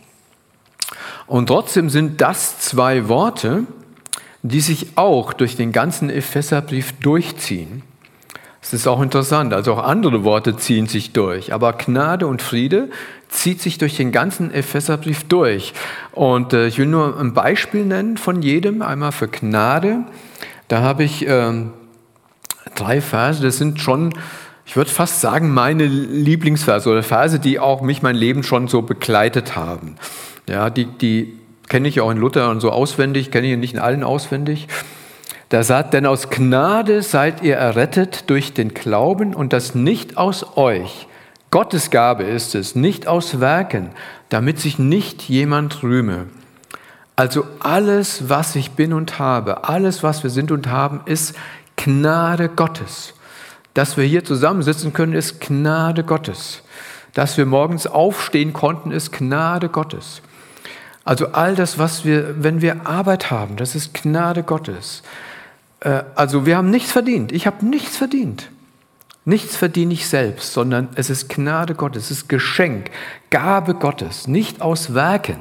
Und 1.28 1.48
trotzdem 1.48 1.90
sind 1.90 2.22
das 2.22 2.60
zwei 2.60 3.08
Worte, 3.08 3.66
die 4.42 4.62
sich 4.62 4.98
auch 4.98 5.34
durch 5.34 5.56
den 5.56 5.72
ganzen 5.72 6.10
Epheserbrief 6.10 6.94
durchziehen. 7.00 7.84
Es 8.66 8.74
ist 8.74 8.88
auch 8.88 9.00
interessant, 9.04 9.54
also 9.54 9.74
auch 9.74 9.84
andere 9.84 10.24
Worte 10.24 10.58
ziehen 10.58 10.88
sich 10.88 11.14
durch, 11.14 11.54
aber 11.54 11.74
Gnade 11.74 12.26
und 12.26 12.42
Friede 12.42 12.90
zieht 13.30 13.62
sich 13.62 13.78
durch 13.78 13.96
den 13.96 14.12
ganzen 14.12 14.52
Epheserbrief 14.52 15.24
durch. 15.26 15.76
Und 16.14 16.52
äh, 16.52 16.66
ich 16.66 16.80
will 16.80 16.88
nur 16.88 17.20
ein 17.20 17.36
Beispiel 17.36 17.86
nennen 17.86 18.18
von 18.18 18.42
jedem, 18.42 18.82
einmal 18.82 19.12
für 19.12 19.28
Gnade. 19.28 20.06
Da 20.68 20.82
habe 20.82 21.04
ich 21.04 21.28
äh, 21.28 21.54
drei 22.74 23.02
Verse, 23.02 23.44
das 23.44 23.58
sind 23.58 23.82
schon, 23.82 24.16
ich 24.66 24.76
würde 24.76 24.90
fast 24.90 25.22
sagen, 25.22 25.54
meine 25.54 25.86
Lieblingsverse 25.86 26.90
oder 26.90 27.04
Verse, 27.04 27.40
die 27.40 27.60
auch 27.60 27.84
mich 27.84 28.02
mein 28.02 28.16
Leben 28.16 28.42
schon 28.42 28.68
so 28.68 28.82
begleitet 28.82 29.56
haben. 29.56 29.98
Ja, 30.50 30.72
die, 30.72 30.86
die 30.86 31.38
kenne 31.70 31.88
ich 31.88 32.02
auch 32.02 32.10
in 32.10 32.18
Luther 32.18 32.50
und 32.50 32.62
so 32.62 32.72
auswendig, 32.72 33.30
kenne 33.30 33.46
ich 33.46 33.58
nicht 33.60 33.76
in 33.76 33.80
allen 33.80 34.04
auswendig. 34.04 34.68
Da 35.50 35.64
sagt, 35.64 35.94
denn 35.94 36.06
aus 36.06 36.30
Gnade 36.30 37.02
seid 37.02 37.44
ihr 37.44 37.56
errettet 37.56 38.30
durch 38.30 38.54
den 38.54 38.74
Glauben 38.74 39.36
und 39.36 39.54
das 39.54 39.76
nicht 39.76 40.18
aus 40.18 40.58
euch. 40.58 41.08
Gottes 41.52 41.92
Gabe 41.92 42.24
ist 42.24 42.56
es, 42.56 42.76
nicht 42.76 43.08
aus 43.08 43.40
Werken, 43.40 43.92
damit 44.30 44.60
sich 44.60 44.80
nicht 44.80 45.30
jemand 45.30 45.84
rühme. 45.84 46.28
Also 47.16 47.46
alles, 47.60 48.28
was 48.28 48.56
ich 48.56 48.72
bin 48.72 48.92
und 48.92 49.20
habe, 49.20 49.70
alles, 49.70 50.04
was 50.04 50.24
wir 50.24 50.30
sind 50.30 50.52
und 50.52 50.68
haben, 50.68 51.02
ist 51.06 51.36
Gnade 51.78 52.50
Gottes. 52.50 53.14
Dass 53.74 53.96
wir 53.98 54.04
hier 54.04 54.26
zusammensitzen 54.26 54.94
können, 54.94 55.14
ist 55.14 55.40
Gnade 55.40 56.04
Gottes. 56.04 56.64
Dass 57.14 57.38
wir 57.38 57.46
morgens 57.46 57.88
aufstehen 57.88 58.52
konnten, 58.52 58.92
ist 58.92 59.14
Gnade 59.14 59.70
Gottes. 59.70 60.22
Also 61.06 61.28
all 61.28 61.56
das, 61.56 61.78
was 61.78 62.04
wir, 62.04 62.44
wenn 62.44 62.62
wir 62.62 62.88
Arbeit 62.88 63.32
haben, 63.32 63.56
das 63.56 63.76
ist 63.76 63.94
Gnade 63.94 64.44
Gottes. 64.44 65.04
Äh, 65.86 66.04
also 66.16 66.46
wir 66.46 66.58
haben 66.58 66.70
nichts 66.70 66.92
verdient. 66.92 67.32
Ich 67.32 67.48
habe 67.48 67.66
nichts 67.66 67.96
verdient. 67.96 68.50
Nichts 69.24 69.56
verdiene 69.56 69.94
ich 69.94 70.08
selbst, 70.08 70.54
sondern 70.54 70.90
es 70.96 71.10
ist 71.10 71.30
Gnade 71.30 71.74
Gottes, 71.74 72.06
es 72.06 72.12
ist 72.12 72.30
Geschenk, 72.30 72.92
Gabe 73.32 73.74
Gottes, 73.74 74.28
nicht 74.28 74.62
aus 74.62 74.94
Werken. 74.94 75.40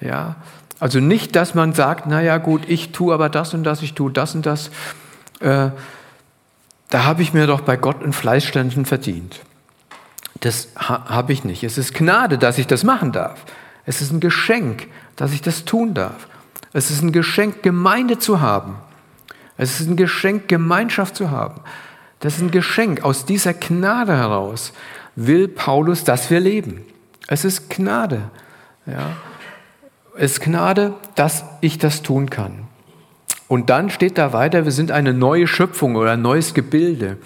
Ja, 0.00 0.36
also 0.78 1.00
nicht, 1.00 1.34
dass 1.34 1.54
man 1.54 1.72
sagt, 1.72 2.06
naja 2.06 2.38
gut, 2.38 2.62
ich 2.68 2.92
tue 2.92 3.12
aber 3.12 3.28
das 3.28 3.54
und 3.54 3.64
das, 3.64 3.82
ich 3.82 3.94
tue 3.94 4.12
das 4.12 4.36
und 4.36 4.46
das. 4.46 4.70
Äh, 5.40 5.70
da 6.90 7.04
habe 7.04 7.22
ich 7.22 7.32
mir 7.32 7.48
doch 7.48 7.62
bei 7.62 7.76
Gott 7.76 8.04
ein 8.04 8.12
Fleißständchen 8.12 8.84
verdient. 8.84 9.40
Das 10.40 10.68
ha 10.76 11.06
habe 11.08 11.32
ich 11.32 11.42
nicht. 11.42 11.64
Es 11.64 11.78
ist 11.78 11.94
Gnade, 11.94 12.38
dass 12.38 12.58
ich 12.58 12.68
das 12.68 12.84
machen 12.84 13.10
darf. 13.10 13.44
Es 13.84 14.00
ist 14.00 14.12
ein 14.12 14.20
Geschenk, 14.20 14.86
dass 15.16 15.32
ich 15.32 15.42
das 15.42 15.64
tun 15.64 15.94
darf. 15.94 16.28
Es 16.72 16.90
ist 16.90 17.02
ein 17.02 17.12
Geschenk, 17.12 17.62
Gemeinde 17.64 18.18
zu 18.18 18.40
haben. 18.40 18.76
Es 19.56 19.80
ist 19.80 19.88
ein 19.88 19.96
Geschenk, 19.96 20.48
Gemeinschaft 20.48 21.16
zu 21.16 21.30
haben. 21.30 21.60
Das 22.20 22.36
ist 22.36 22.42
ein 22.42 22.50
Geschenk. 22.50 23.02
Aus 23.02 23.24
dieser 23.24 23.54
Gnade 23.54 24.16
heraus 24.16 24.72
will 25.16 25.48
Paulus, 25.48 26.04
dass 26.04 26.30
wir 26.30 26.40
leben. 26.40 26.84
Es 27.26 27.44
ist 27.44 27.68
Gnade. 27.70 28.30
Ja. 28.86 29.16
Es 30.16 30.32
ist 30.32 30.40
Gnade, 30.42 30.94
dass 31.14 31.44
ich 31.60 31.78
das 31.78 32.02
tun 32.02 32.30
kann. 32.30 32.64
Und 33.48 33.70
dann 33.70 33.90
steht 33.90 34.18
da 34.18 34.32
weiter, 34.32 34.64
wir 34.64 34.72
sind 34.72 34.90
eine 34.90 35.12
neue 35.12 35.46
Schöpfung 35.46 35.96
oder 35.96 36.12
ein 36.12 36.22
neues 36.22 36.54
Gebilde. 36.54 37.18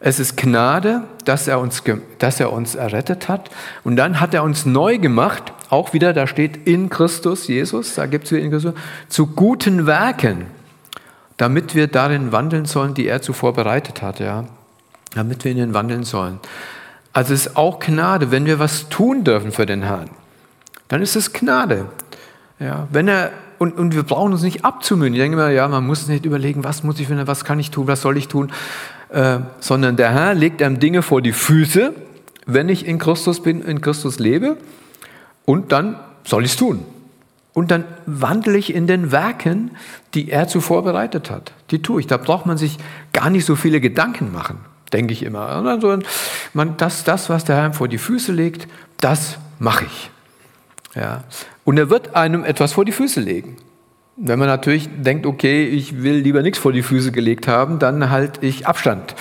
Es 0.00 0.20
ist 0.20 0.36
Gnade, 0.36 1.02
dass 1.24 1.48
er, 1.48 1.60
uns, 1.60 1.82
dass 2.18 2.40
er 2.40 2.52
uns 2.52 2.74
errettet 2.74 3.28
hat. 3.28 3.50
Und 3.84 3.96
dann 3.96 4.20
hat 4.20 4.32
er 4.34 4.44
uns 4.44 4.64
neu 4.64 4.98
gemacht, 4.98 5.52
auch 5.70 5.92
wieder, 5.92 6.12
da 6.12 6.26
steht 6.26 6.66
in 6.68 6.88
Christus 6.88 7.48
Jesus, 7.48 7.96
da 7.96 8.06
gibt 8.06 8.26
es 8.26 8.32
wieder 8.32 8.42
in 8.42 8.50
Christus, 8.50 8.74
zu 9.08 9.26
guten 9.26 9.86
Werken, 9.86 10.46
damit 11.38 11.74
wir 11.74 11.86
darin 11.86 12.30
wandeln 12.32 12.66
sollen, 12.66 12.92
die 12.92 13.06
er 13.06 13.22
zuvor 13.22 13.54
bereitet 13.54 14.02
hat, 14.02 14.20
ja. 14.20 14.44
Damit 15.14 15.44
wir 15.44 15.52
in 15.52 15.58
ihnen 15.58 15.74
wandeln 15.74 16.04
sollen. 16.04 16.38
Also 17.14 17.32
es 17.32 17.46
ist 17.46 17.56
auch 17.56 17.78
Gnade, 17.78 18.30
wenn 18.30 18.44
wir 18.44 18.58
was 18.58 18.90
tun 18.90 19.24
dürfen 19.24 19.50
für 19.50 19.64
den 19.64 19.82
Herrn, 19.82 20.10
dann 20.88 21.00
ist 21.00 21.16
es 21.16 21.32
Gnade. 21.32 21.86
Ja, 22.60 22.86
wenn 22.90 23.08
er 23.08 23.30
und, 23.58 23.76
und 23.76 23.94
wir 23.94 24.04
brauchen 24.04 24.32
uns 24.32 24.42
nicht 24.42 24.64
abzumühen. 24.64 25.12
Ich 25.14 25.20
denke 25.20 25.36
immer, 25.36 25.50
ja, 25.50 25.66
man 25.66 25.84
muss 25.84 26.06
nicht 26.06 26.24
überlegen, 26.24 26.62
was 26.64 26.84
muss 26.84 27.00
ich, 27.00 27.08
was 27.10 27.44
kann 27.44 27.58
ich 27.58 27.70
tun, 27.70 27.88
was 27.88 28.02
soll 28.02 28.16
ich 28.16 28.28
tun, 28.28 28.52
äh, 29.08 29.38
sondern 29.58 29.96
der 29.96 30.12
Herr 30.12 30.34
legt 30.34 30.62
einem 30.62 30.78
Dinge 30.78 31.02
vor 31.02 31.22
die 31.22 31.32
Füße, 31.32 31.92
wenn 32.46 32.68
ich 32.68 32.86
in 32.86 32.98
Christus 32.98 33.42
bin, 33.42 33.62
in 33.62 33.80
Christus 33.80 34.18
lebe, 34.18 34.56
und 35.44 35.72
dann 35.72 35.98
soll 36.24 36.44
ich 36.44 36.52
es 36.52 36.56
tun. 36.56 36.84
Und 37.58 37.72
dann 37.72 37.86
wandle 38.06 38.56
ich 38.56 38.72
in 38.72 38.86
den 38.86 39.10
Werken, 39.10 39.72
die 40.14 40.30
er 40.30 40.46
zuvor 40.46 40.84
bereitet 40.84 41.28
hat. 41.28 41.50
Die 41.72 41.82
tue 41.82 41.98
ich. 41.98 42.06
Da 42.06 42.16
braucht 42.16 42.46
man 42.46 42.56
sich 42.56 42.78
gar 43.12 43.30
nicht 43.30 43.44
so 43.44 43.56
viele 43.56 43.80
Gedanken 43.80 44.30
machen, 44.30 44.60
denke 44.92 45.12
ich 45.12 45.24
immer. 45.24 45.60
Man, 46.52 46.76
das, 46.76 47.02
das, 47.02 47.28
was 47.28 47.44
der 47.44 47.56
Herr 47.56 47.72
vor 47.72 47.88
die 47.88 47.98
Füße 47.98 48.30
legt, 48.30 48.68
das 49.00 49.38
mache 49.58 49.86
ich. 49.86 50.10
Ja. 50.94 51.24
Und 51.64 51.78
er 51.78 51.90
wird 51.90 52.14
einem 52.14 52.44
etwas 52.44 52.74
vor 52.74 52.84
die 52.84 52.92
Füße 52.92 53.18
legen. 53.18 53.56
Wenn 54.14 54.38
man 54.38 54.46
natürlich 54.46 54.88
denkt, 54.96 55.26
okay, 55.26 55.66
ich 55.66 56.00
will 56.04 56.14
lieber 56.14 56.42
nichts 56.42 56.60
vor 56.60 56.72
die 56.72 56.84
Füße 56.84 57.10
gelegt 57.10 57.48
haben, 57.48 57.80
dann 57.80 58.08
halte 58.08 58.46
ich 58.46 58.68
Abstand 58.68 59.16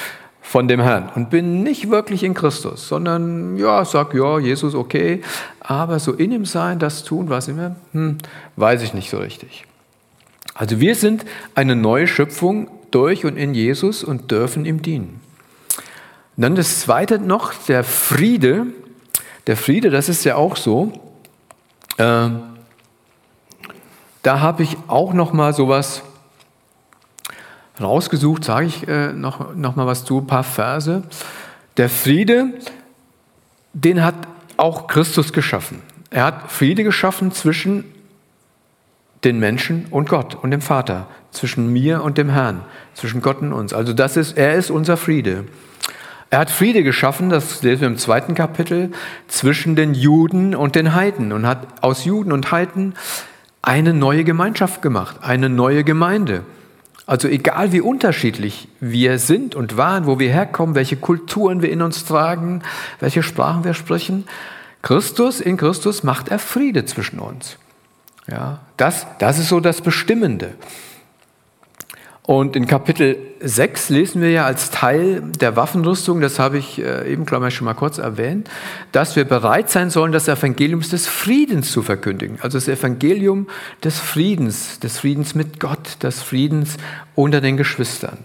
von 0.47 0.69
dem 0.69 0.79
Herrn 0.79 1.09
und 1.13 1.29
bin 1.29 1.61
nicht 1.61 1.89
wirklich 1.89 2.23
in 2.23 2.33
Christus, 2.33 2.87
sondern 2.87 3.57
ja, 3.57 3.83
sag 3.83 4.13
ja, 4.13 4.39
Jesus 4.39 4.75
okay, 4.75 5.21
aber 5.59 5.99
so 5.99 6.13
in 6.13 6.31
ihm 6.31 6.45
sein, 6.45 6.79
das 6.79 7.03
tun, 7.03 7.29
was 7.29 7.49
immer, 7.49 7.75
hm, 7.91 8.17
weiß 8.55 8.81
ich 8.81 8.93
nicht 8.93 9.09
so 9.09 9.17
richtig. 9.17 9.65
Also 10.53 10.79
wir 10.79 10.95
sind 10.95 11.25
eine 11.53 11.75
neue 11.75 12.07
Schöpfung 12.07 12.69
durch 12.91 13.25
und 13.25 13.35
in 13.35 13.53
Jesus 13.53 14.05
und 14.05 14.31
dürfen 14.31 14.63
ihm 14.63 14.81
dienen. 14.81 15.19
Und 16.37 16.43
dann 16.43 16.55
das 16.55 16.79
zweite 16.79 17.19
noch, 17.19 17.53
der 17.67 17.83
Friede. 17.83 18.67
Der 19.47 19.57
Friede, 19.57 19.89
das 19.89 20.07
ist 20.07 20.23
ja 20.23 20.37
auch 20.37 20.55
so. 20.55 20.93
Äh, 21.97 22.29
da 24.23 24.39
habe 24.39 24.63
ich 24.63 24.77
auch 24.87 25.13
noch 25.13 25.33
mal 25.33 25.53
sowas 25.53 26.03
rausgesucht, 27.79 28.43
sage 28.43 28.67
ich 28.67 28.87
äh, 28.87 29.13
noch, 29.13 29.55
noch 29.55 29.75
mal 29.75 29.87
was 29.87 30.05
zu, 30.05 30.19
ein 30.19 30.27
paar 30.27 30.43
Verse. 30.43 31.03
Der 31.77 31.89
Friede, 31.89 32.53
den 33.73 34.03
hat 34.03 34.15
auch 34.57 34.87
Christus 34.87 35.33
geschaffen. 35.33 35.81
Er 36.09 36.25
hat 36.25 36.51
Friede 36.51 36.83
geschaffen 36.83 37.31
zwischen 37.31 37.85
den 39.23 39.39
Menschen 39.39 39.85
und 39.91 40.09
Gott 40.09 40.35
und 40.35 40.51
dem 40.51 40.61
Vater, 40.61 41.07
zwischen 41.31 41.71
mir 41.71 42.03
und 42.03 42.17
dem 42.17 42.29
Herrn, 42.29 42.61
zwischen 42.93 43.21
Gott 43.21 43.41
und 43.41 43.53
uns. 43.53 43.73
Also 43.73 43.93
das 43.93 44.17
ist, 44.17 44.37
er 44.37 44.55
ist 44.55 44.71
unser 44.71 44.97
Friede. 44.97 45.45
Er 46.29 46.39
hat 46.39 46.49
Friede 46.49 46.83
geschaffen, 46.83 47.29
das 47.29 47.61
lesen 47.63 47.81
wir 47.81 47.87
im 47.87 47.97
zweiten 47.97 48.35
Kapitel, 48.35 48.91
zwischen 49.27 49.75
den 49.75 49.93
Juden 49.93 50.55
und 50.55 50.75
den 50.75 50.93
Heiden 50.93 51.31
und 51.31 51.45
hat 51.45 51.65
aus 51.81 52.05
Juden 52.05 52.31
und 52.31 52.51
Heiden 52.51 52.95
eine 53.61 53.93
neue 53.93 54.23
Gemeinschaft 54.23 54.81
gemacht, 54.81 55.17
eine 55.21 55.49
neue 55.49 55.83
Gemeinde. 55.83 56.43
Also 57.07 57.29
egal 57.29 57.71
wie 57.71 57.79
unterschiedlich 57.79 58.67
wir 58.81 59.17
sind 59.17 59.55
und 59.55 59.77
waren, 59.77 60.05
wo 60.05 60.19
wir 60.19 60.29
herkommen, 60.29 60.75
welche 60.75 60.97
Kulturen 60.97 61.61
wir 61.61 61.71
in 61.71 61.81
uns 61.81 62.03
tragen, 62.03 62.61
welche 62.99 63.23
Sprachen 63.23 63.63
wir 63.63 63.73
sprechen, 63.73 64.27
Christus, 64.81 65.39
in 65.39 65.55
Christus 65.57 66.03
macht 66.03 66.27
er 66.27 66.37
Friede 66.37 66.85
zwischen 66.85 67.19
uns. 67.19 67.57
Ja, 68.29 68.59
das, 68.75 69.07
das 69.19 69.39
ist 69.39 69.47
so 69.47 69.61
das 69.61 69.81
Bestimmende. 69.81 70.55
Und 72.27 72.57
in 72.57 72.67
Kapitel 72.67 73.17
6 73.39 73.87
lesen 73.87 74.21
wir 74.21 74.31
ja 74.31 74.45
als 74.45 74.69
Teil 74.69 75.21
der 75.21 75.55
Waffenrüstung, 75.55 76.19
das 76.19 76.39
habe 76.39 76.57
ich 76.57 76.77
äh, 76.77 77.09
eben, 77.09 77.25
glaube 77.25 77.47
ich, 77.47 77.55
schon 77.55 77.63
mal 77.63 77.73
kurz 77.73 77.99
erwähnt, 77.99 78.49
dass 78.91 79.15
wir 79.15 79.23
bereit 79.23 79.69
sein 79.69 79.89
sollen, 79.89 80.11
das 80.11 80.27
Evangelium 80.27 80.81
des 80.81 81.07
Friedens 81.07 81.71
zu 81.71 81.81
verkündigen. 81.81 82.37
Also 82.41 82.57
das 82.57 82.67
Evangelium 82.67 83.47
des 83.81 84.01
Friedens, 84.01 84.77
des 84.81 84.99
Friedens 84.99 85.35
mit 85.35 85.61
Gott, 85.61 86.03
des 86.03 86.21
Friedens 86.21 86.75
unter 87.15 87.39
den 87.39 87.55
Geschwistern. 87.55 88.17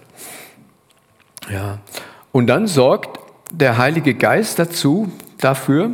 Ja. 1.49 1.79
Und 2.33 2.49
dann 2.49 2.67
sorgt 2.67 3.21
der 3.53 3.79
Heilige 3.79 4.15
Geist 4.15 4.59
dazu, 4.59 5.13
dafür, 5.39 5.93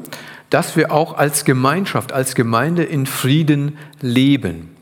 dass 0.48 0.76
wir 0.76 0.92
auch 0.92 1.18
als 1.18 1.44
Gemeinschaft, 1.44 2.14
als 2.14 2.34
Gemeinde 2.34 2.84
in 2.84 3.04
Frieden 3.04 3.76
leben. 4.00 4.78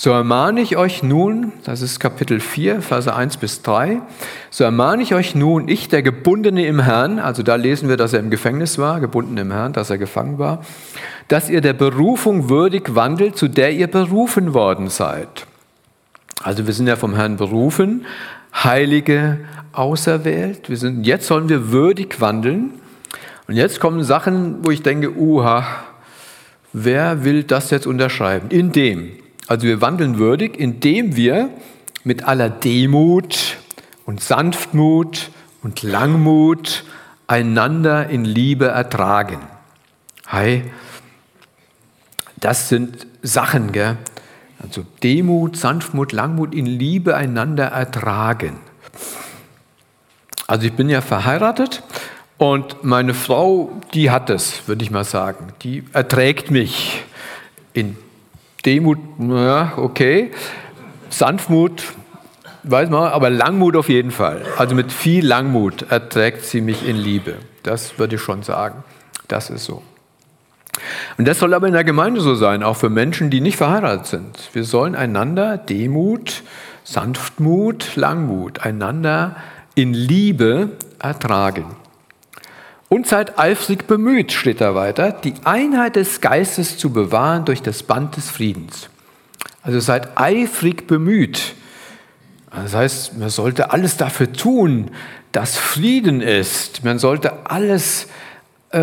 So 0.00 0.12
ermahne 0.12 0.60
ich 0.60 0.76
euch 0.76 1.02
nun, 1.02 1.50
das 1.64 1.82
ist 1.82 1.98
Kapitel 1.98 2.38
4, 2.38 2.82
Verse 2.82 3.12
1 3.12 3.38
bis 3.38 3.62
3, 3.62 4.00
so 4.48 4.62
ermahne 4.62 5.02
ich 5.02 5.12
euch 5.12 5.34
nun, 5.34 5.66
ich, 5.66 5.88
der 5.88 6.02
Gebundene 6.02 6.64
im 6.66 6.78
Herrn, 6.78 7.18
also 7.18 7.42
da 7.42 7.56
lesen 7.56 7.88
wir, 7.88 7.96
dass 7.96 8.12
er 8.12 8.20
im 8.20 8.30
Gefängnis 8.30 8.78
war, 8.78 9.00
gebunden 9.00 9.36
im 9.38 9.50
Herrn, 9.50 9.72
dass 9.72 9.90
er 9.90 9.98
gefangen 9.98 10.38
war, 10.38 10.64
dass 11.26 11.50
ihr 11.50 11.60
der 11.62 11.72
Berufung 11.72 12.48
würdig 12.48 12.94
wandelt, 12.94 13.36
zu 13.36 13.48
der 13.48 13.72
ihr 13.72 13.88
berufen 13.88 14.54
worden 14.54 14.88
seid. 14.88 15.48
Also 16.44 16.68
wir 16.68 16.74
sind 16.74 16.86
ja 16.86 16.94
vom 16.94 17.16
Herrn 17.16 17.36
berufen, 17.36 18.06
Heilige 18.54 19.40
auserwählt, 19.72 20.70
wir 20.70 20.76
sind, 20.76 21.08
jetzt 21.08 21.26
sollen 21.26 21.48
wir 21.48 21.72
würdig 21.72 22.20
wandeln. 22.20 22.70
Und 23.48 23.56
jetzt 23.56 23.80
kommen 23.80 24.04
Sachen, 24.04 24.64
wo 24.64 24.70
ich 24.70 24.82
denke, 24.82 25.10
uha, 25.10 25.66
wer 26.72 27.24
will 27.24 27.42
das 27.42 27.72
jetzt 27.72 27.88
unterschreiben? 27.88 28.50
In 28.50 28.70
dem, 28.70 29.10
also 29.48 29.66
wir 29.66 29.80
wandeln 29.80 30.18
würdig, 30.18 30.60
indem 30.60 31.16
wir 31.16 31.48
mit 32.04 32.24
aller 32.24 32.50
Demut 32.50 33.56
und 34.04 34.20
Sanftmut 34.20 35.30
und 35.62 35.82
Langmut 35.82 36.84
einander 37.26 38.08
in 38.10 38.24
Liebe 38.24 38.66
ertragen. 38.66 39.40
Hi, 40.26 40.64
das 42.36 42.68
sind 42.68 43.06
Sachen, 43.22 43.72
gell? 43.72 43.96
Also 44.62 44.84
Demut, 45.02 45.56
Sanftmut, 45.56 46.12
Langmut 46.12 46.54
in 46.54 46.66
Liebe 46.66 47.16
einander 47.16 47.66
ertragen. 47.66 48.58
Also 50.46 50.66
ich 50.66 50.72
bin 50.72 50.88
ja 50.90 51.00
verheiratet 51.00 51.82
und 52.36 52.84
meine 52.84 53.14
Frau, 53.14 53.70
die 53.94 54.10
hat 54.10 54.30
es, 54.30 54.68
würde 54.68 54.84
ich 54.84 54.90
mal 54.90 55.04
sagen. 55.04 55.48
Die 55.62 55.84
erträgt 55.92 56.50
mich 56.50 57.02
in 57.72 57.96
Demut, 58.68 58.98
ja, 59.18 59.72
okay. 59.78 60.30
Sanftmut, 61.08 61.82
weiß 62.64 62.90
man, 62.90 63.10
aber 63.12 63.30
Langmut 63.30 63.76
auf 63.76 63.88
jeden 63.88 64.10
Fall. 64.10 64.42
Also 64.58 64.74
mit 64.74 64.92
viel 64.92 65.26
Langmut 65.26 65.90
erträgt 65.90 66.44
sie 66.44 66.60
mich 66.60 66.86
in 66.86 66.96
Liebe. 66.96 67.36
Das 67.62 67.98
würde 67.98 68.16
ich 68.16 68.20
schon 68.20 68.42
sagen. 68.42 68.84
Das 69.26 69.48
ist 69.48 69.64
so. 69.64 69.82
Und 71.16 71.26
das 71.26 71.38
soll 71.38 71.54
aber 71.54 71.66
in 71.66 71.72
der 71.72 71.82
Gemeinde 71.82 72.20
so 72.20 72.34
sein, 72.34 72.62
auch 72.62 72.76
für 72.76 72.90
Menschen, 72.90 73.30
die 73.30 73.40
nicht 73.40 73.56
verheiratet 73.56 74.04
sind. 74.04 74.50
Wir 74.52 74.64
sollen 74.64 74.94
einander 74.94 75.56
Demut, 75.56 76.42
Sanftmut, 76.84 77.96
Langmut, 77.96 78.66
einander 78.66 79.36
in 79.76 79.94
Liebe 79.94 80.72
ertragen. 80.98 81.74
Und 82.88 83.06
seid 83.06 83.38
eifrig 83.38 83.86
bemüht, 83.86 84.32
steht 84.32 84.60
da 84.60 84.74
weiter, 84.74 85.12
die 85.12 85.34
Einheit 85.44 85.96
des 85.96 86.20
Geistes 86.20 86.78
zu 86.78 86.90
bewahren 86.90 87.44
durch 87.44 87.60
das 87.60 87.82
Band 87.82 88.16
des 88.16 88.30
Friedens. 88.30 88.88
Also 89.62 89.80
seid 89.80 90.18
eifrig 90.18 90.86
bemüht. 90.86 91.54
Das 92.50 92.74
heißt, 92.74 93.18
man 93.18 93.28
sollte 93.28 93.72
alles 93.72 93.98
dafür 93.98 94.32
tun, 94.32 94.90
dass 95.32 95.58
Frieden 95.58 96.22
ist. 96.22 96.84
Man 96.84 96.98
sollte 96.98 97.50
alles 97.50 98.08
äh, 98.70 98.78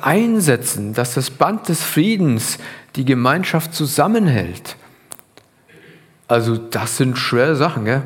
einsetzen, 0.00 0.94
dass 0.94 1.14
das 1.14 1.30
Band 1.30 1.68
des 1.68 1.82
Friedens 1.82 2.58
die 2.96 3.04
Gemeinschaft 3.04 3.74
zusammenhält. 3.74 4.76
Also 6.28 6.56
das 6.56 6.96
sind 6.96 7.18
schwere 7.18 7.56
Sachen. 7.56 7.84
Gell? 7.84 8.02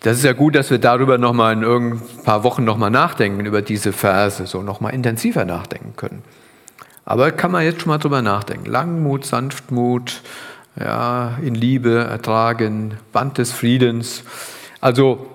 Das 0.00 0.16
ist 0.16 0.24
ja 0.24 0.32
gut, 0.32 0.54
dass 0.54 0.70
wir 0.70 0.78
darüber 0.78 1.18
noch 1.18 1.32
mal 1.32 1.52
in 1.52 1.64
ein 1.64 2.02
paar 2.24 2.44
Wochen 2.44 2.64
noch 2.64 2.76
mal 2.76 2.90
nachdenken, 2.90 3.44
über 3.46 3.62
diese 3.62 3.92
Verse, 3.92 4.46
so 4.46 4.62
noch 4.62 4.80
mal 4.80 4.90
intensiver 4.90 5.44
nachdenken 5.44 5.94
können. 5.96 6.22
Aber 7.04 7.32
kann 7.32 7.50
man 7.50 7.64
jetzt 7.64 7.80
schon 7.82 7.88
mal 7.88 7.98
drüber 7.98 8.22
nachdenken. 8.22 8.66
Langmut, 8.66 9.24
Sanftmut, 9.24 10.22
ja, 10.78 11.38
in 11.42 11.54
Liebe 11.54 12.04
ertragen, 12.04 12.98
Band 13.12 13.38
des 13.38 13.50
Friedens. 13.50 14.22
Also 14.80 15.26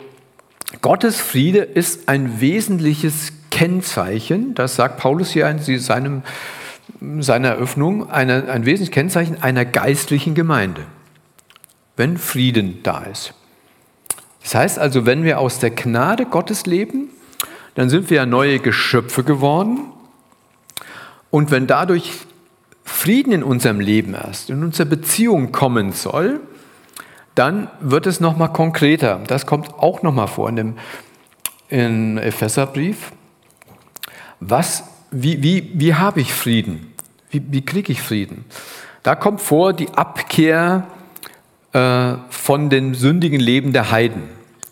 Gottes 0.82 1.20
Friede 1.20 1.60
ist 1.60 2.08
ein 2.08 2.40
wesentliches 2.40 3.34
Kennzeichen, 3.50 4.56
das 4.56 4.76
sagt 4.76 4.98
Paulus 4.98 5.32
hier 5.32 5.48
in 5.48 5.60
seinem, 5.80 6.24
seiner 7.20 7.50
Eröffnung, 7.50 8.10
eine, 8.10 8.50
ein 8.50 8.66
wesentliches 8.66 8.92
Kennzeichen 8.92 9.44
einer 9.44 9.66
geistlichen 9.66 10.36
Gemeinde, 10.36 10.86
wenn 11.98 12.18
Frieden 12.18 12.82
da 12.84 13.02
ist. 13.04 13.34
Das 14.44 14.56
heißt 14.56 14.80
also, 14.80 15.06
wenn 15.06 15.24
wir 15.24 15.40
aus 15.40 15.60
der 15.60 15.72
Gnade 15.72 16.26
Gottes 16.26 16.66
leben, 16.66 17.10
dann 17.76 17.90
sind 17.90 18.10
wir 18.10 18.18
ja 18.18 18.26
neue 18.26 18.60
Geschöpfe 18.60 19.24
geworden. 19.24 19.80
Und 21.32 21.50
wenn 21.50 21.66
dadurch 21.66 22.12
Frieden 22.84 23.32
in 23.32 23.44
unserem 23.44 23.80
Leben 23.80 24.14
erst, 24.14 24.50
in 24.50 24.64
unserer 24.64 24.86
Beziehung 24.86 25.52
kommen 25.52 25.94
soll, 25.94 26.42
dann 27.36 27.70
wird 27.80 28.06
es 28.06 28.20
nochmal 28.20 28.54
konkreter. 28.54 29.22
Das 29.26 29.46
kommt 29.46 29.74
auch 29.74 30.04
nochmal 30.04 30.28
vor 30.28 30.50
in 30.50 30.56
dem 30.56 30.76
in 31.70 32.20
Epheserbrief. 32.20 33.12
Was, 34.40 34.84
wie, 35.10 35.42
wie, 35.42 35.72
wie 35.74 35.96
habe 35.96 36.22
ich 36.22 36.32
Frieden? 36.32 36.94
Wie, 37.32 37.42
wie 37.50 37.66
kriege 37.66 37.92
ich 37.92 38.02
Frieden? 38.02 38.46
Da 39.02 39.16
kommt 39.16 39.42
vor 39.42 39.74
die 39.74 39.90
Abkehr 39.90 40.86
äh, 41.74 42.14
von 42.30 42.70
dem 42.70 42.96
sündigen 42.96 43.40
Leben 43.40 43.74
der 43.74 43.92
Heiden. 43.92 44.24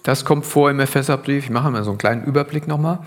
Das 0.03 0.25
kommt 0.25 0.45
vor 0.45 0.69
im 0.69 0.79
Epheserbrief. 0.79 1.45
Ich 1.45 1.49
mache 1.49 1.69
mal 1.69 1.83
so 1.83 1.91
einen 1.91 1.97
kleinen 1.97 2.23
Überblick 2.23 2.67
nochmal. 2.67 2.99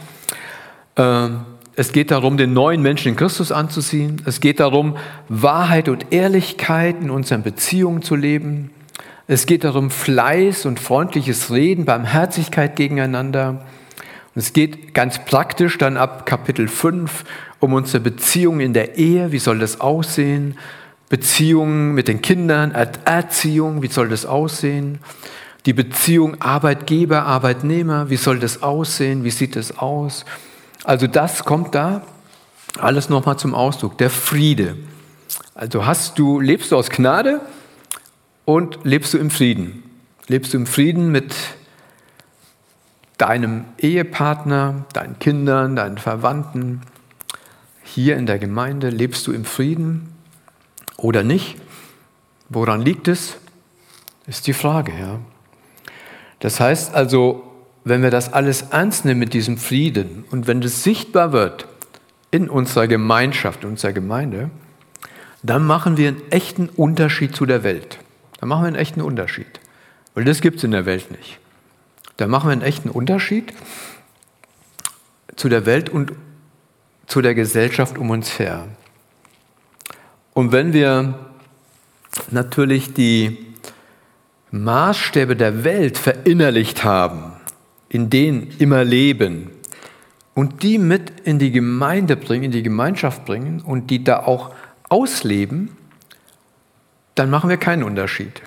Ähm, 0.97 1.41
es 1.77 1.91
geht 1.91 2.13
darum, 2.13 2.37
den 2.37 2.53
neuen 2.53 2.83
Menschen 2.83 3.09
in 3.09 3.17
Christus 3.17 3.51
anzuziehen. 3.51 4.23
Es 4.27 4.41
geht 4.41 4.61
darum, 4.61 4.97
Wahrheit 5.29 5.89
und 5.89 6.13
Ehrlichkeit 6.13 6.97
in 7.01 7.11
unseren 7.11 7.43
Beziehungen 7.43 8.03
zu 8.03 8.15
leben. 8.15 8.71
Es 9.27 9.47
geht 9.47 9.65
darum, 9.65 9.91
Fleiß 9.91 10.67
und 10.67 10.79
freundliches 10.79 11.51
Reden, 11.51 11.85
Barmherzigkeit 11.85 12.77
gegeneinander. 12.77 13.65
Und 14.35 14.41
es 14.41 14.53
geht 14.53 14.95
ganz 14.95 15.25
praktisch 15.25 15.79
dann 15.79 15.97
ab 15.97 16.27
Kapitel 16.27 16.69
5 16.69 17.25
um 17.59 17.73
unsere 17.73 18.01
Beziehungen 18.01 18.61
in 18.61 18.73
der 18.73 18.97
Ehe. 18.97 19.33
Wie 19.33 19.39
soll 19.39 19.59
das 19.59 19.81
aussehen? 19.81 20.57
Beziehungen 21.09 21.95
mit 21.95 22.09
den 22.09 22.23
Kindern, 22.23 22.73
Erziehung, 22.73 23.83
wie 23.83 23.89
soll 23.89 24.09
das 24.09 24.27
aussehen? 24.27 24.99
Die 25.67 25.73
Beziehung 25.73 26.41
Arbeitgeber, 26.41 27.25
Arbeitnehmer, 27.25 28.11
wie 28.11 28.17
soll 28.17 28.39
das 28.39 28.63
aussehen? 28.63 29.25
Wie 29.25 29.31
sieht 29.31 29.57
das 29.57 29.79
aus? 29.79 30.25
Also 30.85 31.07
das 31.07 31.45
kommt 31.45 31.75
da 31.75 32.03
alles 32.79 33.09
nochmal 33.09 33.39
zum 33.39 33.55
Ausdruck. 33.55 33.99
Der 33.99 34.11
Friede. 34.11 34.77
Also 35.55 35.87
hast 35.87 36.19
du, 36.19 36.41
lebst 36.41 36.73
du 36.73 36.77
aus 36.77 36.91
Gnade 36.91 37.41
und 38.45 38.79
lebst 38.85 39.15
du 39.15 39.19
im 39.19 39.31
Frieden. 39.31 39.83
Lebst 40.27 40.53
du 40.53 40.59
im 40.59 40.67
Frieden 40.67 41.13
mit 41.13 41.35
deinem 43.19 43.65
Ehepartner, 43.79 44.85
deinen 44.93 45.19
Kindern, 45.19 45.77
deinen 45.77 45.99
Verwandten. 45.99 46.83
Hier 47.83 48.17
in 48.17 48.27
der 48.27 48.39
Gemeinde 48.39 48.91
lebst 48.91 49.27
du 49.27 49.33
im 49.33 49.45
Frieden 49.45 50.14
oder 50.97 51.23
nicht? 51.23 51.57
Woran 52.49 52.81
liegt 52.81 53.09
es? 53.09 53.37
Ist 54.27 54.47
die 54.47 54.53
Frage, 54.53 54.93
ja. 54.99 55.21
Das 56.41 56.61
heißt 56.61 56.95
also, 56.95 57.43
wenn 57.85 58.03
wir 58.03 58.11
das 58.11 58.33
alles 58.33 58.63
ernst 58.71 59.05
nehmen 59.05 59.21
mit 59.21 59.35
diesem 59.35 59.59
Frieden 59.59 60.25
und 60.31 60.47
wenn 60.47 60.61
das 60.61 60.83
sichtbar 60.83 61.33
wird 61.33 61.67
in 62.31 62.49
unserer 62.49 62.87
Gemeinschaft, 62.87 63.65
in 63.65 63.71
unserer 63.71 63.93
Gemeinde, 63.93 64.51
dann 65.43 65.65
machen 65.67 65.97
wir 65.99 66.09
einen 66.09 66.31
echten 66.31 66.69
Unterschied 66.71 67.37
zu 67.37 67.45
der 67.45 67.63
Welt. 67.63 67.99
Dann 68.41 68.49
machen 68.49 68.63
wir 68.63 68.69
einen 68.69 68.77
echten 68.77 69.03
Unterschied. 69.03 69.61
Weil 70.15 70.25
das 70.25 70.41
gibt 70.41 70.59
es 70.59 70.65
in 70.65 70.71
der 70.71 70.87
Welt 70.87 71.11
nicht. 71.11 71.39
Dann 72.17 72.31
machen 72.31 72.49
wir 72.49 72.53
einen 72.53 72.63
echten 72.63 72.89
Unterschied 72.89 73.53
zu 75.37 75.49
der 75.49 75.67
Welt 75.67 75.91
und 75.91 76.13
zu 77.07 77.21
der 77.21 77.35
Gesellschaft 77.35 77.99
um 77.99 78.11
uns 78.11 78.39
her. 78.39 78.69
Und 80.35 80.51
wenn 80.53 80.73
wir 80.73 81.15
natürlich 82.31 82.93
die 82.93 83.47
Maßstäbe 84.51 85.37
der 85.37 85.65
Welt 85.65 85.97
verinnerlicht 85.97 86.85
haben, 86.85 87.33
in 87.89 88.11
denen 88.11 88.53
immer 88.59 88.85
leben 88.85 89.51
und 90.35 90.63
die 90.63 90.79
mit 90.79 91.21
in 91.21 91.39
die 91.39 91.53
Gemeinde 91.53 92.17
bringen, 92.17 92.45
in 92.45 92.51
die 92.51 92.63
Gemeinschaft 92.63 93.25
bringen 93.25 93.61
und 93.61 93.91
die 93.91 94.03
da 94.03 94.25
auch 94.25 94.51
ausleben, 94.89 95.71
dann 97.15 97.31
machen 97.31 97.49
wir 97.49 97.57
keinen 97.57 97.85
Unterschied. 97.85 98.43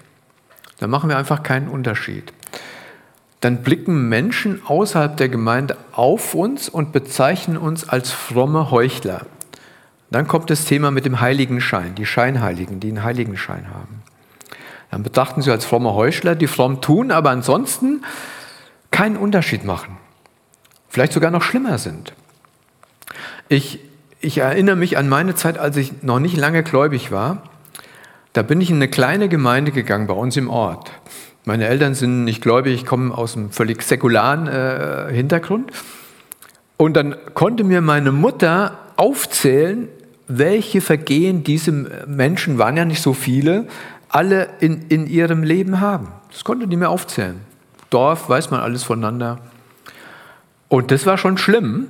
dann 0.79 0.89
machen 0.89 1.09
wir 1.09 1.17
einfach 1.17 1.41
keinen 1.41 1.69
Unterschied. 1.69 2.31
Dann 3.39 3.63
blicken 3.63 4.09
Menschen 4.09 4.61
außerhalb 4.65 5.15
der 5.17 5.29
Gemeinde 5.29 5.77
auf 5.91 6.35
uns 6.35 6.69
und 6.69 6.91
bezeichnen 6.91 7.57
uns 7.57 7.87
als 7.87 8.11
fromme 8.11 8.71
Heuchler. 8.71 9.25
Dann 10.09 10.27
kommt 10.27 10.49
das 10.49 10.65
Thema 10.65 10.91
mit 10.91 11.05
dem 11.05 11.19
heiligen 11.19 11.59
Schein, 11.59 11.95
die 11.95 12.05
Scheinheiligen, 12.05 12.79
die 12.79 12.89
einen 12.89 13.03
heiligen 13.03 13.37
Schein 13.37 13.69
haben. 13.73 14.03
Dann 14.89 15.03
betrachten 15.03 15.41
sie 15.41 15.51
als 15.51 15.65
fromme 15.65 15.93
Heuchler, 15.93 16.35
die 16.35 16.47
fromm 16.47 16.81
tun, 16.81 17.11
aber 17.11 17.29
ansonsten 17.29 18.03
keinen 18.91 19.17
Unterschied 19.17 19.65
machen. 19.65 19.97
Vielleicht 20.87 21.13
sogar 21.13 21.29
noch 21.29 21.43
schlimmer 21.43 21.77
sind. 21.77 22.13
Ich, 23.49 23.79
ich 24.21 24.37
erinnere 24.37 24.77
mich 24.77 24.97
an 24.97 25.09
meine 25.09 25.35
Zeit, 25.35 25.57
als 25.57 25.75
ich 25.75 26.03
noch 26.03 26.19
nicht 26.19 26.37
lange 26.37 26.63
gläubig 26.63 27.11
war. 27.11 27.43
Da 28.33 28.43
bin 28.43 28.61
ich 28.61 28.69
in 28.69 28.77
eine 28.77 28.87
kleine 28.87 29.29
Gemeinde 29.29 29.71
gegangen 29.71 30.07
bei 30.07 30.13
uns 30.13 30.37
im 30.37 30.49
Ort. 30.49 30.91
Meine 31.43 31.67
Eltern 31.67 31.95
sind 31.95 32.23
nicht 32.23 32.41
gläubig, 32.41 32.73
ich 32.73 32.85
komme 32.85 33.17
aus 33.17 33.35
einem 33.35 33.51
völlig 33.51 33.81
säkularen 33.81 34.47
äh, 34.47 35.13
Hintergrund. 35.13 35.71
Und 36.77 36.95
dann 36.95 37.15
konnte 37.33 37.63
mir 37.63 37.81
meine 37.81 38.11
Mutter 38.11 38.77
aufzählen, 38.95 39.87
welche 40.27 40.81
Vergehen 40.81 41.43
diese 41.43 41.71
Menschen, 42.07 42.57
waren 42.57 42.77
ja 42.77 42.85
nicht 42.85 43.01
so 43.01 43.13
viele, 43.13 43.67
alle 44.09 44.49
in, 44.59 44.85
in 44.89 45.07
ihrem 45.07 45.43
Leben 45.43 45.79
haben. 45.79 46.09
Das 46.31 46.43
konnte 46.43 46.67
die 46.67 46.77
mir 46.77 46.89
aufzählen. 46.89 47.41
Dorf 47.89 48.29
weiß 48.29 48.51
man 48.51 48.59
alles 48.59 48.83
voneinander. 48.83 49.39
Und 50.69 50.91
das 50.91 51.05
war 51.05 51.17
schon 51.17 51.37
schlimm. 51.37 51.87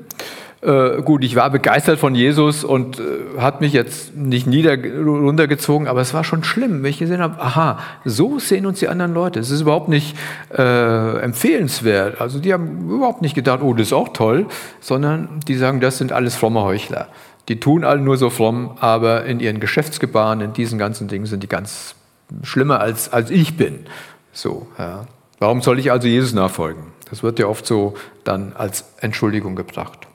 Äh, 0.61 1.01
gut, 1.03 1.23
ich 1.23 1.35
war 1.35 1.49
begeistert 1.51 1.99
von 1.99 2.15
Jesus 2.15 2.63
und 2.63 2.99
äh, 2.99 3.39
hat 3.39 3.61
mich 3.61 3.73
jetzt 3.73 4.15
nicht 4.15 4.47
nieder, 4.47 4.75
runtergezogen, 4.75 5.87
aber 5.87 6.01
es 6.01 6.15
war 6.15 6.23
schon 6.23 6.43
schlimm, 6.43 6.81
wenn 6.81 6.89
ich 6.89 6.97
gesehen 6.97 7.21
habe, 7.21 7.39
aha, 7.39 7.79
so 8.05 8.39
sehen 8.39 8.65
uns 8.65 8.79
die 8.79 8.87
anderen 8.87 9.13
Leute. 9.13 9.39
Es 9.39 9.51
ist 9.51 9.61
überhaupt 9.61 9.87
nicht 9.87 10.17
äh, 10.55 11.19
empfehlenswert. 11.19 12.19
Also 12.19 12.39
die 12.39 12.53
haben 12.53 12.89
überhaupt 12.89 13.21
nicht 13.21 13.35
gedacht, 13.35 13.61
oh, 13.61 13.73
das 13.73 13.87
ist 13.87 13.93
auch 13.93 14.09
toll, 14.09 14.47
sondern 14.79 15.39
die 15.47 15.55
sagen, 15.55 15.79
das 15.79 15.99
sind 15.99 16.11
alles 16.11 16.35
fromme 16.35 16.63
Heuchler. 16.63 17.07
Die 17.47 17.59
tun 17.59 17.83
alle 17.83 18.01
nur 18.01 18.17
so 18.17 18.29
fromm, 18.29 18.77
aber 18.79 19.25
in 19.25 19.39
ihren 19.39 19.59
Geschäftsgebaren, 19.59 20.41
in 20.41 20.53
diesen 20.53 20.77
ganzen 20.77 21.07
Dingen 21.07 21.25
sind 21.25 21.43
die 21.43 21.47
ganz 21.47 21.95
schlimmer 22.43 22.79
als, 22.79 23.11
als 23.13 23.29
ich 23.29 23.55
bin. 23.55 23.85
So, 24.33 24.67
ja. 24.77 25.05
Warum 25.39 25.61
soll 25.61 25.79
ich 25.79 25.91
also 25.91 26.07
Jesus 26.07 26.33
nachfolgen? 26.33 26.83
Das 27.09 27.23
wird 27.23 27.39
ja 27.39 27.47
oft 27.47 27.65
so 27.65 27.93
dann 28.23 28.53
als 28.53 28.85
Entschuldigung 28.99 29.55
gebracht. 29.55 30.07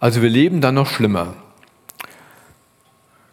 Also 0.00 0.22
wir 0.22 0.30
leben 0.30 0.60
dann 0.60 0.74
noch 0.74 0.88
schlimmer. 0.88 1.34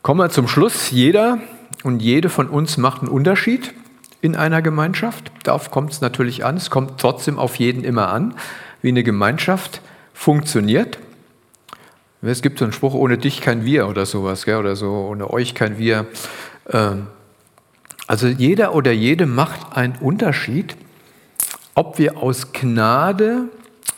Kommen 0.02 0.20
wir 0.20 0.30
zum 0.30 0.48
Schluss. 0.48 0.92
Jeder 0.92 1.40
und 1.84 2.02
jede 2.02 2.30
von 2.30 2.48
uns 2.48 2.78
macht 2.78 3.02
einen 3.02 3.10
Unterschied 3.10 3.74
in 4.22 4.36
einer 4.36 4.62
Gemeinschaft. 4.62 5.32
Darauf 5.44 5.72
kommt 5.72 5.94
es 5.94 6.02
natürlich 6.02 6.46
an. 6.46 6.58
Es 6.58 6.70
kommt 6.70 7.00
trotzdem 7.00 7.40
auf 7.40 7.56
jeden 7.56 7.84
immer 7.84 8.10
an, 8.10 8.36
wie 8.82 8.90
eine 8.90 9.04
Gemeinschaft 9.04 9.82
funktioniert. 10.14 11.00
Es 12.22 12.42
gibt 12.42 12.60
so 12.60 12.66
einen 12.66 12.74
Spruch, 12.74 12.94
ohne 12.94 13.18
dich 13.18 13.40
kein 13.40 13.64
Wir 13.64 13.88
oder 13.88 14.06
sowas, 14.06 14.44
gell? 14.44 14.58
oder 14.58 14.76
so, 14.76 15.08
ohne 15.10 15.30
euch 15.32 15.56
kein 15.56 15.78
Wir. 15.78 16.06
Ähm, 16.70 17.08
also 18.08 18.28
jeder 18.28 18.76
oder 18.76 18.92
jede 18.92 19.26
macht 19.26 19.78
einen 19.78 19.96
Unterschied, 19.96 20.76
ob 21.76 21.98
wir 21.98 22.18
aus 22.18 22.52
Gnade 22.52 23.44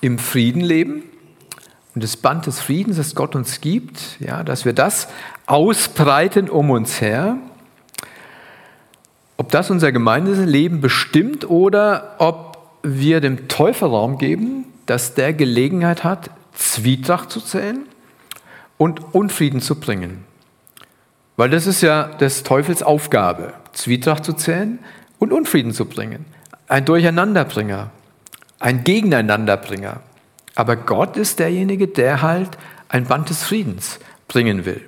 im 0.02 0.20
Frieden 0.20 0.62
leben 0.62 1.04
und 1.96 2.04
das 2.04 2.16
Band 2.16 2.46
des 2.46 2.60
Friedens, 2.60 2.98
das 2.98 3.16
Gott 3.16 3.36
uns 3.36 3.60
gibt, 3.60 4.20
ja, 4.20 4.44
dass 4.44 4.66
wir 4.66 4.74
das 4.74 5.08
ausbreiten 5.48 6.48
um 6.48 6.70
uns 6.70 7.02
her, 7.02 7.38
ob 9.38 9.50
das 9.50 9.72
unser 9.72 9.92
Gemeindeleben 9.92 10.80
bestimmt 10.80 11.50
oder 11.50 12.16
ob 12.20 12.60
wir 12.84 13.20
dem 13.20 13.48
Teufel 13.48 13.88
Raum 13.88 14.20
geben, 14.20 14.66
dass 14.86 15.16
der 15.16 15.34
Gelegenheit 15.34 16.04
hat, 16.04 16.30
Zwietracht 16.54 17.32
zu 17.32 17.42
zählen 17.42 17.88
und 18.82 19.14
Unfrieden 19.14 19.62
zu 19.62 19.76
bringen. 19.76 20.24
Weil 21.38 21.52
das 21.52 21.68
ist 21.68 21.82
ja 21.82 22.06
des 22.06 22.42
Teufels 22.42 22.82
Aufgabe, 22.82 23.54
Zwietracht 23.74 24.26
zu 24.26 24.34
zählen 24.34 24.80
und 25.20 25.32
Unfrieden 25.32 25.72
zu 25.72 25.86
bringen. 25.86 26.26
Ein 26.68 26.86
Durcheinanderbringer, 26.86 27.92
ein 28.60 28.84
Gegeneinanderbringer. 28.84 30.00
Aber 30.56 30.76
Gott 30.78 31.16
ist 31.16 31.38
derjenige, 31.38 31.90
der 31.90 32.24
halt 32.24 32.58
ein 32.90 33.06
Band 33.06 33.30
des 33.30 33.44
Friedens 33.44 34.00
bringen 34.28 34.66
will. 34.66 34.82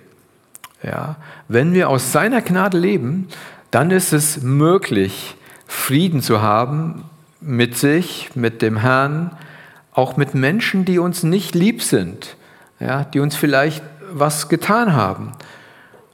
Ja, 0.82 1.18
wenn 1.48 1.76
wir 1.76 1.88
aus 1.88 2.12
seiner 2.12 2.42
Gnade 2.42 2.80
leben, 2.80 3.28
dann 3.70 3.92
ist 3.92 4.12
es 4.12 4.42
möglich, 4.42 5.36
Frieden 5.68 6.24
zu 6.24 6.42
haben 6.42 7.06
mit 7.42 7.78
sich, 7.78 8.32
mit 8.34 8.64
dem 8.64 8.78
Herrn, 8.78 9.38
auch 9.92 10.18
mit 10.18 10.34
Menschen, 10.34 10.84
die 10.84 10.98
uns 10.98 11.22
nicht 11.22 11.54
lieb 11.54 11.84
sind, 11.84 12.38
ja, 12.84 13.04
die 13.06 13.20
uns 13.20 13.36
vielleicht 13.36 13.84
was 14.12 14.50
getan 14.50 14.94
haben. 14.94 15.32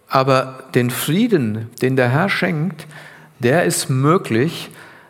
Aber 0.08 0.64
den 0.76 0.90
Frieden, 0.90 1.70
den 1.82 1.96
der 1.96 2.10
Herr 2.10 2.30
schenkt, 2.30 2.88
der 3.40 3.64
ist 3.64 3.90
möglich, 3.90 4.70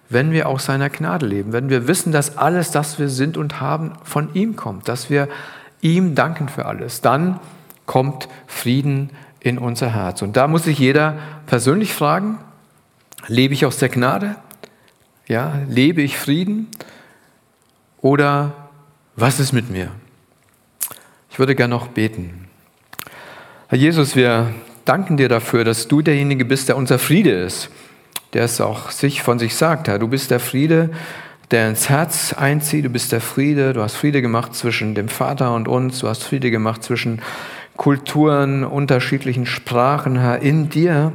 wenn 0.09 0.31
wir 0.31 0.47
aus 0.47 0.65
seiner 0.65 0.89
Gnade 0.89 1.25
leben, 1.25 1.53
wenn 1.53 1.69
wir 1.69 1.87
wissen, 1.87 2.11
dass 2.11 2.37
alles, 2.37 2.71
das 2.71 2.97
wir 2.97 3.09
sind 3.09 3.37
und 3.37 3.61
haben, 3.61 3.93
von 4.03 4.33
ihm 4.33 4.55
kommt, 4.55 4.87
dass 4.87 5.09
wir 5.09 5.27
ihm 5.81 6.15
danken 6.15 6.49
für 6.49 6.65
alles. 6.65 7.01
Dann 7.01 7.39
kommt 7.85 8.27
Frieden 8.47 9.11
in 9.39 9.57
unser 9.57 9.93
Herz. 9.93 10.21
Und 10.21 10.35
da 10.35 10.47
muss 10.47 10.63
sich 10.63 10.79
jeder 10.79 11.15
persönlich 11.45 11.93
fragen, 11.93 12.39
lebe 13.27 13.53
ich 13.53 13.65
aus 13.65 13.77
der 13.77 13.89
Gnade? 13.89 14.35
Ja, 15.27 15.53
lebe 15.67 16.01
ich 16.01 16.17
Frieden? 16.17 16.67
Oder 18.01 18.51
was 19.15 19.39
ist 19.39 19.53
mit 19.53 19.69
mir? 19.69 19.91
Ich 21.39 21.41
würde 21.41 21.55
gerne 21.55 21.73
noch 21.73 21.87
beten. 21.87 22.49
Herr 23.69 23.77
Jesus, 23.77 24.17
wir 24.17 24.51
danken 24.83 25.15
dir 25.15 25.29
dafür, 25.29 25.63
dass 25.63 25.87
du 25.87 26.01
derjenige 26.01 26.43
bist, 26.43 26.67
der 26.67 26.75
unser 26.75 26.99
Friede 26.99 27.31
ist, 27.31 27.69
der 28.33 28.43
es 28.43 28.59
auch 28.59 28.91
sich 28.91 29.23
von 29.23 29.39
sich 29.39 29.55
sagt. 29.55 29.87
Herr, 29.87 29.99
du 29.99 30.09
bist 30.09 30.31
der 30.31 30.41
Friede, 30.41 30.89
der 31.51 31.69
ins 31.69 31.87
Herz 31.87 32.33
einzieht. 32.33 32.83
Du 32.83 32.89
bist 32.89 33.13
der 33.13 33.21
Friede. 33.21 33.71
Du 33.71 33.81
hast 33.81 33.95
Friede 33.95 34.21
gemacht 34.21 34.53
zwischen 34.53 34.95
dem 34.95 35.07
Vater 35.07 35.55
und 35.55 35.69
uns. 35.69 35.99
Du 35.99 36.09
hast 36.09 36.25
Friede 36.25 36.51
gemacht 36.51 36.83
zwischen 36.83 37.21
Kulturen, 37.77 38.65
unterschiedlichen 38.65 39.45
Sprachen. 39.45 40.19
Herr, 40.19 40.39
in 40.39 40.67
dir 40.67 41.13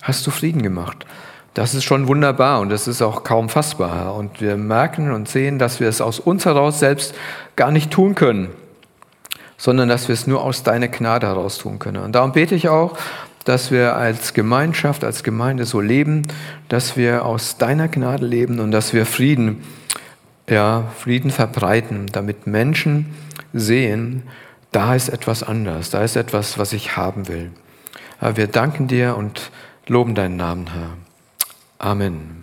hast 0.00 0.26
du 0.26 0.30
Frieden 0.30 0.62
gemacht. 0.62 1.04
Das 1.52 1.74
ist 1.74 1.84
schon 1.84 2.08
wunderbar 2.08 2.60
und 2.60 2.70
das 2.70 2.88
ist 2.88 3.02
auch 3.02 3.24
kaum 3.24 3.50
fassbar. 3.50 4.14
Und 4.14 4.40
wir 4.40 4.56
merken 4.56 5.12
und 5.12 5.28
sehen, 5.28 5.58
dass 5.58 5.80
wir 5.80 5.88
es 5.90 6.00
aus 6.00 6.18
uns 6.18 6.46
heraus 6.46 6.78
selbst 6.78 7.14
gar 7.56 7.70
nicht 7.70 7.90
tun 7.90 8.14
können 8.14 8.48
sondern 9.58 9.88
dass 9.88 10.08
wir 10.08 10.12
es 10.12 10.26
nur 10.26 10.42
aus 10.42 10.62
deiner 10.62 10.88
Gnade 10.88 11.26
heraus 11.26 11.58
tun 11.58 11.78
können. 11.78 12.02
Und 12.02 12.12
darum 12.12 12.32
bete 12.32 12.54
ich 12.54 12.68
auch, 12.68 12.96
dass 13.44 13.70
wir 13.70 13.94
als 13.94 14.34
Gemeinschaft, 14.34 15.04
als 15.04 15.22
Gemeinde 15.22 15.64
so 15.64 15.80
leben, 15.80 16.22
dass 16.68 16.96
wir 16.96 17.24
aus 17.24 17.58
deiner 17.58 17.88
Gnade 17.88 18.26
leben 18.26 18.58
und 18.58 18.72
dass 18.72 18.92
wir 18.92 19.06
Frieden, 19.06 19.62
ja, 20.48 20.84
Frieden 20.98 21.30
verbreiten, 21.30 22.06
damit 22.12 22.46
Menschen 22.46 23.14
sehen, 23.52 24.24
da 24.72 24.94
ist 24.94 25.08
etwas 25.08 25.42
anders, 25.42 25.90
da 25.90 26.02
ist 26.02 26.16
etwas, 26.16 26.58
was 26.58 26.72
ich 26.72 26.96
haben 26.96 27.28
will. 27.28 27.50
Wir 28.20 28.48
danken 28.48 28.88
dir 28.88 29.16
und 29.16 29.50
loben 29.86 30.14
deinen 30.14 30.36
Namen, 30.36 30.66
Herr. 30.72 30.90
Amen. 31.78 32.34